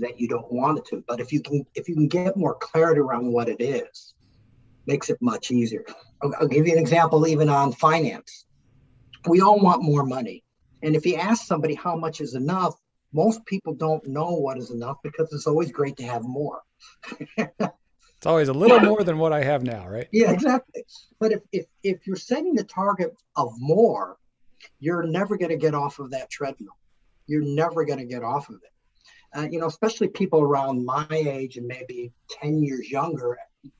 that 0.00 0.18
you 0.18 0.28
don't 0.28 0.52
want 0.52 0.78
it 0.78 0.84
to. 0.86 1.04
But 1.06 1.20
if 1.20 1.32
you 1.32 1.40
can, 1.40 1.64
if 1.74 1.88
you 1.88 1.94
can 1.94 2.08
get 2.08 2.36
more 2.36 2.56
clarity 2.56 3.00
around 3.00 3.32
what 3.32 3.48
it 3.48 3.60
is, 3.60 4.14
makes 4.86 5.10
it 5.10 5.18
much 5.20 5.50
easier. 5.50 5.84
I'll, 6.22 6.34
I'll 6.40 6.48
give 6.48 6.66
you 6.66 6.72
an 6.72 6.78
example, 6.78 7.26
even 7.26 7.48
on 7.48 7.72
finance. 7.72 8.46
We 9.28 9.40
all 9.40 9.60
want 9.60 9.82
more 9.82 10.04
money. 10.04 10.42
And 10.82 10.96
if 10.96 11.06
you 11.06 11.16
ask 11.16 11.46
somebody 11.46 11.74
how 11.74 11.94
much 11.94 12.20
is 12.20 12.34
enough, 12.34 12.74
most 13.12 13.44
people 13.46 13.74
don't 13.74 14.04
know 14.06 14.32
what 14.32 14.58
is 14.58 14.70
enough 14.70 14.96
because 15.02 15.32
it's 15.32 15.46
always 15.46 15.70
great 15.70 15.96
to 15.98 16.04
have 16.04 16.22
more. 16.22 16.62
it's 17.36 18.26
always 18.26 18.48
a 18.48 18.52
little 18.52 18.80
more 18.80 19.04
than 19.04 19.18
what 19.18 19.32
I 19.32 19.42
have 19.44 19.62
now, 19.62 19.86
right? 19.86 20.08
Yeah, 20.12 20.32
exactly. 20.32 20.84
But 21.20 21.32
if, 21.32 21.40
if, 21.52 21.66
if 21.82 22.06
you're 22.06 22.16
setting 22.16 22.54
the 22.54 22.64
target 22.64 23.14
of 23.36 23.52
more, 23.58 24.16
you're 24.78 25.02
never 25.02 25.36
going 25.36 25.50
to 25.50 25.56
get 25.56 25.74
off 25.74 25.98
of 25.98 26.10
that 26.10 26.30
treadmill. 26.30 26.76
You're 27.26 27.44
never 27.44 27.84
going 27.84 27.98
to 27.98 28.04
get 28.04 28.22
off 28.22 28.48
of 28.48 28.56
it. 28.56 28.72
Uh, 29.34 29.48
you 29.50 29.58
know, 29.58 29.66
especially 29.66 30.08
people 30.08 30.40
around 30.40 30.84
my 30.84 31.06
age 31.10 31.56
and 31.56 31.66
maybe 31.66 32.12
10 32.30 32.62
years 32.62 32.90
younger, 32.90 33.38
you 33.62 33.70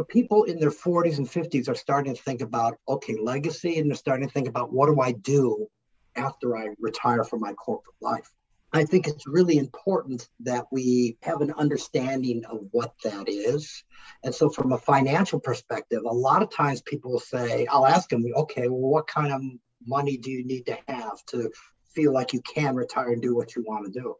know, 0.00 0.04
people 0.04 0.44
in 0.44 0.58
their 0.58 0.70
40s 0.70 1.18
and 1.18 1.28
50s 1.28 1.68
are 1.68 1.74
starting 1.74 2.14
to 2.14 2.22
think 2.22 2.40
about, 2.40 2.78
okay, 2.88 3.16
legacy, 3.20 3.78
and 3.78 3.88
they're 3.88 3.96
starting 3.96 4.26
to 4.26 4.32
think 4.32 4.48
about 4.48 4.72
what 4.72 4.86
do 4.86 5.00
I 5.00 5.12
do 5.12 5.68
after 6.16 6.56
I 6.56 6.70
retire 6.78 7.24
from 7.24 7.40
my 7.40 7.52
corporate 7.52 7.94
life. 8.00 8.28
I 8.72 8.84
think 8.84 9.06
it's 9.06 9.28
really 9.28 9.58
important 9.58 10.28
that 10.40 10.66
we 10.72 11.16
have 11.22 11.42
an 11.42 11.52
understanding 11.56 12.44
of 12.46 12.66
what 12.72 12.92
that 13.04 13.28
is. 13.28 13.84
And 14.24 14.34
so, 14.34 14.50
from 14.50 14.72
a 14.72 14.78
financial 14.78 15.38
perspective, 15.38 16.02
a 16.04 16.12
lot 16.12 16.42
of 16.42 16.50
times 16.50 16.82
people 16.82 17.12
will 17.12 17.20
say, 17.20 17.66
I'll 17.66 17.86
ask 17.86 18.08
them, 18.08 18.24
okay, 18.34 18.66
well, 18.66 18.90
what 18.90 19.06
kind 19.06 19.32
of 19.32 19.40
money 19.86 20.16
do 20.16 20.30
you 20.30 20.44
need 20.44 20.66
to 20.66 20.78
have 20.88 21.24
to 21.26 21.50
feel 21.94 22.12
like 22.12 22.32
you 22.32 22.40
can 22.42 22.74
retire 22.74 23.12
and 23.12 23.22
do 23.22 23.34
what 23.34 23.54
you 23.54 23.62
want 23.66 23.86
to 23.86 24.00
do? 24.00 24.16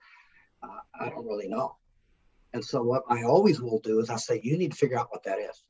Uh, 0.63 0.79
I 1.01 1.09
don't 1.09 1.27
really 1.27 1.49
know. 1.49 1.77
And 2.53 2.65
so 2.65 2.83
what 2.83 3.03
I 3.09 3.25
always 3.25 3.61
will 3.61 3.81
do 3.81 3.99
is 3.99 4.11
I 4.11 4.17
say, 4.17 4.41
you 4.43 4.57
need 4.57 4.71
to 4.71 4.77
figure 4.77 4.99
out 4.99 5.11
what 5.11 5.25
that 5.25 5.39
is. 5.39 5.65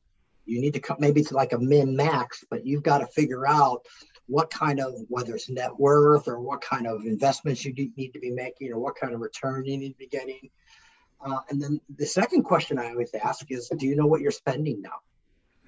You 0.44 0.61
need 0.61 0.74
to 0.74 0.80
come, 0.80 0.98
maybe 1.00 1.22
it's 1.22 1.33
like 1.33 1.54
a 1.54 1.59
min 1.59 1.96
max, 1.96 2.44
but 2.50 2.66
you've 2.66 2.83
got 2.83 2.98
to 2.98 3.07
figure 3.07 3.48
out 3.48 3.87
what 4.26 4.50
kind 4.50 4.80
of, 4.80 4.92
whether 5.09 5.35
it's 5.35 5.48
net 5.48 5.78
worth 5.78 6.28
or 6.28 6.38
what 6.40 6.61
kind 6.61 6.87
of 6.87 7.07
investments 7.07 7.64
you 7.64 7.72
need 7.96 8.12
to 8.12 8.20
be 8.20 8.30
making 8.30 8.70
or 8.70 8.78
what 8.78 8.96
kind 8.96 9.14
of 9.14 9.20
return 9.20 9.64
you 9.64 9.78
need 9.78 9.92
to 9.92 9.98
be 9.98 10.07
getting. 10.07 10.50
Uh, 11.24 11.40
and 11.48 11.62
then 11.62 11.80
the 11.96 12.04
second 12.04 12.42
question 12.42 12.78
I 12.78 12.90
always 12.90 13.14
ask 13.14 13.50
is, 13.50 13.70
do 13.74 13.87
you 13.87 13.96
know 13.96 14.07
what 14.07 14.20
you're 14.20 14.30
spending 14.30 14.83
now? 14.83 15.00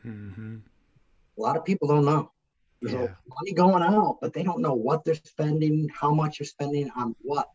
Mm-hmm. 0.04 0.56
A 1.38 1.40
lot 1.40 1.56
of 1.56 1.64
people 1.64 1.88
don't 1.88 2.04
know. 2.04 2.30
There's 2.82 2.94
yeah. 2.94 3.14
money 3.28 3.52
going 3.54 3.82
out, 3.82 4.18
but 4.20 4.32
they 4.32 4.42
don't 4.42 4.60
know 4.60 4.74
what 4.74 5.04
they're 5.04 5.14
spending, 5.14 5.88
how 5.94 6.12
much 6.12 6.38
you're 6.38 6.46
spending 6.46 6.90
on 6.96 7.16
what. 7.22 7.48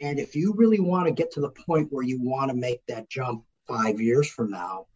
And 0.00 0.18
if 0.18 0.34
you 0.36 0.54
really 0.54 0.80
want 0.80 1.06
to 1.06 1.12
get 1.12 1.32
to 1.32 1.40
the 1.40 1.50
point 1.50 1.92
where 1.92 2.04
you 2.04 2.20
want 2.20 2.50
to 2.50 2.56
make 2.56 2.84
that 2.86 3.08
jump 3.08 3.44
five 3.66 4.00
years 4.00 4.28
from 4.28 4.50
now, 4.50 4.86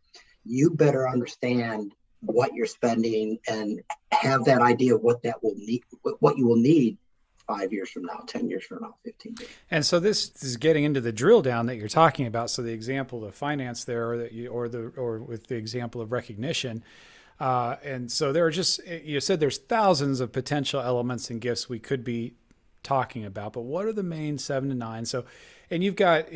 you 0.44 0.70
better 0.70 1.08
understand 1.08 1.94
what 2.20 2.54
you're 2.54 2.66
spending 2.66 3.38
and 3.48 3.80
have 4.12 4.44
that 4.44 4.62
idea 4.62 4.94
of 4.94 5.02
what 5.02 5.22
that 5.22 5.42
will 5.42 5.54
need, 5.56 5.82
what 6.20 6.38
you 6.38 6.46
will 6.46 6.56
need 6.56 6.98
five 7.46 7.72
years 7.72 7.90
from 7.90 8.04
now, 8.04 8.22
10 8.26 8.48
years 8.48 8.64
from 8.64 8.82
now, 8.82 8.94
15 9.04 9.34
years. 9.38 9.50
And 9.70 9.84
so 9.84 9.98
this 9.98 10.30
is 10.42 10.56
getting 10.56 10.84
into 10.84 11.00
the 11.00 11.12
drill 11.12 11.42
down 11.42 11.66
that 11.66 11.76
you're 11.76 11.88
talking 11.88 12.26
about. 12.26 12.50
So 12.50 12.62
the 12.62 12.72
example 12.72 13.24
of 13.24 13.34
finance 13.34 13.84
there, 13.84 14.12
or, 14.12 14.18
that 14.18 14.32
you, 14.32 14.48
or 14.48 14.68
the, 14.68 14.92
or 14.96 15.18
with 15.18 15.48
the 15.48 15.56
example 15.56 16.00
of 16.00 16.12
recognition, 16.12 16.84
uh, 17.40 17.76
and 17.84 18.10
so 18.10 18.32
there 18.32 18.44
are 18.46 18.50
just, 18.50 18.86
you 18.86 19.20
said 19.20 19.40
there's 19.40 19.58
thousands 19.58 20.20
of 20.20 20.32
potential 20.32 20.80
elements 20.80 21.30
and 21.30 21.40
gifts 21.40 21.68
we 21.68 21.78
could 21.78 22.04
be 22.04 22.34
talking 22.82 23.24
about, 23.24 23.52
but 23.52 23.62
what 23.62 23.84
are 23.86 23.92
the 23.92 24.02
main 24.02 24.38
seven 24.38 24.68
to 24.68 24.74
nine? 24.74 25.04
So, 25.04 25.24
and 25.70 25.82
you've 25.82 25.96
got, 25.96 26.26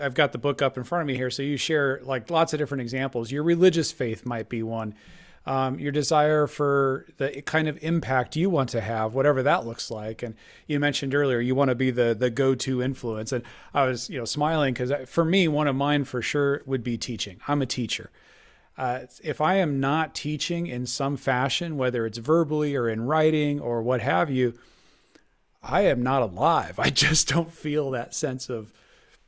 I've 0.00 0.14
got 0.14 0.32
the 0.32 0.38
book 0.38 0.62
up 0.62 0.76
in 0.76 0.84
front 0.84 1.02
of 1.02 1.06
me 1.08 1.16
here. 1.16 1.30
So 1.30 1.42
you 1.42 1.56
share 1.56 2.00
like 2.04 2.30
lots 2.30 2.52
of 2.52 2.58
different 2.58 2.82
examples. 2.82 3.30
Your 3.30 3.42
religious 3.42 3.92
faith 3.92 4.24
might 4.24 4.48
be 4.48 4.62
one. 4.62 4.94
um, 5.46 5.78
your 5.78 5.92
desire 5.92 6.46
for 6.46 7.06
the 7.18 7.40
kind 7.42 7.68
of 7.68 7.82
impact 7.82 8.36
you 8.36 8.50
want 8.50 8.68
to 8.70 8.80
have, 8.80 9.14
whatever 9.14 9.42
that 9.44 9.64
looks 9.64 9.90
like. 9.90 10.22
And 10.22 10.34
you 10.66 10.80
mentioned 10.80 11.14
earlier 11.14 11.38
you 11.38 11.54
want 11.54 11.68
to 11.68 11.74
be 11.74 11.90
the 11.90 12.14
the 12.18 12.30
go 12.30 12.54
to 12.56 12.82
influence, 12.82 13.32
and 13.32 13.44
I 13.72 13.84
was 13.86 14.10
you 14.10 14.18
know 14.18 14.24
smiling 14.24 14.74
because 14.74 14.92
for 15.08 15.24
me 15.24 15.46
one 15.46 15.68
of 15.68 15.76
mine 15.76 16.04
for 16.04 16.20
sure 16.20 16.62
would 16.66 16.82
be 16.82 16.98
teaching. 16.98 17.40
I'm 17.46 17.62
a 17.62 17.66
teacher. 17.66 18.10
Uh, 18.78 19.00
if 19.24 19.40
I 19.40 19.56
am 19.56 19.80
not 19.80 20.14
teaching 20.14 20.66
in 20.66 20.86
some 20.86 21.16
fashion, 21.16 21.76
whether 21.76 22.04
it's 22.04 22.18
verbally 22.18 22.76
or 22.76 22.88
in 22.88 23.02
writing 23.06 23.58
or 23.58 23.82
what 23.82 24.02
have 24.02 24.30
you, 24.30 24.54
I 25.62 25.82
am 25.82 26.02
not 26.02 26.22
alive. 26.22 26.78
I 26.78 26.90
just 26.90 27.28
don't 27.28 27.52
feel 27.52 27.90
that 27.92 28.14
sense 28.14 28.48
of 28.48 28.72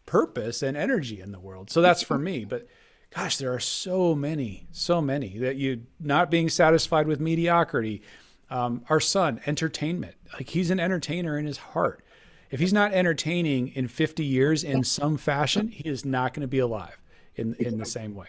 purpose 0.06 0.62
and 0.62 0.76
energy 0.76 1.20
in 1.20 1.32
the 1.32 1.40
world. 1.40 1.70
So 1.70 1.82
that's 1.82 2.02
for 2.02 2.18
me. 2.18 2.44
But 2.48 2.68
gosh, 3.14 3.38
there 3.38 3.54
are 3.54 3.60
so 3.60 4.14
many, 4.14 4.66
so 4.70 5.00
many 5.00 5.38
that 5.38 5.56
you 5.56 5.86
not 5.98 6.30
being 6.30 6.48
satisfied 6.50 7.06
with 7.06 7.20
mediocrity. 7.20 8.02
Um, 8.50 8.82
our 8.88 9.00
son, 9.00 9.40
entertainment. 9.46 10.14
Like 10.32 10.50
he's 10.50 10.70
an 10.70 10.80
entertainer 10.80 11.38
in 11.38 11.44
his 11.46 11.58
heart. 11.58 12.02
If 12.50 12.60
he's 12.60 12.72
not 12.72 12.92
entertaining 12.92 13.68
in 13.68 13.88
50 13.88 14.24
years 14.24 14.64
in 14.64 14.84
some 14.84 15.18
fashion, 15.18 15.68
he 15.68 15.86
is 15.86 16.04
not 16.04 16.32
going 16.32 16.42
to 16.42 16.48
be 16.48 16.58
alive 16.58 16.98
in, 17.34 17.54
in 17.54 17.76
the 17.76 17.84
same 17.84 18.14
way. 18.14 18.28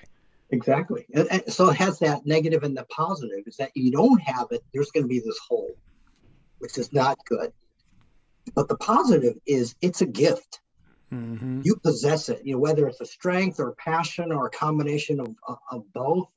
Exactly. 0.51 1.05
And, 1.13 1.27
and 1.31 1.43
so 1.53 1.69
it 1.69 1.77
has 1.77 1.99
that 1.99 2.25
negative 2.25 2.63
and 2.63 2.75
the 2.75 2.85
positive 2.85 3.43
is 3.45 3.57
that 3.57 3.71
you 3.75 3.91
don't 3.91 4.19
have 4.21 4.47
it, 4.51 4.63
there's 4.73 4.91
going 4.91 5.03
to 5.03 5.07
be 5.07 5.19
this 5.19 5.39
hole, 5.47 5.75
which 6.57 6.77
is 6.77 6.91
not 6.91 7.17
good. 7.25 7.51
But 8.55 8.67
the 8.67 8.77
positive 8.77 9.35
is 9.45 9.75
it's 9.81 10.01
a 10.01 10.07
gift. 10.07 10.61
Mm-hmm. 11.13 11.61
You 11.63 11.75
possess 11.75 12.29
it, 12.29 12.41
you 12.43 12.53
know, 12.53 12.59
whether 12.59 12.87
it's 12.87 13.01
a 13.01 13.05
strength 13.05 13.59
or 13.59 13.69
a 13.69 13.75
passion 13.75 14.31
or 14.31 14.47
a 14.47 14.51
combination 14.51 15.19
of, 15.19 15.35
of 15.71 15.83
both, 15.93 16.29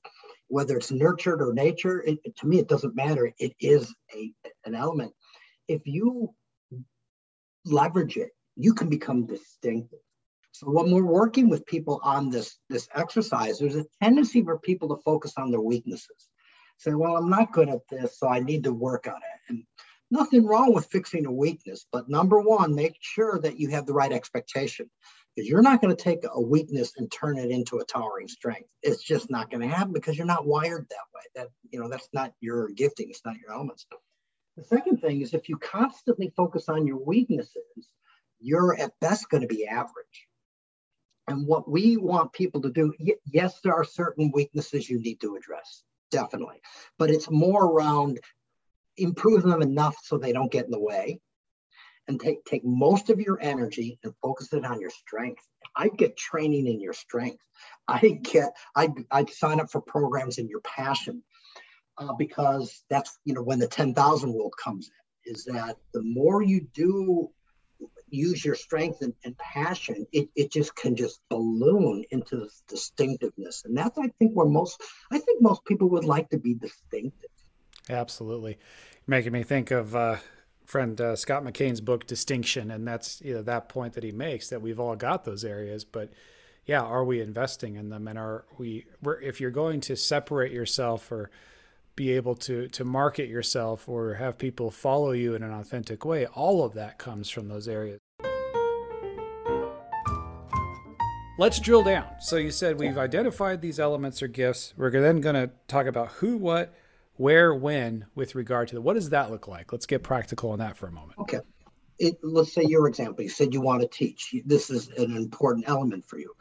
whether 0.48 0.77
it's 0.77 0.90
nurtured 0.90 1.40
or 1.40 1.53
nature, 1.55 2.03
it, 2.03 2.18
to 2.37 2.46
me, 2.46 2.59
it 2.59 2.68
doesn't 2.68 2.94
matter. 2.94 3.33
It 3.38 3.55
is 3.61 3.94
a, 4.14 4.33
an 4.66 4.75
element. 4.75 5.12
If 5.68 5.83
you 5.87 6.35
leverage 7.64 8.16
it, 8.16 8.31
you 8.57 8.75
can 8.75 8.88
become 8.88 9.27
distinctive. 9.27 10.01
So 10.53 10.71
when 10.71 10.91
we're 10.91 11.05
working 11.05 11.49
with 11.49 11.67
people 11.67 12.01
on 12.05 12.29
this, 12.29 12.59
this 12.69 12.88
exercise, 12.95 13.59
there's 13.59 13.77
a 13.77 13.87
tendency 14.03 14.43
for 14.43 14.59
people 14.59 14.88
to 14.91 15.03
focus 15.03 15.33
on 15.38 15.51
their 15.51 15.62
weaknesses. 15.62 16.29
Say, 16.77 16.93
well, 16.93 17.17
I'm 17.17 17.31
not 17.31 17.53
good 17.53 17.69
at 17.69 17.81
this, 17.91 18.19
so 18.19 18.29
I 18.29 18.41
need 18.41 18.65
to 18.65 18.73
work 18.73 19.07
on 19.07 19.17
it. 19.17 19.41
And 19.49 19.65
nothing 20.11 20.47
wrong 20.47 20.75
with 20.75 20.87
fixing 20.87 21.27
a 21.27 21.33
weakness, 21.33 21.87
but 21.91 22.09
number 22.09 22.38
one, 22.41 22.75
make 22.75 22.97
sure 23.01 23.38
that 23.41 23.59
you 23.59 23.71
have 23.71 23.87
the 23.87 23.95
right 23.95 24.12
expectation. 24.12 24.91
Because 25.35 25.49
you're 25.49 25.62
not 25.62 25.81
going 25.81 25.97
to 25.97 26.03
take 26.03 26.25
a 26.31 26.41
weakness 26.41 26.93
and 26.99 27.11
turn 27.11 27.38
it 27.38 27.51
into 27.51 27.79
a 27.79 27.85
towering 27.87 28.29
strength. 28.29 28.69
It's 28.83 29.03
just 29.03 29.31
not 29.31 29.51
going 29.51 29.62
to 29.62 29.75
happen 29.75 29.95
because 29.95 30.19
you're 30.19 30.27
not 30.27 30.47
wired 30.47 30.87
that 30.91 31.07
way. 31.15 31.23
That 31.35 31.49
you 31.71 31.81
know, 31.81 31.88
that's 31.88 32.11
not 32.12 32.35
your 32.41 32.69
gifting, 32.69 33.09
it's 33.09 33.25
not 33.25 33.38
your 33.38 33.53
elements. 33.53 33.87
The 34.59 34.65
second 34.65 34.99
thing 34.99 35.23
is 35.23 35.33
if 35.33 35.49
you 35.49 35.57
constantly 35.57 36.31
focus 36.37 36.69
on 36.69 36.87
your 36.87 36.99
weaknesses, 36.99 37.88
you're 38.38 38.79
at 38.79 38.93
best 39.01 39.31
going 39.31 39.41
to 39.41 39.47
be 39.47 39.67
average. 39.67 40.27
And 41.33 41.47
what 41.47 41.66
we 41.66 41.97
want 41.97 42.35
people 42.35 42.61
to 42.61 42.71
do, 42.71 42.92
yes, 43.25 43.59
there 43.64 43.73
are 43.73 43.85
certain 43.85 44.31
weaknesses 44.35 44.90
you 44.90 45.01
need 45.01 45.18
to 45.23 45.35
address, 45.35 45.83
definitely. 46.11 46.61
But 46.99 47.09
it's 47.09 47.31
more 47.31 47.64
around 47.64 48.21
improving 48.99 49.51
them 49.51 49.62
enough 49.62 49.97
so 50.03 50.18
they 50.18 50.35
don't 50.35 50.53
get 50.53 50.66
in 50.66 50.71
the 50.71 50.79
way 50.79 51.21
and 52.07 52.21
take, 52.21 52.45
take 52.45 52.66
most 52.66 53.09
of 53.09 53.18
your 53.18 53.38
energy 53.40 53.99
and 54.05 54.12
focus 54.21 54.53
it 54.53 54.66
on 54.66 54.79
your 54.79 54.90
strength. 54.90 55.42
I 55.75 55.88
get 55.88 56.18
training 56.18 56.66
in 56.66 56.81
your 56.81 56.92
strength. 56.92 57.42
I 57.88 58.18
get, 58.23 58.51
I, 58.77 58.90
I 59.11 59.25
sign 59.25 59.59
up 59.59 59.71
for 59.71 59.81
programs 59.81 60.37
in 60.37 60.49
your 60.49 60.61
passion 60.61 61.23
uh, 61.97 62.12
because 62.12 62.85
that's, 62.90 63.18
you 63.25 63.33
know, 63.33 63.42
when 63.42 63.59
the 63.59 63.68
10,000 63.68 64.35
rule 64.35 64.53
comes 64.62 64.90
in, 65.25 65.33
is 65.33 65.45
that 65.45 65.77
the 65.95 66.03
more 66.03 66.42
you 66.42 66.68
do 66.75 67.31
use 68.12 68.44
your 68.44 68.55
strength 68.55 69.01
and, 69.01 69.14
and 69.25 69.37
passion, 69.38 70.07
it, 70.12 70.29
it 70.37 70.53
just 70.53 70.75
can 70.77 70.94
just 70.94 71.20
balloon 71.29 72.05
into 72.11 72.37
this 72.37 72.62
distinctiveness. 72.68 73.64
And 73.64 73.77
that's, 73.77 73.98
I 73.98 74.09
think, 74.18 74.33
where 74.35 74.46
most, 74.46 74.81
I 75.11 75.18
think 75.18 75.42
most 75.42 75.64
people 75.64 75.88
would 75.90 76.05
like 76.05 76.31
to 76.31 76.38
be 76.38 76.55
distinctive. 76.55 77.31
Absolutely. 77.88 78.59
Making 79.07 79.33
me 79.33 79.42
think 79.42 79.70
of 79.70 79.96
uh, 79.96 80.16
friend 80.66 81.01
uh, 81.01 81.16
Scott 81.16 81.44
McKain's 81.44 81.81
book, 81.81 82.07
Distinction. 82.07 82.70
And 82.70 82.87
that's 82.87 83.20
you 83.22 83.35
know, 83.35 83.42
that 83.42 83.68
point 83.68 83.94
that 83.94 84.05
he 84.05 84.12
makes 84.12 84.48
that 84.51 84.62
we've 84.62 84.81
all 84.81 84.94
got 84.94 85.25
those 85.25 85.44
areas. 85.44 85.85
But 85.85 86.12
yeah, 86.66 86.83
are 86.83 87.05
we 87.05 87.20
investing 87.20 87.77
in 87.77 87.88
them? 87.88 88.07
And 88.07 88.18
are 88.18 88.44
we, 88.59 88.87
if 89.22 89.40
you're 89.40 89.51
going 89.51 89.81
to 89.83 89.96
separate 89.96 90.53
yourself 90.53 91.11
or 91.11 91.31
be 92.03 92.11
able 92.11 92.35
to 92.35 92.67
to 92.67 92.85
market 92.85 93.29
yourself 93.29 93.88
or 93.88 94.15
have 94.15 94.37
people 94.37 94.73
follow 94.73 95.12
you 95.12 95.37
in 95.37 95.43
an 95.45 95.53
authentic 95.53 96.05
way 96.05 96.27
all 96.27 96.65
of 96.65 96.75
that 96.75 96.99
comes 96.99 97.31
from 97.31 97.47
those 97.47 97.69
areas. 97.69 98.01
Let's 101.38 101.61
drill 101.61 101.85
down. 101.85 102.09
So 102.19 102.37
you 102.37 102.51
said 102.51 102.79
we've 102.79 102.99
identified 102.99 103.61
these 103.61 103.79
elements 103.79 104.21
or 104.21 104.29
gifts. 104.29 104.75
We're 104.77 104.91
then 104.91 105.21
going 105.21 105.37
to 105.37 105.51
talk 105.69 105.87
about 105.87 106.09
who 106.09 106.37
what 106.37 106.75
where 107.15 107.55
when 107.55 108.07
with 108.17 108.35
regard 108.35 108.67
to 108.69 108.75
the, 108.75 108.81
what 108.81 108.95
does 108.95 109.11
that 109.11 109.31
look 109.31 109.47
like? 109.47 109.73
Let's 109.73 109.87
get 109.87 110.03
practical 110.03 110.51
on 110.51 110.59
that 110.59 110.77
for 110.77 110.88
a 110.88 110.93
moment. 110.93 111.21
Okay. 111.21 111.41
It, 112.01 112.19
let's 112.23 112.53
say 112.53 112.65
your 112.67 112.88
example. 112.88 113.23
You 113.23 113.31
said 113.31 113.55
you 113.55 113.61
want 113.61 113.81
to 113.83 113.87
teach 113.87 114.35
this 114.45 114.71
is 114.71 114.88
an 114.99 115.17
important 115.17 115.69
element 115.69 116.05
for 116.05 116.19
you 116.19 116.35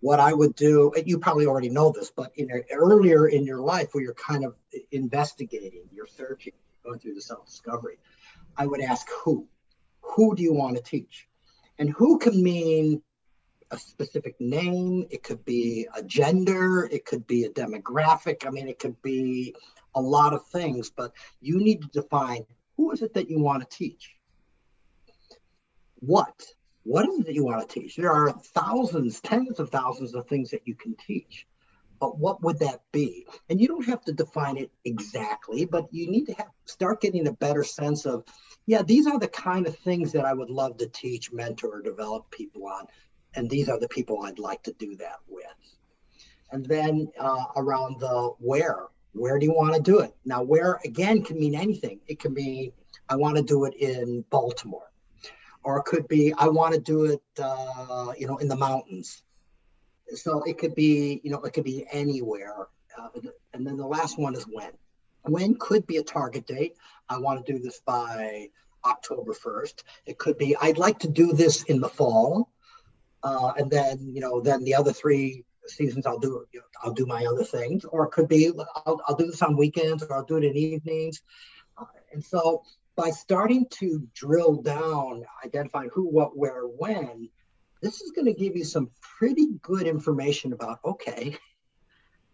what 0.00 0.20
I 0.20 0.32
would 0.32 0.54
do, 0.54 0.92
you 1.04 1.18
probably 1.18 1.46
already 1.46 1.70
know 1.70 1.90
this, 1.90 2.10
but 2.10 2.32
in 2.36 2.50
earlier 2.72 3.28
in 3.28 3.44
your 3.44 3.60
life 3.60 3.88
where 3.92 4.02
you're 4.02 4.14
kind 4.14 4.44
of 4.44 4.54
investigating, 4.92 5.88
you're 5.92 6.06
searching, 6.06 6.52
going 6.84 6.98
through 7.00 7.14
the 7.14 7.20
self-discovery, 7.20 7.98
I 8.56 8.66
would 8.66 8.80
ask 8.80 9.06
who, 9.24 9.46
who 10.00 10.36
do 10.36 10.42
you 10.42 10.54
want 10.54 10.76
to 10.76 10.82
teach, 10.82 11.28
and 11.78 11.90
who 11.90 12.18
can 12.18 12.42
mean 12.42 13.02
a 13.70 13.78
specific 13.78 14.40
name, 14.40 15.06
it 15.10 15.22
could 15.22 15.44
be 15.44 15.86
a 15.94 16.02
gender, 16.02 16.88
it 16.90 17.04
could 17.04 17.26
be 17.26 17.44
a 17.44 17.50
demographic. 17.50 18.46
I 18.46 18.50
mean, 18.50 18.66
it 18.68 18.78
could 18.78 19.00
be 19.02 19.54
a 19.94 20.00
lot 20.00 20.32
of 20.32 20.46
things, 20.46 20.90
but 20.90 21.12
you 21.40 21.58
need 21.58 21.82
to 21.82 21.88
define 21.88 22.46
who 22.76 22.92
is 22.92 23.02
it 23.02 23.12
that 23.14 23.28
you 23.28 23.40
want 23.40 23.68
to 23.68 23.76
teach. 23.76 24.14
What 25.96 26.46
what 26.88 27.06
is 27.06 27.26
it 27.26 27.34
you 27.34 27.44
want 27.44 27.68
to 27.68 27.80
teach? 27.80 27.96
There 27.96 28.10
are 28.10 28.32
thousands, 28.32 29.20
tens 29.20 29.60
of 29.60 29.68
thousands 29.68 30.14
of 30.14 30.26
things 30.26 30.50
that 30.52 30.62
you 30.64 30.74
can 30.74 30.94
teach. 30.94 31.46
But 32.00 32.18
what 32.18 32.42
would 32.42 32.60
that 32.60 32.80
be? 32.92 33.26
And 33.50 33.60
you 33.60 33.68
don't 33.68 33.84
have 33.84 34.02
to 34.04 34.12
define 34.12 34.56
it 34.56 34.70
exactly, 34.86 35.66
but 35.66 35.92
you 35.92 36.10
need 36.10 36.24
to 36.26 36.32
have, 36.32 36.48
start 36.64 37.02
getting 37.02 37.28
a 37.28 37.32
better 37.32 37.62
sense 37.62 38.06
of, 38.06 38.24
yeah, 38.64 38.80
these 38.80 39.06
are 39.06 39.18
the 39.18 39.28
kind 39.28 39.66
of 39.66 39.76
things 39.76 40.12
that 40.12 40.24
I 40.24 40.32
would 40.32 40.48
love 40.48 40.78
to 40.78 40.88
teach, 40.88 41.30
mentor, 41.30 41.76
or 41.76 41.82
develop 41.82 42.30
people 42.30 42.66
on. 42.66 42.86
And 43.34 43.50
these 43.50 43.68
are 43.68 43.78
the 43.78 43.88
people 43.88 44.22
I'd 44.22 44.38
like 44.38 44.62
to 44.62 44.72
do 44.78 44.96
that 44.96 45.18
with. 45.28 45.44
And 46.52 46.64
then 46.64 47.08
uh, 47.20 47.44
around 47.56 48.00
the 48.00 48.32
where, 48.38 48.86
where 49.12 49.38
do 49.38 49.44
you 49.44 49.52
want 49.52 49.74
to 49.74 49.82
do 49.82 49.98
it? 49.98 50.14
Now, 50.24 50.42
where 50.42 50.80
again 50.86 51.22
can 51.22 51.38
mean 51.38 51.54
anything. 51.54 52.00
It 52.06 52.18
can 52.18 52.32
be, 52.32 52.72
I 53.10 53.16
want 53.16 53.36
to 53.36 53.42
do 53.42 53.66
it 53.66 53.74
in 53.74 54.24
Baltimore 54.30 54.87
or 55.68 55.80
it 55.80 55.84
could 55.84 56.08
be 56.08 56.32
I 56.32 56.48
want 56.48 56.72
to 56.72 56.80
do 56.80 57.04
it, 57.04 57.20
uh, 57.38 58.14
you 58.16 58.26
know, 58.26 58.38
in 58.38 58.48
the 58.48 58.56
mountains. 58.56 59.22
So 60.14 60.42
it 60.44 60.56
could 60.56 60.74
be, 60.74 61.20
you 61.22 61.30
know, 61.30 61.42
it 61.42 61.52
could 61.52 61.64
be 61.64 61.86
anywhere. 61.92 62.68
Uh, 62.98 63.08
and 63.52 63.66
then 63.66 63.76
the 63.76 63.86
last 63.86 64.18
one 64.18 64.34
is 64.34 64.44
when. 64.44 64.70
When 65.24 65.56
could 65.56 65.86
be 65.86 65.98
a 65.98 66.02
target 66.02 66.46
date. 66.46 66.72
I 67.10 67.18
want 67.18 67.44
to 67.44 67.52
do 67.52 67.58
this 67.58 67.82
by 67.84 68.48
October 68.82 69.34
1st. 69.34 69.82
It 70.06 70.16
could 70.16 70.38
be 70.38 70.56
I'd 70.56 70.78
like 70.78 71.00
to 71.00 71.08
do 71.08 71.34
this 71.34 71.64
in 71.64 71.80
the 71.80 71.90
fall, 71.90 72.50
uh, 73.22 73.52
and 73.58 73.70
then 73.70 73.98
you 74.14 74.22
know, 74.22 74.40
then 74.40 74.64
the 74.64 74.74
other 74.74 74.94
three 74.94 75.44
seasons 75.66 76.06
I'll 76.06 76.18
do 76.18 76.46
you 76.50 76.60
know, 76.60 76.66
I'll 76.82 76.94
do 76.94 77.04
my 77.04 77.26
other 77.26 77.44
things, 77.44 77.84
or 77.84 78.06
it 78.06 78.12
could 78.12 78.28
be 78.28 78.50
I'll, 78.86 79.02
I'll 79.06 79.16
do 79.16 79.26
this 79.26 79.42
on 79.42 79.54
weekends 79.54 80.02
or 80.02 80.14
I'll 80.14 80.24
do 80.24 80.38
it 80.38 80.44
in 80.44 80.56
evenings. 80.56 81.20
Uh, 81.76 81.84
and 82.10 82.24
so 82.24 82.62
by 82.98 83.10
starting 83.10 83.64
to 83.70 84.08
drill 84.12 84.60
down, 84.60 85.24
identifying 85.44 85.88
who, 85.94 86.02
what, 86.02 86.36
where, 86.36 86.62
when, 86.62 87.28
this 87.80 88.00
is 88.00 88.10
going 88.10 88.26
to 88.26 88.32
give 88.32 88.56
you 88.56 88.64
some 88.64 88.90
pretty 89.00 89.46
good 89.62 89.86
information 89.86 90.52
about 90.52 90.80
okay, 90.84 91.36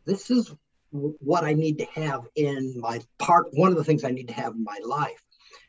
this 0.07 0.31
is 0.31 0.55
what 0.91 1.45
I 1.45 1.53
need 1.53 1.79
to 1.79 1.85
have 1.85 2.27
in 2.35 2.81
my 2.81 3.03
part. 3.19 3.49
One 3.53 3.73
of 3.73 3.77
the 3.77 3.85
things 3.85 4.05
I 4.05 4.11
need 4.11 4.29
to 4.29 4.35
have 4.35 4.55
in 4.55 4.65
my 4.65 4.79
life. 4.83 5.23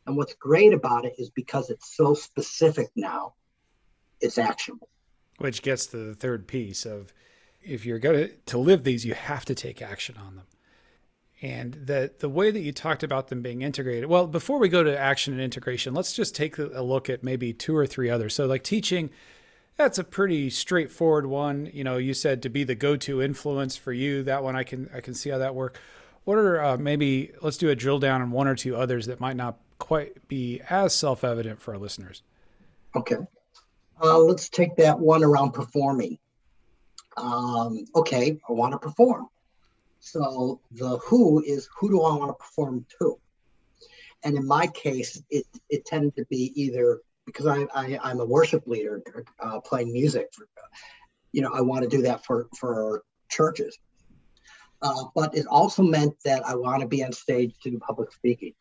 And 0.08 0.16
what's 0.16 0.34
great 0.36 0.74
about 0.74 1.04
it 1.04 1.16
is 1.18 1.30
because 1.30 1.70
it's 1.70 1.94
so 1.94 2.14
specific 2.14 2.88
now, 2.96 3.34
it's 4.22 4.38
actionable. 4.38 4.88
Which 5.40 5.62
gets 5.62 5.88
to 5.88 5.98
the 5.98 6.16
third 6.16 6.48
piece 6.48 6.86
of 6.86 7.12
if 7.62 7.86
you're 7.86 8.00
going 8.00 8.30
to, 8.30 8.36
to 8.46 8.58
live 8.58 8.86
these, 8.86 9.04
you 9.04 9.14
have 9.14 9.44
to 9.46 9.56
take 9.56 9.82
action 9.82 10.16
on 10.18 10.38
them 10.38 10.46
and 11.42 11.74
the 11.74 12.12
the 12.20 12.30
way 12.30 12.52
that 12.52 12.62
you 12.62 12.72
talked 12.72 13.04
about 13.04 13.28
them 13.28 13.42
being 13.42 13.62
integrated. 13.62 14.10
Well, 14.10 14.28
before 14.28 14.58
we 14.58 14.70
go 14.70 14.84
to 14.84 14.98
action 14.98 15.34
and 15.34 15.42
integration, 15.42 15.94
let's 15.94 16.14
just 16.14 16.36
take 16.36 16.58
a 16.58 16.82
look 16.82 17.10
at 17.10 17.24
maybe 17.24 17.54
two 17.54 17.76
or 17.76 17.86
three 17.86 18.10
others. 18.10 18.34
So, 18.34 18.46
like 18.46 18.64
teaching, 18.64 19.10
that's 19.76 19.98
a 19.98 20.04
pretty 20.04 20.50
straightforward 20.50 21.26
one. 21.26 21.70
You 21.74 21.84
know, 21.84 21.98
you 21.98 22.14
said 22.14 22.42
to 22.44 22.50
be 22.50 22.64
the 22.64 22.76
go-to 22.76 23.22
influence 23.22 23.76
for 23.76 23.92
you. 23.92 24.24
That 24.24 24.44
one 24.44 24.56
I 24.56 24.64
can 24.64 24.90
I 24.94 25.02
can 25.02 25.14
see 25.14 25.30
how 25.30 25.38
that 25.40 25.56
work. 25.56 25.80
what 26.26 26.38
are 26.38 26.64
uh, 26.64 26.78
maybe 26.78 27.32
let's 27.42 27.58
do 27.58 27.70
a 27.70 27.76
drill 27.76 28.00
down 28.00 28.22
on 28.22 28.32
one 28.32 28.48
or 28.48 28.56
two 28.56 28.76
others 28.76 29.06
that 29.06 29.20
might 29.20 29.36
not 29.36 29.58
quite 29.78 30.28
be 30.28 30.62
as 30.70 30.94
self-evident 30.94 31.62
for 31.62 31.74
our 31.74 31.80
listeners. 31.80 32.24
Okay. 32.96 33.18
Uh, 34.02 34.18
let's 34.20 34.50
take 34.50 34.76
that 34.78 35.00
one 35.00 35.24
around 35.24 35.52
performing. 35.52 36.18
Um, 37.18 37.86
okay, 37.96 38.38
I 38.50 38.52
want 38.52 38.74
to 38.74 38.78
perform. 38.78 39.28
So 40.06 40.62
the 40.70 40.98
who 41.00 41.44
is 41.44 41.68
who 41.76 41.90
do 41.90 42.04
I 42.04 42.16
want 42.16 42.30
to 42.30 42.36
perform 42.36 42.86
to? 43.00 43.20
And 44.24 44.38
in 44.38 44.46
my 44.46 44.68
case, 44.68 45.22
it, 45.32 45.46
it 45.70 45.84
tended 45.86 46.16
to 46.16 46.26
be 46.26 46.54
either 46.56 47.02
because 47.26 47.48
I, 47.48 47.66
I 47.74 48.12
am 48.12 48.20
a 48.20 48.26
worship 48.26 48.68
leader 48.68 49.02
uh, 49.40 49.60
playing 49.62 49.92
music. 49.92 50.28
For, 50.32 50.48
you 51.32 51.42
know, 51.42 51.52
I 51.52 51.62
want 51.62 51.84
to 51.84 51.90
do 51.90 52.04
that 52.04 52.24
for 52.24 52.48
for 52.56 53.04
churches. 53.30 53.80
Uh, 54.84 55.06
but 55.16 55.36
it 55.36 55.48
also 55.48 55.82
meant 55.82 56.14
that 56.24 56.46
I 56.46 56.54
want 56.54 56.82
to 56.82 56.88
be 56.88 57.04
on 57.04 57.12
stage 57.12 57.56
to 57.64 57.72
do 57.72 57.80
public 57.80 58.12
speaking. 58.12 58.54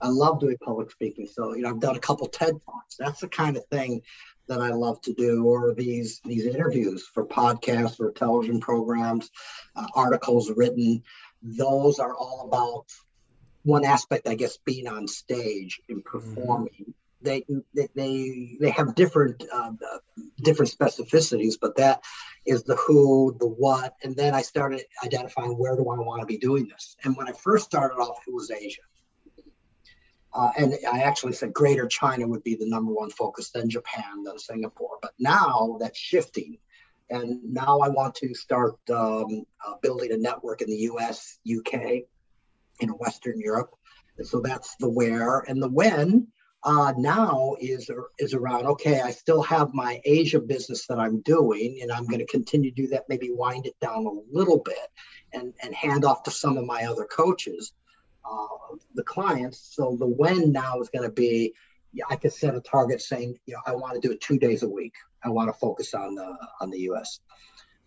I 0.00 0.08
love 0.08 0.38
doing 0.38 0.56
public 0.62 0.92
speaking. 0.92 1.26
So, 1.26 1.54
you 1.54 1.62
know, 1.62 1.70
I've 1.70 1.80
done 1.80 1.96
a 1.96 2.00
couple 2.00 2.28
TED 2.28 2.54
Talks. 2.64 2.94
That's 2.96 3.20
the 3.20 3.28
kind 3.28 3.56
of 3.56 3.66
thing 3.66 4.02
that 4.48 4.60
I 4.60 4.70
love 4.70 5.00
to 5.02 5.14
do, 5.14 5.44
or 5.46 5.74
these 5.74 6.20
these 6.24 6.46
interviews 6.46 7.06
for 7.06 7.24
podcasts 7.26 8.00
or 8.00 8.12
television 8.12 8.60
programs, 8.60 9.30
uh, 9.76 9.86
articles 9.94 10.50
written. 10.50 11.02
Those 11.42 11.98
are 11.98 12.14
all 12.14 12.46
about 12.48 12.86
one 13.64 13.84
aspect, 13.84 14.28
I 14.28 14.34
guess, 14.34 14.58
being 14.58 14.86
on 14.86 15.08
stage 15.08 15.80
and 15.88 16.04
mm-hmm. 16.04 16.18
performing. 16.18 16.72
Mm-hmm. 16.82 16.90
They, 17.22 17.42
they 17.94 18.58
they 18.60 18.70
have 18.70 18.94
different 18.94 19.42
uh, 19.50 19.72
different 20.42 20.70
specificities, 20.70 21.54
but 21.58 21.74
that 21.76 22.04
is 22.44 22.64
the 22.64 22.76
who, 22.76 23.34
the 23.40 23.46
what, 23.46 23.94
and 24.02 24.14
then 24.14 24.34
I 24.34 24.42
started 24.42 24.82
identifying 25.02 25.56
where 25.56 25.74
do 25.74 25.88
I 25.88 25.96
want 25.96 26.20
to 26.20 26.26
be 26.26 26.36
doing 26.36 26.68
this. 26.68 26.96
And 27.02 27.16
when 27.16 27.26
I 27.26 27.32
first 27.32 27.64
started 27.64 27.94
off, 27.94 28.18
it 28.26 28.34
was 28.34 28.50
Asia. 28.50 28.82
Uh, 30.34 30.50
and 30.58 30.74
I 30.90 31.02
actually 31.02 31.32
said 31.32 31.52
Greater 31.52 31.86
China 31.86 32.26
would 32.26 32.42
be 32.42 32.56
the 32.56 32.68
number 32.68 32.92
one 32.92 33.10
focus, 33.10 33.50
then 33.50 33.70
Japan, 33.70 34.24
then 34.24 34.38
Singapore. 34.38 34.98
But 35.00 35.12
now 35.18 35.76
that's 35.80 35.98
shifting. 35.98 36.58
And 37.08 37.40
now 37.44 37.78
I 37.80 37.88
want 37.88 38.16
to 38.16 38.34
start 38.34 38.76
um, 38.90 39.44
uh, 39.64 39.74
building 39.80 40.10
a 40.12 40.16
network 40.16 40.60
in 40.60 40.68
the 40.68 40.88
US, 40.90 41.38
UK, 41.48 42.02
in 42.80 42.88
Western 42.98 43.38
Europe. 43.38 43.70
And 44.18 44.26
so 44.26 44.40
that's 44.40 44.74
the 44.76 44.88
where. 44.88 45.40
And 45.40 45.62
the 45.62 45.68
when 45.68 46.26
uh, 46.64 46.94
now 46.96 47.54
is, 47.60 47.88
is 48.18 48.34
around, 48.34 48.66
okay, 48.66 49.02
I 49.02 49.10
still 49.10 49.42
have 49.42 49.72
my 49.72 50.00
Asia 50.04 50.40
business 50.40 50.86
that 50.86 50.98
I'm 50.98 51.20
doing, 51.20 51.78
and 51.82 51.92
I'm 51.92 52.06
going 52.06 52.20
to 52.20 52.26
continue 52.26 52.70
to 52.70 52.82
do 52.82 52.88
that, 52.88 53.04
maybe 53.08 53.30
wind 53.30 53.66
it 53.66 53.78
down 53.80 54.06
a 54.06 54.36
little 54.36 54.62
bit 54.64 54.88
and, 55.32 55.52
and 55.62 55.74
hand 55.74 56.04
off 56.04 56.24
to 56.24 56.30
some 56.30 56.56
of 56.56 56.64
my 56.64 56.84
other 56.84 57.04
coaches 57.04 57.72
the 58.94 59.02
clients. 59.02 59.74
So 59.74 59.96
the 59.98 60.06
when 60.06 60.52
now 60.52 60.80
is 60.80 60.88
going 60.88 61.08
to 61.08 61.12
be, 61.12 61.54
yeah, 61.92 62.04
I 62.10 62.16
could 62.16 62.32
set 62.32 62.54
a 62.54 62.60
target 62.60 63.00
saying, 63.00 63.38
you 63.46 63.54
know, 63.54 63.60
I 63.66 63.74
want 63.74 63.94
to 63.94 64.00
do 64.00 64.12
it 64.12 64.20
two 64.20 64.38
days 64.38 64.62
a 64.62 64.68
week. 64.68 64.94
I 65.22 65.28
want 65.28 65.48
to 65.48 65.58
focus 65.58 65.94
on 65.94 66.14
the 66.14 66.36
on 66.60 66.70
the 66.70 66.80
U.S. 66.80 67.20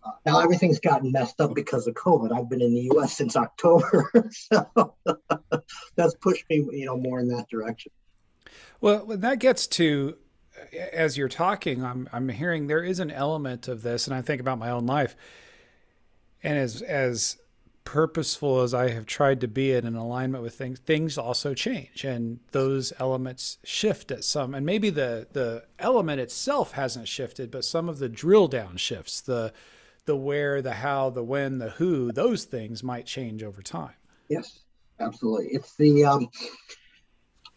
Uh, 0.04 0.10
now 0.24 0.40
everything's 0.40 0.80
gotten 0.80 1.12
messed 1.12 1.40
up 1.40 1.54
because 1.54 1.86
of 1.86 1.94
COVID. 1.94 2.36
I've 2.36 2.48
been 2.48 2.62
in 2.62 2.72
the 2.72 2.88
U.S. 2.92 3.16
since 3.16 3.36
October, 3.36 4.10
so 4.30 4.94
that's 5.96 6.14
pushed 6.16 6.44
me, 6.48 6.66
you 6.72 6.86
know, 6.86 6.96
more 6.96 7.20
in 7.20 7.28
that 7.28 7.48
direction. 7.48 7.92
Well, 8.80 9.06
when 9.06 9.20
that 9.20 9.40
gets 9.40 9.66
to, 9.68 10.16
as 10.72 11.18
you're 11.18 11.28
talking, 11.28 11.84
I'm 11.84 12.08
I'm 12.12 12.28
hearing 12.28 12.66
there 12.66 12.82
is 12.82 13.00
an 13.00 13.10
element 13.10 13.68
of 13.68 13.82
this, 13.82 14.06
and 14.06 14.14
I 14.14 14.22
think 14.22 14.40
about 14.40 14.58
my 14.58 14.70
own 14.70 14.86
life, 14.86 15.16
and 16.42 16.56
as 16.58 16.82
as 16.82 17.38
purposeful 17.88 18.60
as 18.60 18.74
I 18.74 18.90
have 18.90 19.06
tried 19.06 19.40
to 19.40 19.48
be 19.48 19.72
in 19.72 19.86
an 19.86 19.96
alignment 19.96 20.44
with 20.44 20.52
things, 20.52 20.78
things 20.78 21.16
also 21.16 21.54
change 21.54 22.04
and 22.04 22.38
those 22.52 22.92
elements 22.98 23.56
shift 23.64 24.10
at 24.10 24.24
some. 24.24 24.54
And 24.54 24.66
maybe 24.66 24.90
the 24.90 25.26
the 25.32 25.64
element 25.78 26.20
itself 26.20 26.72
hasn't 26.72 27.08
shifted, 27.08 27.50
but 27.50 27.64
some 27.64 27.88
of 27.88 27.98
the 27.98 28.10
drill 28.10 28.46
down 28.46 28.76
shifts, 28.76 29.22
the 29.22 29.54
the 30.04 30.16
where, 30.16 30.60
the 30.60 30.74
how, 30.74 31.08
the 31.08 31.24
when, 31.24 31.56
the 31.56 31.70
who, 31.70 32.12
those 32.12 32.44
things 32.44 32.82
might 32.82 33.06
change 33.06 33.42
over 33.42 33.62
time. 33.62 33.94
Yes, 34.28 34.58
absolutely. 35.00 35.48
It's 35.52 35.74
the 35.76 36.04
um 36.04 36.28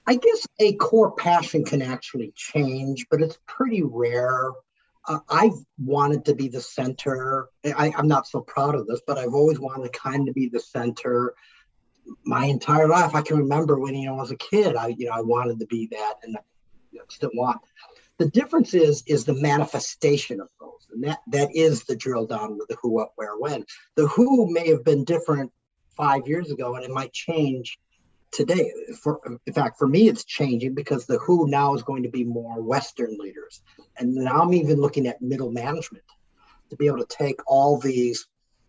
I 0.07 0.15
guess 0.15 0.47
a 0.59 0.75
core 0.75 1.11
passion 1.11 1.65
can 1.65 1.81
actually 1.81 2.31
change, 2.37 3.05
but 3.11 3.21
it's 3.21 3.37
pretty 3.47 3.81
rare 3.83 4.51
uh, 5.07 5.19
I've 5.29 5.53
wanted 5.77 6.25
to 6.25 6.35
be 6.35 6.47
the 6.47 6.61
center. 6.61 7.49
I, 7.65 7.93
am 7.97 8.07
not 8.07 8.27
so 8.27 8.41
proud 8.41 8.75
of 8.75 8.87
this, 8.87 9.01
but 9.05 9.17
I've 9.17 9.33
always 9.33 9.59
wanted 9.59 9.91
to 9.91 9.99
kind 9.99 10.27
of 10.29 10.35
be 10.35 10.49
the 10.49 10.59
center 10.59 11.33
my 12.25 12.45
entire 12.45 12.87
life. 12.87 13.15
I 13.15 13.21
can 13.21 13.37
remember 13.37 13.79
when 13.79 13.95
you 13.95 14.07
know 14.07 14.21
as 14.21 14.31
a 14.31 14.35
kid, 14.35 14.75
I 14.75 14.87
you 14.87 15.07
know 15.07 15.13
I 15.13 15.21
wanted 15.21 15.59
to 15.59 15.65
be 15.65 15.87
that, 15.87 16.15
and 16.23 16.37
I 16.37 16.41
still 17.09 17.31
want. 17.33 17.61
The 18.17 18.29
difference 18.29 18.73
is 18.73 19.03
is 19.07 19.25
the 19.25 19.33
manifestation 19.33 20.39
of 20.39 20.49
those, 20.59 20.87
and 20.93 21.03
that 21.03 21.19
that 21.27 21.55
is 21.55 21.83
the 21.83 21.95
drill 21.95 22.27
down 22.27 22.57
with 22.57 22.67
the 22.67 22.77
who, 22.81 22.91
what, 22.91 23.09
where, 23.15 23.37
when. 23.37 23.65
The 23.95 24.07
who 24.07 24.51
may 24.51 24.69
have 24.69 24.83
been 24.83 25.03
different 25.03 25.51
five 25.95 26.27
years 26.27 26.51
ago, 26.51 26.75
and 26.75 26.85
it 26.85 26.91
might 26.91 27.13
change 27.13 27.79
today. 28.31 28.71
For 29.01 29.19
in 29.45 29.53
fact, 29.53 29.77
for 29.77 29.87
me, 29.87 30.07
it's 30.07 30.23
changing 30.23 30.73
because 30.73 31.05
the 31.05 31.17
who 31.19 31.49
now 31.49 31.73
is 31.75 31.83
going 31.83 32.03
to 32.03 32.09
be 32.09 32.23
more 32.23 32.61
Western 32.61 33.17
leaders, 33.17 33.61
and 33.97 34.13
now 34.13 34.41
I'm 34.41 34.53
even 34.53 34.79
looking 34.79 35.07
at 35.07 35.21
middle 35.21 35.51
management 35.51 36.05
to 36.69 36.75
be 36.75 36.87
able 36.87 36.99
to 36.99 37.17
take 37.17 37.39
all 37.45 37.79
these 37.79 38.27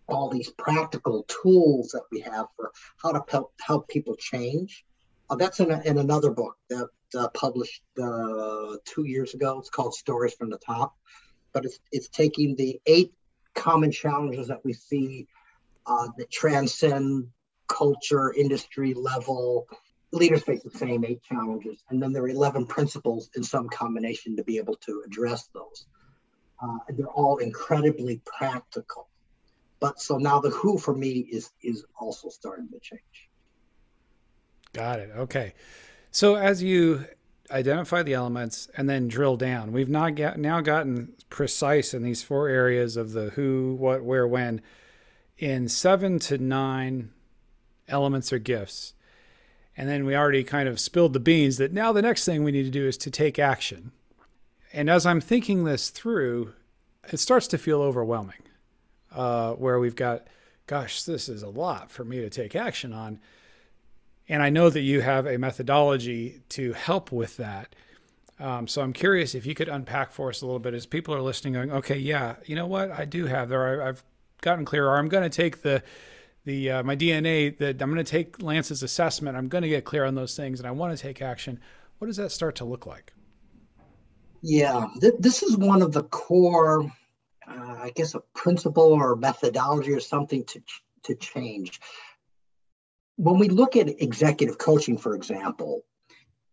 all 0.08 0.28
these 0.28 0.50
practical 0.50 1.24
tools 1.28 1.88
that 1.90 2.02
we 2.10 2.20
have 2.20 2.46
for 2.56 2.72
how 3.02 3.12
to 3.12 3.22
help 3.30 3.52
help 3.60 3.88
people 3.88 4.16
change. 4.16 4.84
Uh, 5.30 5.36
that's 5.36 5.60
in, 5.60 5.70
a, 5.70 5.80
in 5.82 5.98
another 5.98 6.30
book 6.30 6.56
that 6.68 6.88
uh, 7.16 7.28
published 7.28 7.82
uh, 8.02 8.76
two 8.84 9.06
years 9.06 9.34
ago. 9.34 9.58
It's 9.58 9.70
called 9.70 9.94
Stories 9.94 10.34
from 10.34 10.50
the 10.50 10.58
Top, 10.58 10.94
but 11.52 11.64
it's 11.64 11.78
it's 11.92 12.08
taking 12.08 12.56
the 12.56 12.80
eight 12.86 13.12
common 13.54 13.92
challenges 13.92 14.48
that 14.48 14.64
we 14.64 14.72
see 14.72 15.26
uh, 15.86 16.08
that 16.18 16.30
transcend 16.30 17.28
culture, 17.72 18.32
industry 18.34 18.94
level. 18.94 19.66
Leaders 20.12 20.42
face 20.42 20.62
the 20.62 20.70
same 20.70 21.04
eight 21.04 21.22
challenges, 21.22 21.82
and 21.88 22.02
then 22.02 22.12
there 22.12 22.22
are 22.22 22.28
11 22.28 22.66
principles 22.66 23.30
in 23.34 23.42
some 23.42 23.68
combination 23.68 24.36
to 24.36 24.44
be 24.44 24.58
able 24.58 24.74
to 24.76 25.02
address 25.06 25.48
those. 25.54 25.86
Uh, 26.62 26.76
they're 26.90 27.06
all 27.06 27.38
incredibly 27.38 28.20
practical. 28.26 29.08
But 29.80 30.00
so 30.00 30.18
now 30.18 30.38
the 30.38 30.50
who 30.50 30.78
for 30.78 30.94
me 30.94 31.26
is 31.30 31.50
is 31.62 31.84
also 31.98 32.28
starting 32.28 32.68
to 32.68 32.78
change. 32.78 33.28
Got 34.72 35.00
it. 35.00 35.10
Okay. 35.16 35.54
So 36.10 36.36
as 36.36 36.62
you 36.62 37.06
identify 37.50 38.02
the 38.02 38.14
elements 38.14 38.68
and 38.76 38.88
then 38.88 39.08
drill 39.08 39.36
down, 39.36 39.72
we've 39.72 39.88
not 39.88 40.14
get, 40.14 40.38
now 40.38 40.60
gotten 40.60 41.14
precise 41.30 41.94
in 41.94 42.02
these 42.02 42.22
four 42.22 42.48
areas 42.48 42.96
of 42.96 43.12
the 43.12 43.30
who, 43.30 43.76
what, 43.78 44.04
where, 44.04 44.26
when. 44.26 44.60
In 45.38 45.68
seven 45.68 46.18
to 46.20 46.38
nine 46.38 47.10
elements 47.88 48.32
or 48.32 48.38
gifts. 48.38 48.94
And 49.76 49.88
then 49.88 50.04
we 50.04 50.14
already 50.14 50.44
kind 50.44 50.68
of 50.68 50.78
spilled 50.78 51.12
the 51.12 51.20
beans 51.20 51.56
that 51.56 51.72
now 51.72 51.92
the 51.92 52.02
next 52.02 52.24
thing 52.24 52.44
we 52.44 52.52
need 52.52 52.64
to 52.64 52.70
do 52.70 52.86
is 52.86 52.96
to 52.98 53.10
take 53.10 53.38
action. 53.38 53.92
And 54.72 54.90
as 54.90 55.06
I'm 55.06 55.20
thinking 55.20 55.64
this 55.64 55.90
through, 55.90 56.52
it 57.10 57.18
starts 57.18 57.46
to 57.48 57.58
feel 57.58 57.80
overwhelming, 57.80 58.42
uh, 59.14 59.52
where 59.52 59.78
we've 59.78 59.96
got, 59.96 60.26
gosh, 60.66 61.02
this 61.02 61.28
is 61.28 61.42
a 61.42 61.48
lot 61.48 61.90
for 61.90 62.04
me 62.04 62.20
to 62.20 62.30
take 62.30 62.54
action 62.54 62.92
on. 62.92 63.18
And 64.28 64.42
I 64.42 64.50
know 64.50 64.70
that 64.70 64.80
you 64.80 65.00
have 65.00 65.26
a 65.26 65.38
methodology 65.38 66.42
to 66.50 66.72
help 66.74 67.10
with 67.10 67.36
that. 67.38 67.74
Um, 68.38 68.66
so 68.66 68.82
I'm 68.82 68.92
curious 68.92 69.34
if 69.34 69.46
you 69.46 69.54
could 69.54 69.68
unpack 69.68 70.12
for 70.12 70.28
us 70.28 70.42
a 70.42 70.46
little 70.46 70.58
bit 70.58 70.74
as 70.74 70.86
people 70.86 71.14
are 71.14 71.22
listening, 71.22 71.54
going, 71.54 71.72
okay, 71.72 71.98
yeah, 71.98 72.36
you 72.44 72.56
know 72.56 72.66
what, 72.66 72.90
I 72.90 73.04
do 73.04 73.26
have 73.26 73.48
there. 73.48 73.82
I've 73.82 74.02
gotten 74.40 74.64
clear, 74.64 74.88
or 74.88 74.96
I'm 74.96 75.08
going 75.08 75.22
to 75.22 75.30
take 75.30 75.62
the 75.62 75.82
the 76.44 76.70
uh, 76.70 76.82
my 76.82 76.96
DNA 76.96 77.56
that 77.58 77.80
I'm 77.80 77.92
going 77.92 78.04
to 78.04 78.10
take 78.10 78.42
Lance's 78.42 78.82
assessment. 78.82 79.36
I'm 79.36 79.48
going 79.48 79.62
to 79.62 79.68
get 79.68 79.84
clear 79.84 80.04
on 80.04 80.14
those 80.14 80.36
things, 80.36 80.58
and 80.58 80.66
I 80.66 80.72
want 80.72 80.96
to 80.96 81.02
take 81.02 81.22
action. 81.22 81.60
What 81.98 82.08
does 82.08 82.16
that 82.16 82.32
start 82.32 82.56
to 82.56 82.64
look 82.64 82.86
like? 82.86 83.12
Yeah, 84.42 84.88
th- 85.00 85.14
this 85.20 85.42
is 85.42 85.56
one 85.56 85.82
of 85.82 85.92
the 85.92 86.02
core, 86.04 86.84
uh, 87.46 87.76
I 87.78 87.92
guess, 87.94 88.14
a 88.14 88.20
principle 88.34 88.92
or 88.92 89.14
methodology 89.14 89.92
or 89.92 90.00
something 90.00 90.44
to 90.46 90.62
to 91.04 91.14
change. 91.14 91.80
When 93.16 93.38
we 93.38 93.48
look 93.48 93.76
at 93.76 93.88
executive 94.02 94.58
coaching, 94.58 94.98
for 94.98 95.14
example, 95.14 95.84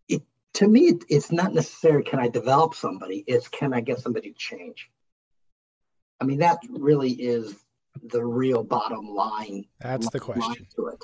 it 0.07 0.21
to 0.53 0.67
me 0.67 0.89
it, 0.89 1.05
it's 1.09 1.31
not 1.31 1.53
necessarily 1.53 2.03
can 2.03 2.19
I 2.19 2.27
develop 2.27 2.75
somebody; 2.75 3.23
it's 3.25 3.47
can 3.47 3.73
I 3.73 3.81
get 3.81 3.99
somebody 3.99 4.31
to 4.31 4.37
change. 4.37 4.91
I 6.21 6.25
mean, 6.25 6.39
that 6.39 6.59
really 6.69 7.11
is 7.11 7.55
the 8.03 8.23
real 8.23 8.63
bottom 8.63 9.07
line. 9.07 9.65
That's 9.79 10.09
the 10.09 10.19
question. 10.19 10.67
To 10.75 10.87
it. 10.87 11.03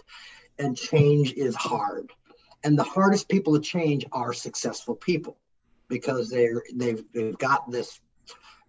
And 0.57 0.77
change 0.77 1.33
is 1.33 1.55
hard. 1.55 2.11
And 2.63 2.77
the 2.77 2.83
hardest 2.83 3.29
people 3.29 3.53
to 3.53 3.61
change 3.61 4.05
are 4.11 4.33
successful 4.33 4.95
people 4.95 5.37
because 5.87 6.29
they're 6.29 6.63
they've 6.73 7.03
they've 7.13 7.37
got 7.37 7.69
this 7.69 7.99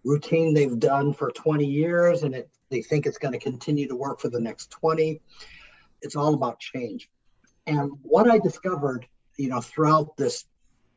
routine 0.03 0.53
they've 0.53 0.79
done 0.79 1.13
for 1.13 1.31
20 1.31 1.65
years 1.65 2.23
and 2.23 2.35
it 2.35 2.49
they 2.69 2.81
think 2.81 3.05
it's 3.05 3.17
going 3.17 3.31
to 3.31 3.39
continue 3.39 3.87
to 3.87 3.95
work 3.95 4.19
for 4.19 4.29
the 4.29 4.39
next 4.39 4.69
20 4.71 5.19
it's 6.01 6.15
all 6.15 6.33
about 6.33 6.59
change. 6.59 7.09
And 7.65 7.91
what 8.01 8.29
I 8.29 8.39
discovered, 8.39 9.07
you 9.37 9.49
know, 9.49 9.61
throughout 9.61 10.15
this 10.17 10.45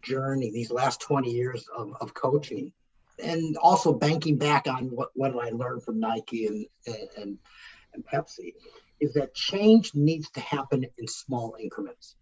journey, 0.03 0.51
these 0.51 0.71
last 0.71 1.01
20 1.01 1.31
years 1.31 1.67
of, 1.77 1.95
of 2.01 2.15
coaching, 2.15 2.73
and 3.23 3.57
also 3.57 3.93
banking 3.93 4.39
back 4.39 4.67
on 4.67 4.87
what, 4.87 5.11
what 5.15 5.35
I 5.37 5.51
learned 5.51 5.83
from 5.83 6.01
Nike 6.01 6.47
and, 6.47 6.67
and, 7.17 7.39
and 7.95 8.05
Pepsi, 8.07 8.55
is 9.01 9.15
that 9.15 9.35
change 9.35 9.95
needs 9.95 10.31
to 10.31 10.41
happen 10.41 10.85
in 10.99 11.09
small 11.09 11.57
increments. 11.59 12.17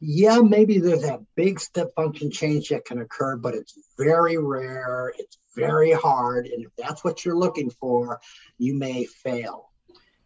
Yeah, 0.00 0.40
maybe 0.40 0.78
there's 0.78 1.02
that 1.02 1.20
big 1.36 1.60
step 1.60 1.94
function 1.94 2.30
change 2.30 2.70
that 2.70 2.84
can 2.84 3.00
occur, 3.00 3.36
but 3.36 3.54
it's 3.54 3.78
very 3.96 4.36
rare. 4.36 5.12
It's 5.16 5.38
very 5.54 5.92
hard. 5.92 6.46
And 6.46 6.64
if 6.64 6.72
that's 6.76 7.04
what 7.04 7.24
you're 7.24 7.36
looking 7.36 7.70
for, 7.70 8.20
you 8.58 8.74
may 8.74 9.04
fail. 9.04 9.70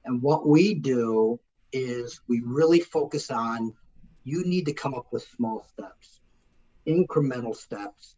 And 0.04 0.22
what 0.22 0.48
we 0.48 0.72
do 0.74 1.40
is 1.72 2.20
we 2.26 2.40
really 2.44 2.80
focus 2.80 3.30
on 3.30 3.74
you 4.24 4.44
need 4.44 4.66
to 4.66 4.72
come 4.72 4.94
up 4.94 5.08
with 5.12 5.26
small 5.36 5.66
steps, 5.72 6.20
incremental 6.86 7.54
steps. 7.54 8.16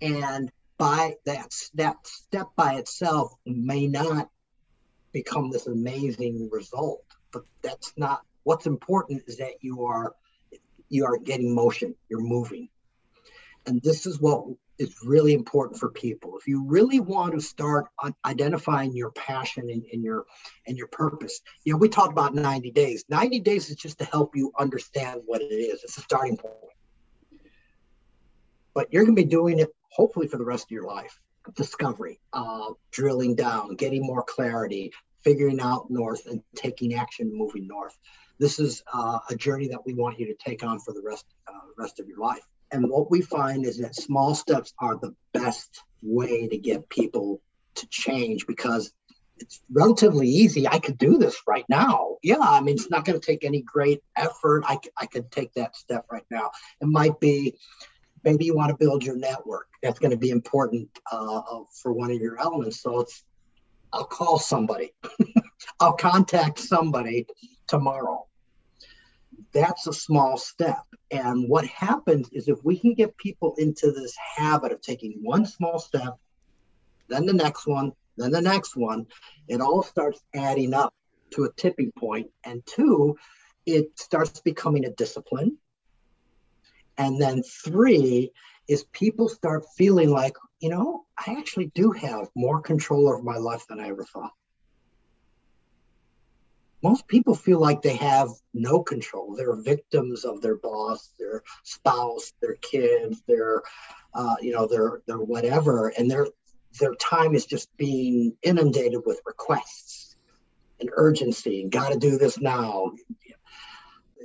And 0.00 0.50
by 0.84 1.16
that, 1.24 1.50
that 1.72 1.96
step 2.06 2.48
by 2.56 2.74
itself 2.74 3.32
may 3.46 3.86
not 3.86 4.28
become 5.12 5.50
this 5.50 5.66
amazing 5.66 6.50
result, 6.52 7.02
but 7.32 7.44
that's 7.62 7.94
not 7.96 8.20
what's 8.42 8.66
important 8.66 9.22
is 9.26 9.38
that 9.38 9.54
you 9.62 9.86
are 9.86 10.12
you 10.90 11.06
are 11.06 11.16
getting 11.16 11.54
motion, 11.54 11.94
you're 12.10 12.20
moving. 12.20 12.68
And 13.64 13.80
this 13.80 14.04
is 14.04 14.20
what 14.20 14.44
is 14.78 14.94
really 15.02 15.32
important 15.32 15.80
for 15.80 15.88
people. 15.88 16.36
If 16.36 16.46
you 16.46 16.62
really 16.66 17.00
want 17.00 17.32
to 17.32 17.40
start 17.40 17.86
identifying 18.22 18.94
your 18.94 19.10
passion 19.12 19.70
and, 19.70 19.84
and, 19.90 20.04
your 20.04 20.26
and 20.66 20.76
your 20.76 20.88
purpose, 20.88 21.40
you 21.64 21.72
know, 21.72 21.78
we 21.78 21.88
talked 21.88 22.12
about 22.12 22.34
90 22.34 22.70
days. 22.72 23.06
90 23.08 23.40
days 23.40 23.70
is 23.70 23.76
just 23.76 24.00
to 24.00 24.04
help 24.04 24.36
you 24.36 24.52
understand 24.58 25.22
what 25.24 25.40
it 25.40 25.46
is. 25.46 25.82
It's 25.82 25.96
a 25.96 26.02
starting 26.02 26.36
point. 26.36 26.54
But 28.74 28.92
you're 28.92 29.04
going 29.04 29.16
to 29.16 29.22
be 29.22 29.28
doing 29.28 29.60
it 29.60 29.74
hopefully 29.94 30.26
for 30.26 30.36
the 30.38 30.44
rest 30.44 30.64
of 30.64 30.70
your 30.70 30.86
life. 30.86 31.18
Discovery, 31.56 32.20
uh, 32.32 32.70
drilling 32.90 33.34
down, 33.34 33.76
getting 33.76 34.02
more 34.02 34.22
clarity, 34.22 34.92
figuring 35.22 35.60
out 35.60 35.90
north, 35.90 36.26
and 36.26 36.42
taking 36.54 36.94
action, 36.94 37.30
moving 37.32 37.66
north. 37.66 37.96
This 38.38 38.58
is 38.58 38.82
uh, 38.92 39.18
a 39.30 39.36
journey 39.36 39.68
that 39.68 39.84
we 39.86 39.94
want 39.94 40.18
you 40.18 40.26
to 40.26 40.34
take 40.34 40.64
on 40.64 40.80
for 40.80 40.92
the 40.92 41.02
rest 41.02 41.26
uh, 41.46 41.52
rest 41.76 42.00
of 42.00 42.08
your 42.08 42.18
life. 42.18 42.42
And 42.72 42.90
what 42.90 43.10
we 43.10 43.20
find 43.20 43.64
is 43.66 43.78
that 43.78 43.94
small 43.94 44.34
steps 44.34 44.72
are 44.78 44.96
the 44.96 45.14
best 45.32 45.82
way 46.02 46.48
to 46.48 46.58
get 46.58 46.88
people 46.88 47.40
to 47.76 47.86
change 47.88 48.46
because 48.46 48.92
it's 49.36 49.60
relatively 49.70 50.28
easy. 50.28 50.66
I 50.66 50.78
could 50.78 50.98
do 50.98 51.18
this 51.18 51.42
right 51.46 51.64
now. 51.68 52.16
Yeah, 52.22 52.38
I 52.40 52.60
mean, 52.60 52.76
it's 52.76 52.90
not 52.90 53.04
going 53.04 53.20
to 53.20 53.24
take 53.24 53.44
any 53.44 53.62
great 53.62 54.02
effort. 54.16 54.64
I, 54.66 54.78
I 54.96 55.06
could 55.06 55.30
take 55.30 55.52
that 55.54 55.76
step 55.76 56.06
right 56.10 56.24
now. 56.30 56.50
It 56.80 56.86
might 56.86 57.20
be 57.20 57.56
maybe 58.24 58.44
you 58.44 58.56
want 58.56 58.70
to 58.70 58.76
build 58.76 59.04
your 59.04 59.16
network. 59.16 59.68
That's 59.82 59.98
going 59.98 60.10
to 60.10 60.16
be 60.16 60.30
important 60.30 60.88
uh, 61.12 61.42
for 61.82 61.92
one 61.92 62.10
of 62.10 62.20
your 62.20 62.40
elements. 62.40 62.80
So 62.80 63.00
it's, 63.00 63.24
I'll 63.92 64.04
call 64.04 64.38
somebody, 64.38 64.92
I'll 65.80 65.92
contact 65.92 66.58
somebody 66.58 67.26
tomorrow. 67.66 68.26
That's 69.52 69.86
a 69.86 69.92
small 69.92 70.36
step. 70.36 70.82
And 71.10 71.48
what 71.48 71.66
happens 71.66 72.28
is 72.32 72.48
if 72.48 72.58
we 72.64 72.78
can 72.78 72.94
get 72.94 73.16
people 73.16 73.54
into 73.58 73.92
this 73.92 74.16
habit 74.16 74.72
of 74.72 74.80
taking 74.80 75.20
one 75.22 75.46
small 75.46 75.78
step, 75.78 76.18
then 77.08 77.26
the 77.26 77.32
next 77.32 77.66
one, 77.66 77.92
then 78.16 78.32
the 78.32 78.40
next 78.40 78.76
one, 78.76 79.06
it 79.46 79.60
all 79.60 79.82
starts 79.82 80.20
adding 80.34 80.74
up 80.74 80.94
to 81.32 81.44
a 81.44 81.52
tipping 81.52 81.92
point. 81.92 82.30
And 82.44 82.64
two, 82.66 83.16
it 83.66 83.98
starts 83.98 84.40
becoming 84.40 84.84
a 84.86 84.90
discipline. 84.90 85.58
And 86.98 87.20
then 87.20 87.42
three 87.42 88.30
is 88.68 88.84
people 88.92 89.28
start 89.28 89.64
feeling 89.76 90.10
like, 90.10 90.36
you 90.60 90.70
know, 90.70 91.04
I 91.18 91.32
actually 91.32 91.70
do 91.74 91.90
have 91.92 92.28
more 92.34 92.60
control 92.60 93.08
over 93.08 93.22
my 93.22 93.36
life 93.36 93.66
than 93.68 93.80
I 93.80 93.88
ever 93.88 94.04
thought 94.04 94.32
most 96.84 97.08
people 97.08 97.34
feel 97.34 97.58
like 97.58 97.80
they 97.80 97.96
have 97.96 98.28
no 98.52 98.82
control. 98.82 99.34
They're 99.34 99.56
victims 99.56 100.26
of 100.26 100.42
their 100.42 100.56
boss, 100.56 101.12
their 101.18 101.42
spouse, 101.62 102.34
their 102.42 102.56
kids, 102.56 103.22
their, 103.26 103.62
uh, 104.12 104.36
you 104.42 104.52
know, 104.52 104.66
their 104.66 105.00
their 105.06 105.18
whatever, 105.18 105.88
and 105.96 106.10
their 106.10 106.26
their 106.78 106.94
time 106.96 107.34
is 107.34 107.46
just 107.46 107.74
being 107.78 108.36
inundated 108.42 109.00
with 109.06 109.22
requests 109.24 110.16
and 110.78 110.90
urgency 110.92 111.66
got 111.70 111.90
to 111.90 111.98
do 111.98 112.18
this 112.18 112.38
now. 112.38 112.92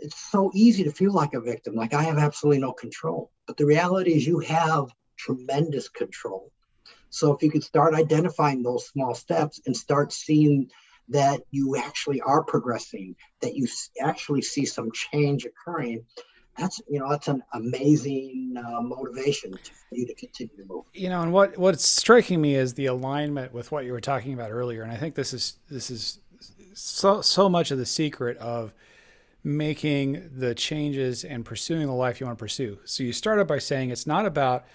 It's 0.01 0.31
so 0.31 0.51
easy 0.53 0.83
to 0.83 0.91
feel 0.91 1.13
like 1.13 1.33
a 1.33 1.41
victim, 1.41 1.75
like 1.75 1.93
I 1.93 2.03
have 2.03 2.17
absolutely 2.17 2.61
no 2.61 2.73
control. 2.73 3.31
But 3.47 3.57
the 3.57 3.65
reality 3.65 4.13
is, 4.13 4.25
you 4.25 4.39
have 4.39 4.85
tremendous 5.17 5.89
control. 5.89 6.51
So 7.09 7.33
if 7.33 7.41
you 7.41 7.51
could 7.51 7.63
start 7.63 7.95
identifying 7.95 8.63
those 8.63 8.87
small 8.87 9.15
steps 9.15 9.61
and 9.65 9.75
start 9.75 10.13
seeing 10.13 10.69
that 11.09 11.41
you 11.51 11.75
actually 11.75 12.21
are 12.21 12.43
progressing, 12.43 13.15
that 13.41 13.55
you 13.55 13.67
actually 13.99 14.43
see 14.43 14.65
some 14.65 14.91
change 14.91 15.45
occurring, 15.45 16.05
that's 16.57 16.81
you 16.89 16.99
know 16.99 17.09
that's 17.09 17.27
an 17.27 17.41
amazing 17.53 18.53
uh, 18.57 18.81
motivation 18.81 19.51
for 19.53 19.95
you 19.95 20.05
to 20.05 20.15
continue 20.15 20.55
to 20.57 20.65
move. 20.67 20.85
You 20.93 21.09
know, 21.09 21.21
and 21.21 21.31
what 21.31 21.57
what's 21.57 21.87
striking 21.87 22.41
me 22.41 22.55
is 22.55 22.73
the 22.73 22.87
alignment 22.87 23.53
with 23.53 23.71
what 23.71 23.85
you 23.85 23.93
were 23.93 24.01
talking 24.01 24.33
about 24.33 24.51
earlier, 24.51 24.83
and 24.83 24.91
I 24.91 24.97
think 24.97 25.15
this 25.15 25.33
is 25.33 25.55
this 25.69 25.89
is 25.89 26.19
so 26.73 27.21
so 27.21 27.49
much 27.49 27.71
of 27.71 27.77
the 27.77 27.85
secret 27.85 28.37
of 28.37 28.73
making 29.43 30.29
the 30.35 30.53
changes 30.53 31.23
and 31.23 31.45
pursuing 31.45 31.87
the 31.87 31.93
life 31.93 32.19
you 32.19 32.25
want 32.25 32.37
to 32.37 32.43
pursue. 32.43 32.79
So 32.85 33.03
you 33.03 33.13
started 33.13 33.47
by 33.47 33.59
saying 33.59 33.89
it's 33.89 34.07
not 34.07 34.25
about 34.25 34.65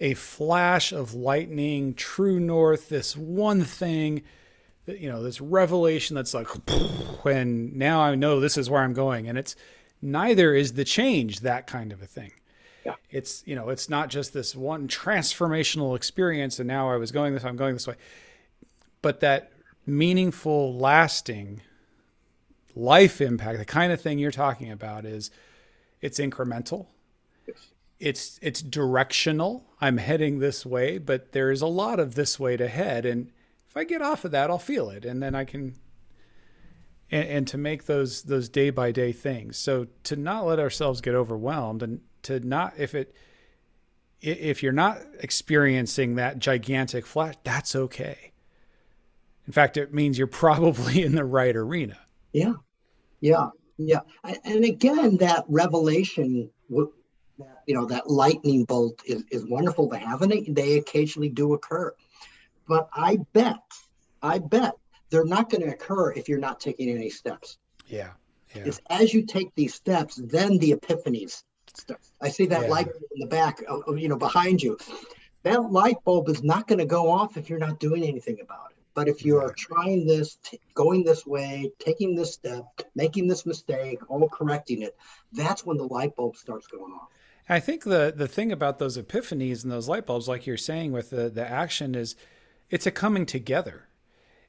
a 0.00 0.14
flash 0.14 0.92
of 0.92 1.14
lightning, 1.14 1.94
true 1.94 2.40
north, 2.40 2.88
this 2.88 3.16
one 3.16 3.64
thing 3.64 4.22
you 4.96 5.08
know 5.08 5.22
this 5.22 5.40
revelation 5.40 6.16
that's 6.16 6.34
like 6.34 6.48
when 7.22 7.76
now 7.76 8.00
i 8.00 8.14
know 8.14 8.40
this 8.40 8.56
is 8.56 8.70
where 8.70 8.82
i'm 8.82 8.94
going 8.94 9.28
and 9.28 9.36
it's 9.36 9.56
neither 10.00 10.54
is 10.54 10.74
the 10.74 10.84
change 10.84 11.40
that 11.40 11.66
kind 11.66 11.92
of 11.92 12.00
a 12.02 12.06
thing 12.06 12.32
yeah. 12.84 12.94
it's 13.10 13.42
you 13.46 13.54
know 13.54 13.68
it's 13.68 13.88
not 13.88 14.08
just 14.08 14.32
this 14.32 14.54
one 14.54 14.88
transformational 14.88 15.96
experience 15.96 16.58
and 16.58 16.68
now 16.68 16.90
i 16.90 16.96
was 16.96 17.12
going 17.12 17.34
this 17.34 17.44
i'm 17.44 17.56
going 17.56 17.74
this 17.74 17.86
way 17.86 17.96
but 19.02 19.20
that 19.20 19.52
meaningful 19.86 20.74
lasting 20.74 21.60
life 22.74 23.20
impact 23.20 23.58
the 23.58 23.64
kind 23.64 23.92
of 23.92 24.00
thing 24.00 24.18
you're 24.18 24.30
talking 24.30 24.70
about 24.70 25.04
is 25.04 25.30
it's 26.00 26.20
incremental 26.20 26.86
yes. 27.46 27.68
it's 27.98 28.38
it's 28.42 28.62
directional 28.62 29.64
i'm 29.80 29.96
heading 29.96 30.38
this 30.38 30.64
way 30.64 30.98
but 30.98 31.32
there's 31.32 31.62
a 31.62 31.66
lot 31.66 31.98
of 31.98 32.14
this 32.14 32.38
way 32.38 32.56
to 32.56 32.68
head 32.68 33.04
and 33.04 33.30
if 33.68 33.76
I 33.76 33.84
get 33.84 34.02
off 34.02 34.24
of 34.24 34.30
that, 34.30 34.50
I'll 34.50 34.58
feel 34.58 34.90
it, 34.90 35.04
and 35.04 35.22
then 35.22 35.34
I 35.34 35.44
can. 35.44 35.74
And, 37.10 37.28
and 37.28 37.48
to 37.48 37.58
make 37.58 37.86
those 37.86 38.22
those 38.22 38.48
day 38.48 38.70
by 38.70 38.92
day 38.92 39.12
things, 39.12 39.56
so 39.56 39.86
to 40.04 40.16
not 40.16 40.46
let 40.46 40.58
ourselves 40.58 41.00
get 41.00 41.14
overwhelmed, 41.14 41.82
and 41.82 42.00
to 42.22 42.40
not 42.40 42.74
if 42.78 42.94
it 42.94 43.14
if 44.20 44.62
you're 44.62 44.72
not 44.72 44.98
experiencing 45.20 46.16
that 46.16 46.38
gigantic 46.38 47.06
flash, 47.06 47.34
that's 47.44 47.76
okay. 47.76 48.32
In 49.46 49.52
fact, 49.52 49.76
it 49.76 49.94
means 49.94 50.18
you're 50.18 50.26
probably 50.26 51.02
in 51.02 51.14
the 51.14 51.24
right 51.24 51.54
arena. 51.54 51.98
Yeah, 52.32 52.54
yeah, 53.20 53.48
yeah. 53.76 54.00
And 54.44 54.64
again, 54.64 55.16
that 55.18 55.44
revelation, 55.48 56.50
you 56.68 57.74
know, 57.74 57.86
that 57.86 58.10
lightning 58.10 58.64
bolt 58.64 59.02
is, 59.06 59.24
is 59.30 59.46
wonderful 59.46 59.88
to 59.90 59.96
have, 59.96 60.22
and 60.22 60.54
they 60.54 60.78
occasionally 60.78 61.28
do 61.28 61.54
occur. 61.54 61.94
But 62.66 62.88
I 62.92 63.18
bet, 63.32 63.62
I 64.22 64.38
bet 64.38 64.74
they're 65.10 65.24
not 65.24 65.50
going 65.50 65.62
to 65.62 65.68
occur 65.68 66.12
if 66.12 66.28
you're 66.28 66.38
not 66.38 66.60
taking 66.60 66.90
any 66.90 67.10
steps. 67.10 67.58
Yeah. 67.86 68.10
yeah. 68.54 68.64
It's 68.66 68.80
as 68.90 69.14
you 69.14 69.24
take 69.24 69.54
these 69.54 69.74
steps, 69.74 70.16
then 70.16 70.58
the 70.58 70.72
epiphanies 70.72 71.44
start. 71.74 72.00
I 72.20 72.28
see 72.28 72.46
that 72.46 72.62
yeah. 72.62 72.68
light 72.68 72.86
in 72.86 73.20
the 73.20 73.26
back, 73.26 73.62
oh, 73.68 73.82
oh, 73.86 73.94
you 73.94 74.08
know, 74.08 74.18
behind 74.18 74.62
you. 74.62 74.76
That 75.44 75.70
light 75.70 75.96
bulb 76.04 76.28
is 76.28 76.42
not 76.42 76.66
going 76.66 76.80
to 76.80 76.84
go 76.84 77.10
off 77.10 77.36
if 77.36 77.48
you're 77.48 77.58
not 77.58 77.80
doing 77.80 78.04
anything 78.04 78.38
about 78.42 78.67
it. 78.67 78.67
But 78.98 79.06
if 79.06 79.24
you 79.24 79.36
are 79.36 79.52
trying 79.52 80.08
this, 80.08 80.38
t- 80.42 80.58
going 80.74 81.04
this 81.04 81.24
way, 81.24 81.70
taking 81.78 82.16
this 82.16 82.34
step, 82.34 82.64
making 82.96 83.28
this 83.28 83.46
mistake, 83.46 84.00
all 84.10 84.28
correcting 84.28 84.82
it, 84.82 84.96
that's 85.32 85.64
when 85.64 85.76
the 85.76 85.84
light 85.84 86.16
bulb 86.16 86.34
starts 86.34 86.66
going 86.66 86.92
off. 86.92 87.10
I 87.48 87.60
think 87.60 87.84
the 87.84 88.12
the 88.14 88.26
thing 88.26 88.50
about 88.50 88.80
those 88.80 88.98
epiphanies 88.98 89.62
and 89.62 89.70
those 89.70 89.88
light 89.88 90.04
bulbs, 90.04 90.26
like 90.26 90.48
you're 90.48 90.56
saying 90.56 90.90
with 90.90 91.10
the 91.10 91.28
the 91.30 91.48
action, 91.48 91.94
is 91.94 92.16
it's 92.70 92.88
a 92.88 92.90
coming 92.90 93.24
together. 93.24 93.84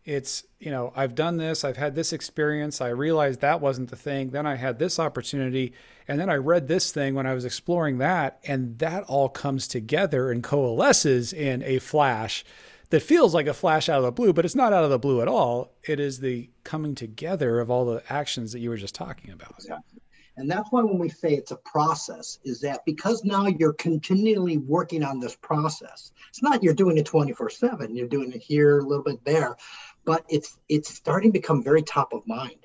It's, 0.03 0.45
you 0.59 0.71
know, 0.71 0.93
I've 0.95 1.13
done 1.13 1.37
this, 1.37 1.63
I've 1.63 1.77
had 1.77 1.93
this 1.93 2.11
experience, 2.11 2.81
I 2.81 2.87
realized 2.87 3.41
that 3.41 3.61
wasn't 3.61 3.91
the 3.91 3.95
thing, 3.95 4.31
then 4.31 4.47
I 4.47 4.55
had 4.55 4.79
this 4.79 4.97
opportunity, 4.97 5.73
and 6.07 6.19
then 6.19 6.31
I 6.31 6.37
read 6.37 6.67
this 6.67 6.91
thing 6.91 7.13
when 7.13 7.27
I 7.27 7.35
was 7.35 7.45
exploring 7.45 7.99
that, 7.99 8.39
and 8.43 8.79
that 8.79 9.03
all 9.03 9.29
comes 9.29 9.67
together 9.67 10.31
and 10.31 10.41
coalesces 10.41 11.33
in 11.33 11.61
a 11.61 11.77
flash 11.77 12.43
that 12.89 13.01
feels 13.01 13.33
like 13.33 13.47
a 13.47 13.53
flash 13.53 13.87
out 13.87 13.99
of 13.99 14.03
the 14.03 14.11
blue, 14.11 14.33
but 14.33 14.45
it's 14.45 14.55
not 14.55 14.73
out 14.73 14.83
of 14.83 14.89
the 14.89 14.99
blue 14.99 15.21
at 15.21 15.27
all. 15.27 15.73
It 15.83 15.99
is 15.99 16.19
the 16.19 16.49
coming 16.63 16.95
together 16.95 17.59
of 17.59 17.69
all 17.69 17.85
the 17.85 18.03
actions 18.09 18.51
that 18.51 18.59
you 18.59 18.69
were 18.69 18.77
just 18.77 18.95
talking 18.95 19.31
about. 19.31 19.55
Exactly. 19.59 20.01
And 20.37 20.49
that's 20.49 20.71
why 20.71 20.81
when 20.81 20.97
we 20.97 21.09
say 21.09 21.33
it's 21.33 21.51
a 21.51 21.57
process, 21.57 22.39
is 22.45 22.61
that 22.61 22.85
because 22.85 23.25
now 23.25 23.47
you're 23.47 23.73
continually 23.73 24.57
working 24.57 25.03
on 25.03 25.19
this 25.19 25.35
process. 25.35 26.13
It's 26.29 26.41
not 26.41 26.63
you're 26.63 26.73
doing 26.73 26.97
it 26.97 27.05
24-7, 27.05 27.93
you're 27.93 28.07
doing 28.07 28.31
it 28.31 28.41
here, 28.41 28.79
a 28.79 28.85
little 28.85 29.03
bit 29.03 29.23
there, 29.25 29.57
but 30.05 30.23
it's 30.29 30.57
it's 30.69 30.95
starting 30.95 31.33
to 31.33 31.39
become 31.39 31.61
very 31.61 31.81
top 31.81 32.13
of 32.13 32.25
mind. 32.25 32.55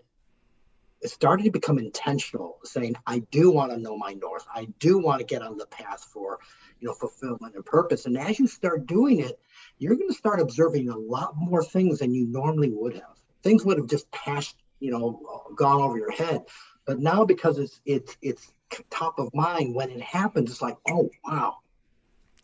It's 1.00 1.12
starting 1.12 1.44
to 1.46 1.50
become 1.50 1.78
intentional, 1.78 2.60
saying, 2.62 2.94
I 3.06 3.18
do 3.30 3.50
want 3.50 3.72
to 3.72 3.78
know 3.78 3.96
my 3.96 4.14
north. 4.14 4.46
I 4.54 4.68
do 4.78 4.98
want 4.98 5.18
to 5.18 5.26
get 5.26 5.42
on 5.42 5.58
the 5.58 5.66
path 5.66 6.04
for, 6.04 6.38
you 6.80 6.88
know, 6.88 6.94
fulfillment 6.94 7.54
and 7.54 7.64
purpose. 7.64 8.06
And 8.06 8.18
as 8.18 8.38
you 8.38 8.46
start 8.46 8.86
doing 8.86 9.20
it, 9.20 9.38
you're 9.78 9.96
going 9.96 10.08
to 10.08 10.14
start 10.14 10.40
observing 10.40 10.88
a 10.88 10.96
lot 10.96 11.34
more 11.36 11.62
things 11.62 11.98
than 11.98 12.14
you 12.14 12.26
normally 12.26 12.70
would 12.70 12.94
have. 12.94 13.18
Things 13.42 13.64
would 13.64 13.78
have 13.78 13.86
just 13.86 14.10
passed, 14.10 14.56
you 14.80 14.90
know, 14.90 15.44
gone 15.56 15.80
over 15.80 15.98
your 15.98 16.12
head. 16.12 16.44
But 16.86 17.00
now 17.00 17.24
because 17.24 17.58
it's 17.58 17.80
it's 17.86 18.16
it's 18.20 18.52
top 18.90 19.18
of 19.18 19.34
mind 19.34 19.74
when 19.74 19.90
it 19.90 20.02
happens, 20.02 20.50
it's 20.50 20.62
like, 20.62 20.76
oh 20.88 21.10
wow. 21.24 21.58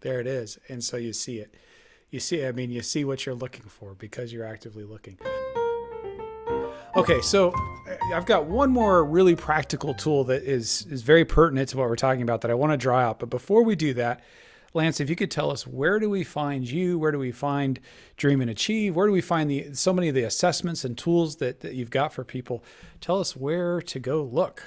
There 0.01 0.21
it 0.21 0.27
is. 0.27 0.59
And 0.69 0.83
so 0.83 0.97
you 0.97 1.13
see 1.13 1.39
it. 1.39 1.55
You 2.11 2.21
see, 2.21 2.45
I 2.45 2.53
mean, 2.53 2.71
you 2.71 2.83
see 2.83 3.05
what 3.05 3.27
you're 3.27 3.35
looking 3.35 3.67
for 3.67 3.95
because 3.95 4.33
you're 4.33 4.47
actively 4.47 4.85
looking. 4.85 5.19
Okay, 6.97 7.21
so 7.21 7.55
I've 8.13 8.27
got 8.27 8.47
one 8.47 8.71
more 8.71 9.05
really 9.05 9.37
practical 9.37 9.95
tool 9.95 10.25
that 10.25 10.43
is 10.43 10.85
is 10.91 11.03
very 11.03 11.25
pertinent 11.25 11.69
to 11.71 11.77
what 11.77 11.89
we're 11.89 11.95
talking 11.95 12.23
about 12.23 12.41
that 12.41 12.51
I 12.51 12.55
want 12.55 12.73
to 12.73 12.77
draw 12.77 12.99
out. 12.99 13.21
But 13.21 13.31
before 13.31 13.63
we 13.63 13.77
do 13.77 13.95
that, 13.95 14.25
Lance, 14.75 14.99
if 14.99 15.09
you 15.09 15.15
could 15.15 15.31
tell 15.31 15.53
us 15.53 15.69
where 15.69 16.01
do 16.01 16.11
we 16.11 16.25
find 16.25 16.69
you? 16.69 16.99
Where 16.99 17.13
do 17.13 17.19
we 17.19 17.31
find 17.31 17.79
Dream 18.17 18.41
and 18.41 18.51
Achieve? 18.51 18.97
Where 18.97 19.07
do 19.07 19.13
we 19.13 19.21
find 19.21 19.49
the 19.49 19.73
so 19.73 19.93
many 19.93 20.09
of 20.09 20.17
the 20.17 20.25
assessments 20.25 20.85
and 20.85 20.99
tools 20.99 21.37
that, 21.37 21.61
that 21.61 21.75
you've 21.75 21.91
got 21.91 22.13
for 22.13 22.25
people? 22.25 22.65
Tell 23.01 23.21
us 23.21 23.37
where 23.37 23.81
to 23.83 24.01
go 24.01 24.25
look. 24.25 24.65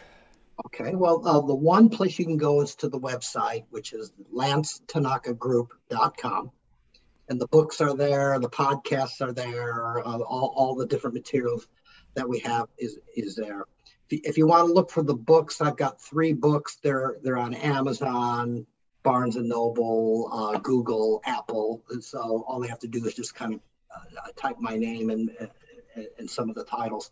Okay, 0.68 0.96
well, 0.96 1.28
uh, 1.28 1.42
the 1.42 1.56
one 1.56 1.90
place 1.90 2.18
you 2.20 2.26
can 2.26 2.38
go 2.38 2.62
is 2.62 2.76
to 2.76 2.88
the 2.88 3.00
website, 3.00 3.66
which 3.70 3.92
is 3.92 4.14
lancetanakagroup.com. 4.34 6.52
And 7.30 7.40
the 7.42 7.48
books 7.48 7.82
are 7.82 7.96
there, 7.96 8.38
the 8.40 8.50
podcasts 8.50 9.20
are 9.22 9.34
there, 9.34 10.00
uh, 10.00 10.20
all, 10.20 10.54
all 10.56 10.76
the 10.76 10.86
different 10.86 11.16
materials 11.16 11.68
that 12.16 12.28
we 12.28 12.40
have 12.40 12.68
is, 12.78 13.00
is 13.16 13.36
there. 13.36 13.64
If 14.10 14.12
you, 14.12 14.20
if 14.24 14.38
you 14.38 14.48
want 14.48 14.68
to 14.68 14.74
look 14.74 14.92
for 14.92 15.04
the 15.04 15.14
books, 15.14 15.62
I've 15.62 15.78
got 15.78 16.02
three 16.02 16.34
books. 16.34 16.78
They're, 16.84 17.18
they're 17.24 17.38
on 17.38 17.54
Amazon, 17.54 18.66
Barnes 19.02 19.36
and 19.36 19.50
Noble, 19.50 20.30
uh, 20.32 20.60
Google, 20.60 21.22
Apple. 21.26 21.84
And 21.90 22.04
so 22.04 22.46
all 22.48 22.60
they 22.60 22.68
have 22.70 22.80
to 22.80 22.88
do 22.88 23.06
is 23.06 23.14
just 23.14 23.36
kind 23.36 23.56
of 23.56 23.60
uh, 23.96 24.32
type 24.36 24.58
my 24.60 24.78
name 24.78 25.10
and, 25.10 25.32
and 26.18 26.30
some 26.30 26.50
of 26.50 26.56
the 26.56 26.64
titles. 26.64 27.12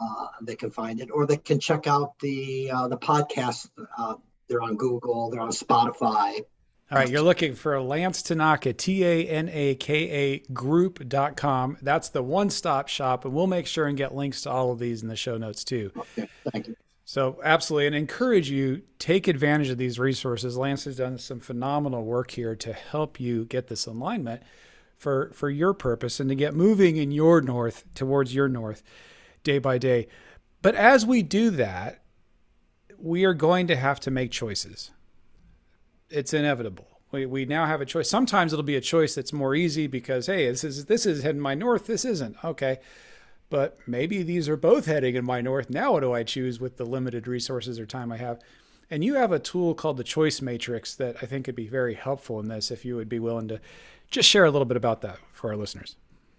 Uh, 0.00 0.28
they 0.42 0.54
can 0.54 0.70
find 0.70 1.00
it, 1.00 1.10
or 1.12 1.26
they 1.26 1.36
can 1.36 1.58
check 1.58 1.86
out 1.86 2.18
the 2.20 2.70
uh, 2.70 2.86
the 2.88 2.96
podcast. 2.96 3.68
Uh, 3.96 4.14
they're 4.48 4.62
on 4.62 4.76
Google, 4.76 5.30
they're 5.30 5.40
on 5.40 5.50
Spotify. 5.50 6.44
All 6.90 6.96
right, 6.96 7.10
you're 7.10 7.20
looking 7.20 7.54
for 7.54 7.78
Lance 7.82 8.22
Tanaka, 8.22 8.72
T 8.72 9.04
A 9.04 9.26
N 9.26 9.50
A 9.52 9.74
K 9.74 10.08
A 10.08 10.38
group.com. 10.54 11.76
That's 11.82 12.08
the 12.08 12.22
one 12.22 12.48
stop 12.48 12.88
shop, 12.88 13.26
and 13.26 13.34
we'll 13.34 13.46
make 13.46 13.66
sure 13.66 13.86
and 13.86 13.96
get 13.96 14.14
links 14.14 14.42
to 14.42 14.50
all 14.50 14.72
of 14.72 14.78
these 14.78 15.02
in 15.02 15.08
the 15.08 15.16
show 15.16 15.36
notes 15.36 15.64
too. 15.64 15.92
Okay, 15.94 16.28
thank 16.50 16.68
you. 16.68 16.76
So 17.04 17.40
absolutely, 17.44 17.88
and 17.88 17.96
encourage 17.96 18.50
you 18.50 18.82
take 18.98 19.28
advantage 19.28 19.68
of 19.68 19.76
these 19.76 19.98
resources. 19.98 20.56
Lance 20.56 20.84
has 20.84 20.96
done 20.96 21.18
some 21.18 21.40
phenomenal 21.40 22.04
work 22.04 22.30
here 22.30 22.56
to 22.56 22.72
help 22.72 23.20
you 23.20 23.44
get 23.44 23.68
this 23.68 23.84
alignment 23.84 24.42
for 24.96 25.30
for 25.34 25.50
your 25.50 25.74
purpose 25.74 26.20
and 26.20 26.30
to 26.30 26.34
get 26.34 26.54
moving 26.54 26.96
in 26.96 27.10
your 27.10 27.42
north 27.42 27.84
towards 27.94 28.34
your 28.34 28.48
north 28.48 28.82
day 29.44 29.58
by 29.58 29.76
day. 29.76 30.08
But 30.62 30.74
as 30.74 31.04
we 31.04 31.22
do 31.22 31.50
that, 31.50 32.02
we 32.98 33.24
are 33.24 33.34
going 33.34 33.66
to 33.66 33.76
have 33.76 34.00
to 34.00 34.10
make 34.10 34.30
choices. 34.30 34.90
It's 36.10 36.32
inevitable. 36.32 36.86
We, 37.10 37.26
we 37.26 37.44
now 37.44 37.66
have 37.66 37.80
a 37.80 37.86
choice. 37.86 38.08
Sometimes 38.08 38.52
it'll 38.52 38.62
be 38.62 38.76
a 38.76 38.80
choice 38.80 39.14
that's 39.14 39.32
more 39.32 39.54
easy 39.54 39.86
because 39.86 40.26
hey, 40.26 40.48
this 40.50 40.64
is 40.64 40.86
this 40.86 41.06
is 41.06 41.22
heading 41.22 41.40
my 41.40 41.54
north. 41.54 41.86
This 41.86 42.04
isn't 42.04 42.36
okay 42.44 42.78
but 43.50 43.78
maybe 43.86 44.22
these 44.22 44.48
are 44.48 44.56
both 44.56 44.86
heading 44.86 45.14
in 45.14 45.24
my 45.24 45.40
north. 45.40 45.70
Now, 45.70 45.92
what 45.92 46.00
do 46.00 46.12
I 46.12 46.22
choose 46.22 46.60
with 46.60 46.76
the 46.76 46.84
limited 46.84 47.26
resources 47.26 47.78
or 47.78 47.86
time 47.86 48.12
I 48.12 48.18
have? 48.18 48.40
And 48.90 49.04
you 49.04 49.14
have 49.14 49.32
a 49.32 49.38
tool 49.38 49.74
called 49.74 49.96
the 49.96 50.04
Choice 50.04 50.40
Matrix 50.40 50.94
that 50.96 51.16
I 51.22 51.26
think 51.26 51.44
could 51.44 51.54
be 51.54 51.68
very 51.68 51.94
helpful 51.94 52.40
in 52.40 52.48
this 52.48 52.70
if 52.70 52.84
you 52.84 52.96
would 52.96 53.08
be 53.08 53.18
willing 53.18 53.48
to 53.48 53.60
just 54.10 54.28
share 54.28 54.44
a 54.44 54.50
little 54.50 54.66
bit 54.66 54.76
about 54.76 55.02
that 55.02 55.18
for 55.32 55.50
our 55.50 55.56
listeners. 55.56 55.96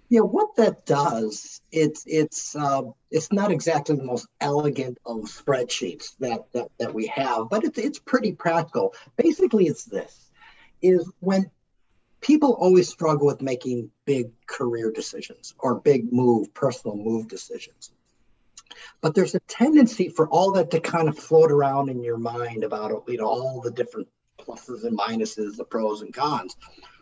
Yeah, 0.09 0.21
what 0.21 0.55
that 0.55 0.87
does, 0.87 1.61
it's 1.71 2.03
it's 2.07 2.55
uh, 2.55 2.81
it's 3.11 3.31
not 3.31 3.51
exactly 3.51 3.95
the 3.95 4.03
most 4.03 4.27
elegant 4.41 4.97
of 5.05 5.17
spreadsheets 5.25 6.17
that 6.19 6.51
that, 6.53 6.69
that 6.79 6.93
we 6.95 7.05
have, 7.07 7.49
but 7.49 7.63
it's 7.63 7.77
it's 7.77 7.99
pretty 7.99 8.31
practical. 8.31 8.95
Basically, 9.17 9.67
it's 9.67 9.85
this: 9.85 10.31
is 10.81 11.11
when 11.19 11.51
people 12.21 12.53
always 12.53 12.89
struggle 12.89 13.27
with 13.27 13.43
making 13.43 13.91
big 14.05 14.31
career 14.47 14.91
decisions 14.91 15.53
or 15.59 15.75
big 15.75 16.11
move, 16.11 16.51
personal 16.55 16.97
move 16.97 17.27
decisions. 17.27 17.91
But 19.01 19.13
there's 19.13 19.35
a 19.35 19.39
tendency 19.41 20.09
for 20.09 20.27
all 20.27 20.53
that 20.53 20.71
to 20.71 20.79
kind 20.79 21.07
of 21.07 21.19
float 21.19 21.51
around 21.51 21.89
in 21.89 22.03
your 22.03 22.17
mind 22.17 22.63
about 22.63 23.03
you 23.07 23.17
know 23.17 23.27
all 23.27 23.61
the 23.61 23.71
different 23.71 24.07
pluses 24.39 24.85
and 24.85 24.97
minuses, 24.97 25.55
the 25.55 25.65
pros 25.65 26.01
and 26.01 26.11
cons. 26.11 26.55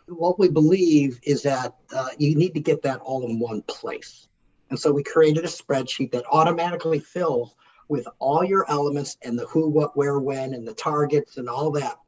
What 0.08 0.38
we 0.38 0.48
believe 0.48 1.20
is 1.22 1.42
that 1.42 1.74
uh, 1.94 2.08
you 2.18 2.34
need 2.34 2.54
to 2.54 2.60
get 2.60 2.82
that 2.82 3.00
all 3.00 3.28
in 3.28 3.38
one 3.38 3.62
place. 3.62 4.28
And 4.70 4.78
so 4.78 4.92
we 4.92 5.02
created 5.02 5.44
a 5.44 5.48
spreadsheet 5.48 6.12
that 6.12 6.24
automatically 6.30 6.98
fills 6.98 7.54
with 7.88 8.06
all 8.18 8.44
your 8.44 8.70
elements 8.70 9.16
and 9.22 9.38
the 9.38 9.46
who, 9.46 9.68
what, 9.68 9.96
where, 9.96 10.18
when, 10.18 10.54
and 10.54 10.66
the 10.66 10.74
targets 10.74 11.38
and 11.38 11.48
all 11.48 11.70
that 11.72 11.98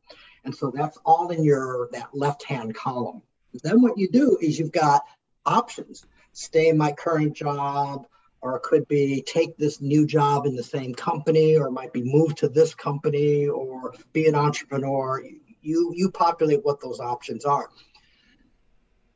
and 0.44 0.54
so 0.54 0.70
that's 0.74 0.98
all 1.04 1.30
in 1.30 1.44
your 1.44 1.88
that 1.92 2.08
left-hand 2.12 2.74
column. 2.74 3.22
Then 3.62 3.82
what 3.82 3.98
you 3.98 4.08
do 4.08 4.38
is 4.40 4.58
you've 4.58 4.72
got 4.72 5.02
options. 5.44 6.06
Stay 6.32 6.68
in 6.68 6.78
my 6.78 6.92
current 6.92 7.34
job, 7.34 8.06
or 8.40 8.56
it 8.56 8.62
could 8.62 8.86
be 8.88 9.22
take 9.22 9.56
this 9.56 9.80
new 9.80 10.06
job 10.06 10.46
in 10.46 10.54
the 10.54 10.62
same 10.62 10.94
company, 10.94 11.56
or 11.56 11.66
it 11.66 11.72
might 11.72 11.92
be 11.92 12.02
move 12.02 12.34
to 12.36 12.48
this 12.48 12.74
company, 12.74 13.48
or 13.48 13.92
be 14.12 14.28
an 14.28 14.34
entrepreneur. 14.34 15.22
You 15.62 15.92
you 15.94 16.10
populate 16.10 16.64
what 16.64 16.80
those 16.80 17.00
options 17.00 17.44
are. 17.44 17.68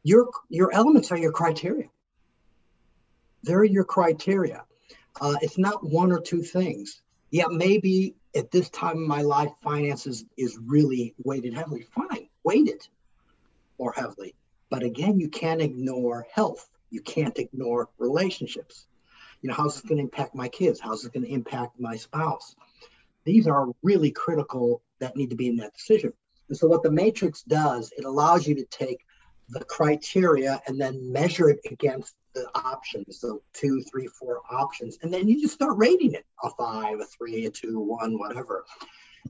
Your 0.05 0.29
your 0.51 0.73
elements 0.73 1.11
are 1.11 1.19
your 1.19 1.33
criteria. 1.33 1.89
They're 3.43 3.65
your 3.65 3.85
criteria. 3.85 4.65
Uh, 5.21 5.37
it's 5.43 5.59
not 5.59 5.85
one 5.85 6.13
or 6.13 6.21
two 6.21 6.43
things. 6.43 7.01
Yeah, 7.31 7.47
maybe 7.51 8.15
at 8.37 8.51
this 8.51 8.69
time 8.71 8.99
in 8.99 9.09
my 9.09 9.23
life, 9.23 9.51
finances 9.63 10.25
is 10.37 10.59
really 10.59 11.15
weighted 11.25 11.55
heavily. 11.55 11.83
Fine, 11.83 12.29
weight 12.43 12.69
it 12.69 12.89
more 13.79 13.93
heavily. 13.93 14.35
But 14.71 14.83
again, 14.83 15.21
you 15.21 15.29
can't 15.29 15.63
ignore 15.63 16.27
health. 16.33 16.69
You 16.91 17.01
can't 17.01 17.39
ignore 17.39 17.89
relationships. 17.99 18.87
You 19.41 19.49
know, 19.49 19.55
how's 19.55 19.75
this 19.75 19.89
going 19.89 19.99
to 19.99 20.05
impact 20.05 20.35
my 20.35 20.49
kids? 20.49 20.81
How's 20.81 21.03
this 21.03 21.11
going 21.11 21.27
to 21.27 21.33
impact 21.33 21.79
my 21.79 21.97
spouse? 21.97 22.55
These 23.25 23.47
are 23.47 23.69
really 23.83 24.11
critical 24.11 24.83
that 25.01 25.17
need 25.17 25.31
to 25.31 25.37
be 25.37 25.49
in 25.49 25.57
that 25.57 25.75
decision. 25.75 26.13
And 26.49 26.57
so, 26.57 26.67
what 26.67 26.83
the 26.83 26.91
matrix 26.91 27.43
does, 27.43 27.93
it 27.97 28.05
allows 28.05 28.47
you 28.47 28.55
to 28.57 28.65
take 28.65 29.04
the 29.49 29.65
criteria 29.65 30.61
and 30.67 30.81
then 30.81 31.13
measure 31.13 31.51
it 31.51 31.61
against 31.71 32.15
the 32.35 32.47
options, 32.55 33.21
so 33.21 33.43
two, 33.53 33.83
three, 33.83 34.07
four 34.07 34.41
options, 34.51 34.99
and 35.03 35.13
then 35.13 35.29
you 35.29 35.41
just 35.41 35.55
start 35.55 35.77
rating 35.77 36.15
it 36.15 36.25
a 36.43 36.51
five, 36.51 36.99
a 37.01 37.05
three, 37.05 37.47
a 37.47 37.51
two, 37.51 37.79
one, 37.79 38.19
whatever. 38.19 38.65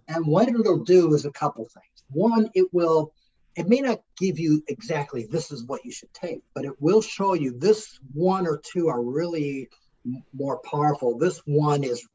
And 0.09 0.27
what 0.27 0.49
it'll 0.49 0.85
do 0.85 1.15
is 1.15 1.25
a 1.25 1.31
couple 1.31 1.65
things. 1.65 2.05
One, 2.09 2.49
it 2.55 2.67
will, 2.73 3.13
it 3.57 3.69
may 3.69 3.81
not 3.81 4.01
give 4.19 4.39
you 4.39 4.63
exactly 4.69 5.27
this 5.31 5.51
is 5.51 5.65
what 5.65 5.85
you 5.85 5.93
should 5.93 6.13
take, 6.15 6.43
but 6.55 6.65
it 6.65 6.81
will 6.81 7.03
show 7.03 7.35
you 7.35 7.57
this 7.59 7.99
one 8.13 8.47
or 8.47 8.61
two 8.65 8.89
are 8.89 9.03
really 9.03 9.69
more 10.33 10.59
powerful. 10.59 11.19
This 11.19 11.39
one 11.45 11.85
is 11.85 12.07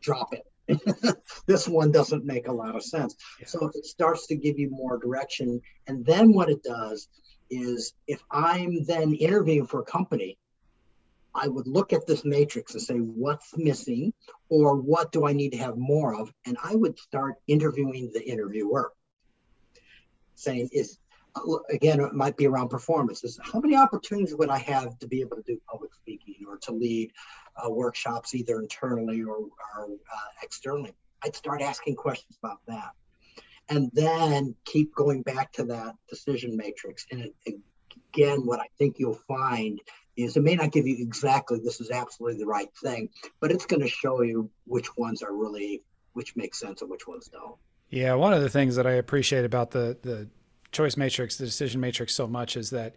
drop 0.00 0.32
it. 0.32 0.44
this 1.46 1.68
one 1.68 1.92
doesn't 1.92 2.24
make 2.24 2.48
a 2.48 2.52
lot 2.52 2.76
of 2.76 2.82
sense. 2.82 3.16
Yeah. 3.40 3.46
So 3.46 3.70
it 3.74 3.84
starts 3.84 4.26
to 4.28 4.36
give 4.36 4.58
you 4.58 4.70
more 4.70 4.98
direction. 4.98 5.60
And 5.86 6.04
then 6.04 6.32
what 6.32 6.50
it 6.50 6.62
does 6.62 7.08
is 7.50 7.94
if 8.06 8.22
I'm 8.30 8.84
then 8.84 9.14
interviewing 9.14 9.66
for 9.66 9.80
a 9.80 9.84
company, 9.84 10.38
I 11.34 11.48
would 11.48 11.66
look 11.66 11.92
at 11.92 12.06
this 12.06 12.24
matrix 12.24 12.74
and 12.74 12.82
say, 12.82 12.96
what's 12.96 13.56
missing 13.56 14.12
or 14.48 14.76
what 14.76 15.12
do 15.12 15.26
I 15.26 15.32
need 15.32 15.50
to 15.50 15.58
have 15.58 15.76
more 15.76 16.14
of? 16.14 16.32
And 16.46 16.56
I 16.62 16.74
would 16.74 16.98
start 16.98 17.36
interviewing 17.46 18.10
the 18.12 18.22
interviewer, 18.22 18.92
saying, 20.34 20.68
is 20.72 20.98
again, 21.70 22.00
it 22.00 22.12
might 22.12 22.36
be 22.36 22.46
around 22.46 22.68
performances. 22.68 23.38
How 23.42 23.60
many 23.60 23.76
opportunities 23.76 24.34
would 24.34 24.50
I 24.50 24.58
have 24.58 24.98
to 24.98 25.08
be 25.08 25.20
able 25.20 25.36
to 25.36 25.42
do 25.42 25.60
public 25.70 25.94
speaking 25.94 26.36
or 26.46 26.58
to 26.58 26.72
lead 26.72 27.12
uh, 27.56 27.70
workshops 27.70 28.34
either 28.34 28.60
internally 28.60 29.22
or, 29.22 29.36
or 29.36 29.84
uh, 29.84 30.30
externally? 30.42 30.94
I'd 31.24 31.36
start 31.36 31.62
asking 31.62 31.96
questions 31.96 32.36
about 32.42 32.60
that 32.66 32.92
and 33.68 33.90
then 33.94 34.54
keep 34.64 34.94
going 34.94 35.22
back 35.22 35.52
to 35.52 35.64
that 35.64 35.94
decision 36.08 36.56
matrix 36.56 37.06
and 37.10 37.30
it, 37.46 37.56
again, 38.12 38.44
what 38.44 38.60
I 38.60 38.66
think 38.78 38.96
you'll 38.98 39.14
find 39.14 39.80
is 40.16 40.36
it 40.36 40.42
may 40.42 40.56
not 40.56 40.72
give 40.72 40.86
you 40.86 40.96
exactly 40.98 41.58
this 41.58 41.80
is 41.80 41.90
absolutely 41.90 42.38
the 42.38 42.46
right 42.46 42.68
thing, 42.82 43.08
but 43.40 43.50
it's 43.50 43.66
going 43.66 43.80
to 43.80 43.88
show 43.88 44.22
you 44.22 44.50
which 44.66 44.94
ones 44.96 45.22
are 45.22 45.34
really 45.34 45.82
which 46.12 46.36
make 46.36 46.54
sense 46.54 46.82
and 46.82 46.90
which 46.90 47.06
ones 47.06 47.28
don't. 47.32 47.56
Yeah, 47.88 48.14
one 48.14 48.34
of 48.34 48.42
the 48.42 48.50
things 48.50 48.76
that 48.76 48.86
I 48.86 48.92
appreciate 48.92 49.44
about 49.44 49.70
the 49.70 49.96
the 50.02 50.28
choice 50.72 50.96
matrix, 50.96 51.36
the 51.36 51.44
decision 51.44 51.80
matrix, 51.80 52.14
so 52.14 52.26
much 52.26 52.56
is 52.56 52.70
that 52.70 52.94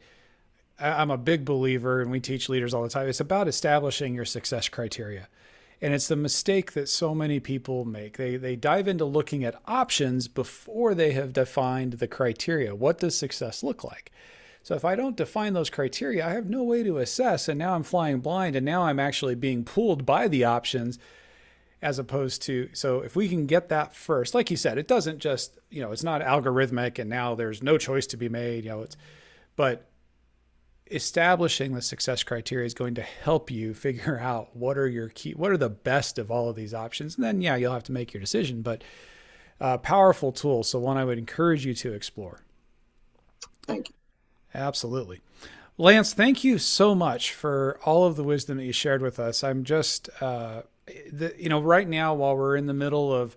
I'm 0.79 1.11
a 1.11 1.17
big 1.17 1.45
believer, 1.45 2.01
and 2.01 2.11
we 2.11 2.19
teach 2.19 2.49
leaders 2.49 2.73
all 2.73 2.83
the 2.83 2.89
time. 2.89 3.07
It's 3.07 3.19
about 3.19 3.47
establishing 3.47 4.15
your 4.15 4.25
success 4.25 4.67
criteria. 4.67 5.29
And 5.81 5.93
it's 5.93 6.07
the 6.07 6.15
mistake 6.15 6.71
that 6.73 6.89
so 6.89 7.13
many 7.13 7.39
people 7.39 7.85
make. 7.85 8.17
They, 8.17 8.37
they 8.37 8.55
dive 8.55 8.87
into 8.87 9.05
looking 9.05 9.43
at 9.43 9.61
options 9.67 10.27
before 10.27 10.95
they 10.95 11.11
have 11.11 11.33
defined 11.33 11.93
the 11.93 12.07
criteria. 12.07 12.73
What 12.73 12.99
does 12.99 13.17
success 13.17 13.61
look 13.61 13.83
like? 13.83 14.11
So 14.63 14.73
if 14.73 14.83
I 14.83 14.95
don't 14.95 15.17
define 15.17 15.53
those 15.53 15.69
criteria, 15.69 16.25
I 16.25 16.31
have 16.31 16.49
no 16.49 16.63
way 16.63 16.81
to 16.83 16.97
assess. 16.97 17.47
And 17.47 17.59
now 17.59 17.75
I'm 17.75 17.83
flying 17.83 18.19
blind. 18.19 18.55
And 18.55 18.65
now 18.65 18.83
I'm 18.83 18.99
actually 18.99 19.35
being 19.35 19.63
pulled 19.63 20.05
by 20.05 20.27
the 20.27 20.43
options 20.43 20.97
as 21.81 21.99
opposed 21.99 22.41
to. 22.43 22.69
So 22.73 23.01
if 23.01 23.15
we 23.15 23.27
can 23.27 23.45
get 23.45 23.69
that 23.69 23.95
first, 23.95 24.33
like 24.33 24.49
you 24.49 24.57
said, 24.57 24.77
it 24.77 24.87
doesn't 24.87 25.19
just, 25.19 25.57
you 25.69 25.81
know, 25.81 25.91
it's 25.91 26.03
not 26.03 26.21
algorithmic 26.21 26.99
and 26.99 27.09
now 27.09 27.35
there's 27.35 27.61
no 27.61 27.77
choice 27.77 28.07
to 28.07 28.17
be 28.17 28.29
made, 28.29 28.63
you 28.63 28.71
know, 28.71 28.81
it's, 28.81 28.97
but 29.55 29.89
establishing 30.91 31.73
the 31.73 31.81
success 31.81 32.21
criteria 32.23 32.65
is 32.65 32.73
going 32.73 32.95
to 32.95 33.01
help 33.01 33.49
you 33.49 33.73
figure 33.73 34.19
out 34.21 34.55
what 34.55 34.77
are 34.77 34.87
your 34.87 35.09
key, 35.09 35.33
what 35.33 35.51
are 35.51 35.57
the 35.57 35.69
best 35.69 36.17
of 36.17 36.31
all 36.31 36.49
of 36.49 36.55
these 36.55 36.73
options. 36.73 37.15
And 37.15 37.23
then, 37.23 37.41
yeah, 37.41 37.55
you'll 37.55 37.73
have 37.73 37.83
to 37.83 37.91
make 37.91 38.13
your 38.13 38.21
decision, 38.21 38.61
but 38.61 38.83
uh, 39.59 39.77
powerful 39.77 40.31
tool. 40.31 40.63
So 40.63 40.79
one 40.79 40.97
I 40.97 41.05
would 41.05 41.17
encourage 41.17 41.65
you 41.65 41.73
to 41.75 41.93
explore. 41.93 42.41
Thank 43.63 43.89
you. 43.89 43.95
Absolutely. 44.53 45.21
Lance, 45.77 46.13
thank 46.13 46.43
you 46.43 46.57
so 46.57 46.95
much 46.95 47.33
for 47.33 47.79
all 47.83 48.05
of 48.05 48.15
the 48.15 48.23
wisdom 48.23 48.57
that 48.57 48.63
you 48.63 48.71
shared 48.71 49.01
with 49.01 49.19
us. 49.19 49.43
I'm 49.43 49.63
just, 49.65 50.09
uh, 50.21 50.61
the, 50.87 51.33
you 51.37 51.49
know, 51.49 51.61
right 51.61 51.87
now 51.87 52.13
while 52.13 52.35
we're 52.35 52.55
in 52.55 52.67
the 52.67 52.73
middle 52.73 53.13
of 53.13 53.35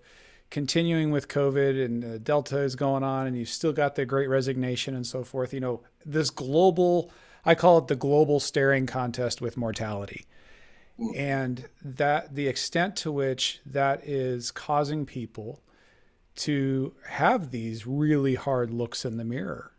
continuing 0.49 1.11
with 1.11 1.27
COVID 1.27 1.83
and 1.83 2.03
uh, 2.03 2.17
Delta 2.19 2.59
is 2.59 2.75
going 2.75 3.03
on, 3.03 3.27
and 3.27 3.37
you've 3.37 3.49
still 3.49 3.73
got 3.73 3.95
the 3.95 4.05
Great 4.05 4.29
Resignation 4.29 4.95
and 4.95 5.05
so 5.05 5.23
forth. 5.23 5.53
You 5.53 5.59
know, 5.59 5.81
this 6.05 6.29
global, 6.29 7.11
I 7.45 7.55
call 7.55 7.77
it 7.79 7.87
the 7.87 7.95
global 7.95 8.39
staring 8.39 8.85
contest 8.85 9.41
with 9.41 9.57
mortality, 9.57 10.25
and 11.15 11.67
that 11.83 12.35
the 12.35 12.47
extent 12.47 12.95
to 12.97 13.11
which 13.11 13.61
that 13.65 14.03
is 14.07 14.51
causing 14.51 15.05
people 15.05 15.61
to 16.35 16.93
have 17.07 17.51
these 17.51 17.85
really 17.85 18.35
hard 18.35 18.71
looks 18.71 19.03
in 19.03 19.17
the 19.17 19.25
mirror 19.25 19.73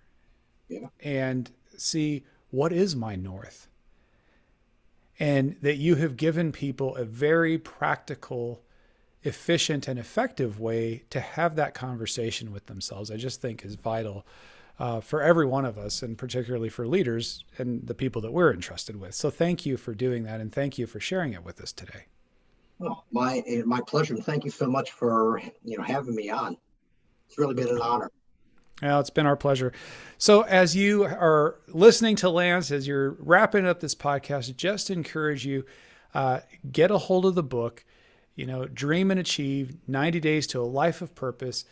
yeah. 0.68 0.88
and 1.00 1.50
see 1.76 2.24
what 2.50 2.72
is 2.72 2.94
my 2.94 3.16
north. 3.16 3.66
And 5.20 5.56
that 5.60 5.76
you 5.76 5.96
have 5.96 6.16
given 6.16 6.50
people 6.50 6.96
a 6.96 7.04
very 7.04 7.58
practical, 7.58 8.62
efficient, 9.22 9.86
and 9.86 9.98
effective 9.98 10.58
way 10.58 11.04
to 11.10 11.20
have 11.20 11.54
that 11.56 11.74
conversation 11.74 12.52
with 12.52 12.66
themselves, 12.66 13.10
I 13.10 13.16
just 13.16 13.40
think 13.40 13.64
is 13.64 13.74
vital 13.74 14.26
uh, 14.80 15.00
for 15.00 15.20
every 15.20 15.44
one 15.44 15.66
of 15.66 15.76
us, 15.76 16.02
and 16.02 16.16
particularly 16.16 16.70
for 16.70 16.86
leaders 16.86 17.44
and 17.58 17.86
the 17.86 17.94
people 17.94 18.22
that 18.22 18.32
we're 18.32 18.52
entrusted 18.52 18.96
with. 18.98 19.14
So 19.14 19.28
thank 19.28 19.66
you 19.66 19.76
for 19.76 19.94
doing 19.94 20.24
that, 20.24 20.40
and 20.40 20.50
thank 20.50 20.78
you 20.78 20.86
for 20.86 20.98
sharing 20.98 21.34
it 21.34 21.44
with 21.44 21.60
us 21.60 21.70
today. 21.70 22.06
Well, 22.78 23.04
my 23.12 23.42
my 23.66 23.82
pleasure, 23.86 24.14
and 24.14 24.24
thank 24.24 24.42
you 24.46 24.50
so 24.50 24.66
much 24.66 24.92
for 24.92 25.42
you 25.64 25.76
know 25.76 25.84
having 25.84 26.14
me 26.14 26.30
on. 26.30 26.56
It's 27.28 27.38
really 27.38 27.54
been 27.54 27.68
an 27.68 27.82
honor. 27.82 28.10
Well, 28.83 29.01
it's 29.01 29.11
been 29.11 29.26
our 29.26 29.37
pleasure. 29.37 29.72
So, 30.18 30.43
as 30.43 30.74
you 30.74 31.05
are 31.05 31.57
listening 31.68 32.16
to 32.16 32.31
Lance, 32.31 32.70
as 32.70 32.87
you're 32.87 33.11
wrapping 33.18 33.66
up 33.66 33.81
this 33.81 33.95
podcast, 33.95 34.57
just 34.57 34.91
encourage 34.91 35.45
you 35.45 35.64
uh, 36.14 36.41
get 36.70 36.91
a 36.91 36.99
hold 36.99 37.26
of 37.26 37.35
the 37.35 37.43
book. 37.43 37.85
You 38.35 38.47
know, 38.47 38.66
dream 38.66 39.11
and 39.11 39.20
achieve 39.20 39.76
90 39.87 40.20
days 40.20 40.47
to 40.49 40.61
a 40.61 40.64
life 40.64 41.03
of 41.03 41.14
purpose, 41.14 41.64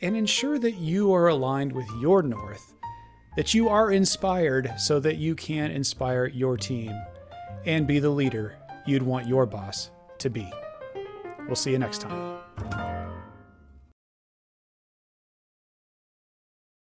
and 0.00 0.16
ensure 0.16 0.58
that 0.58 0.74
you 0.74 1.12
are 1.12 1.28
aligned 1.28 1.72
with 1.72 1.88
your 2.00 2.22
north, 2.22 2.72
that 3.36 3.52
you 3.52 3.68
are 3.68 3.90
inspired 3.90 4.72
so 4.78 5.00
that 5.00 5.16
you 5.16 5.34
can 5.34 5.70
inspire 5.70 6.26
your 6.26 6.56
team 6.56 6.92
and 7.66 7.86
be 7.86 7.98
the 7.98 8.10
leader 8.10 8.56
you'd 8.86 9.02
want 9.02 9.26
your 9.26 9.46
boss 9.46 9.90
to 10.18 10.30
be. 10.30 10.48
We'll 11.46 11.56
see 11.56 11.72
you 11.72 11.78
next 11.78 12.02
time. 12.02 12.93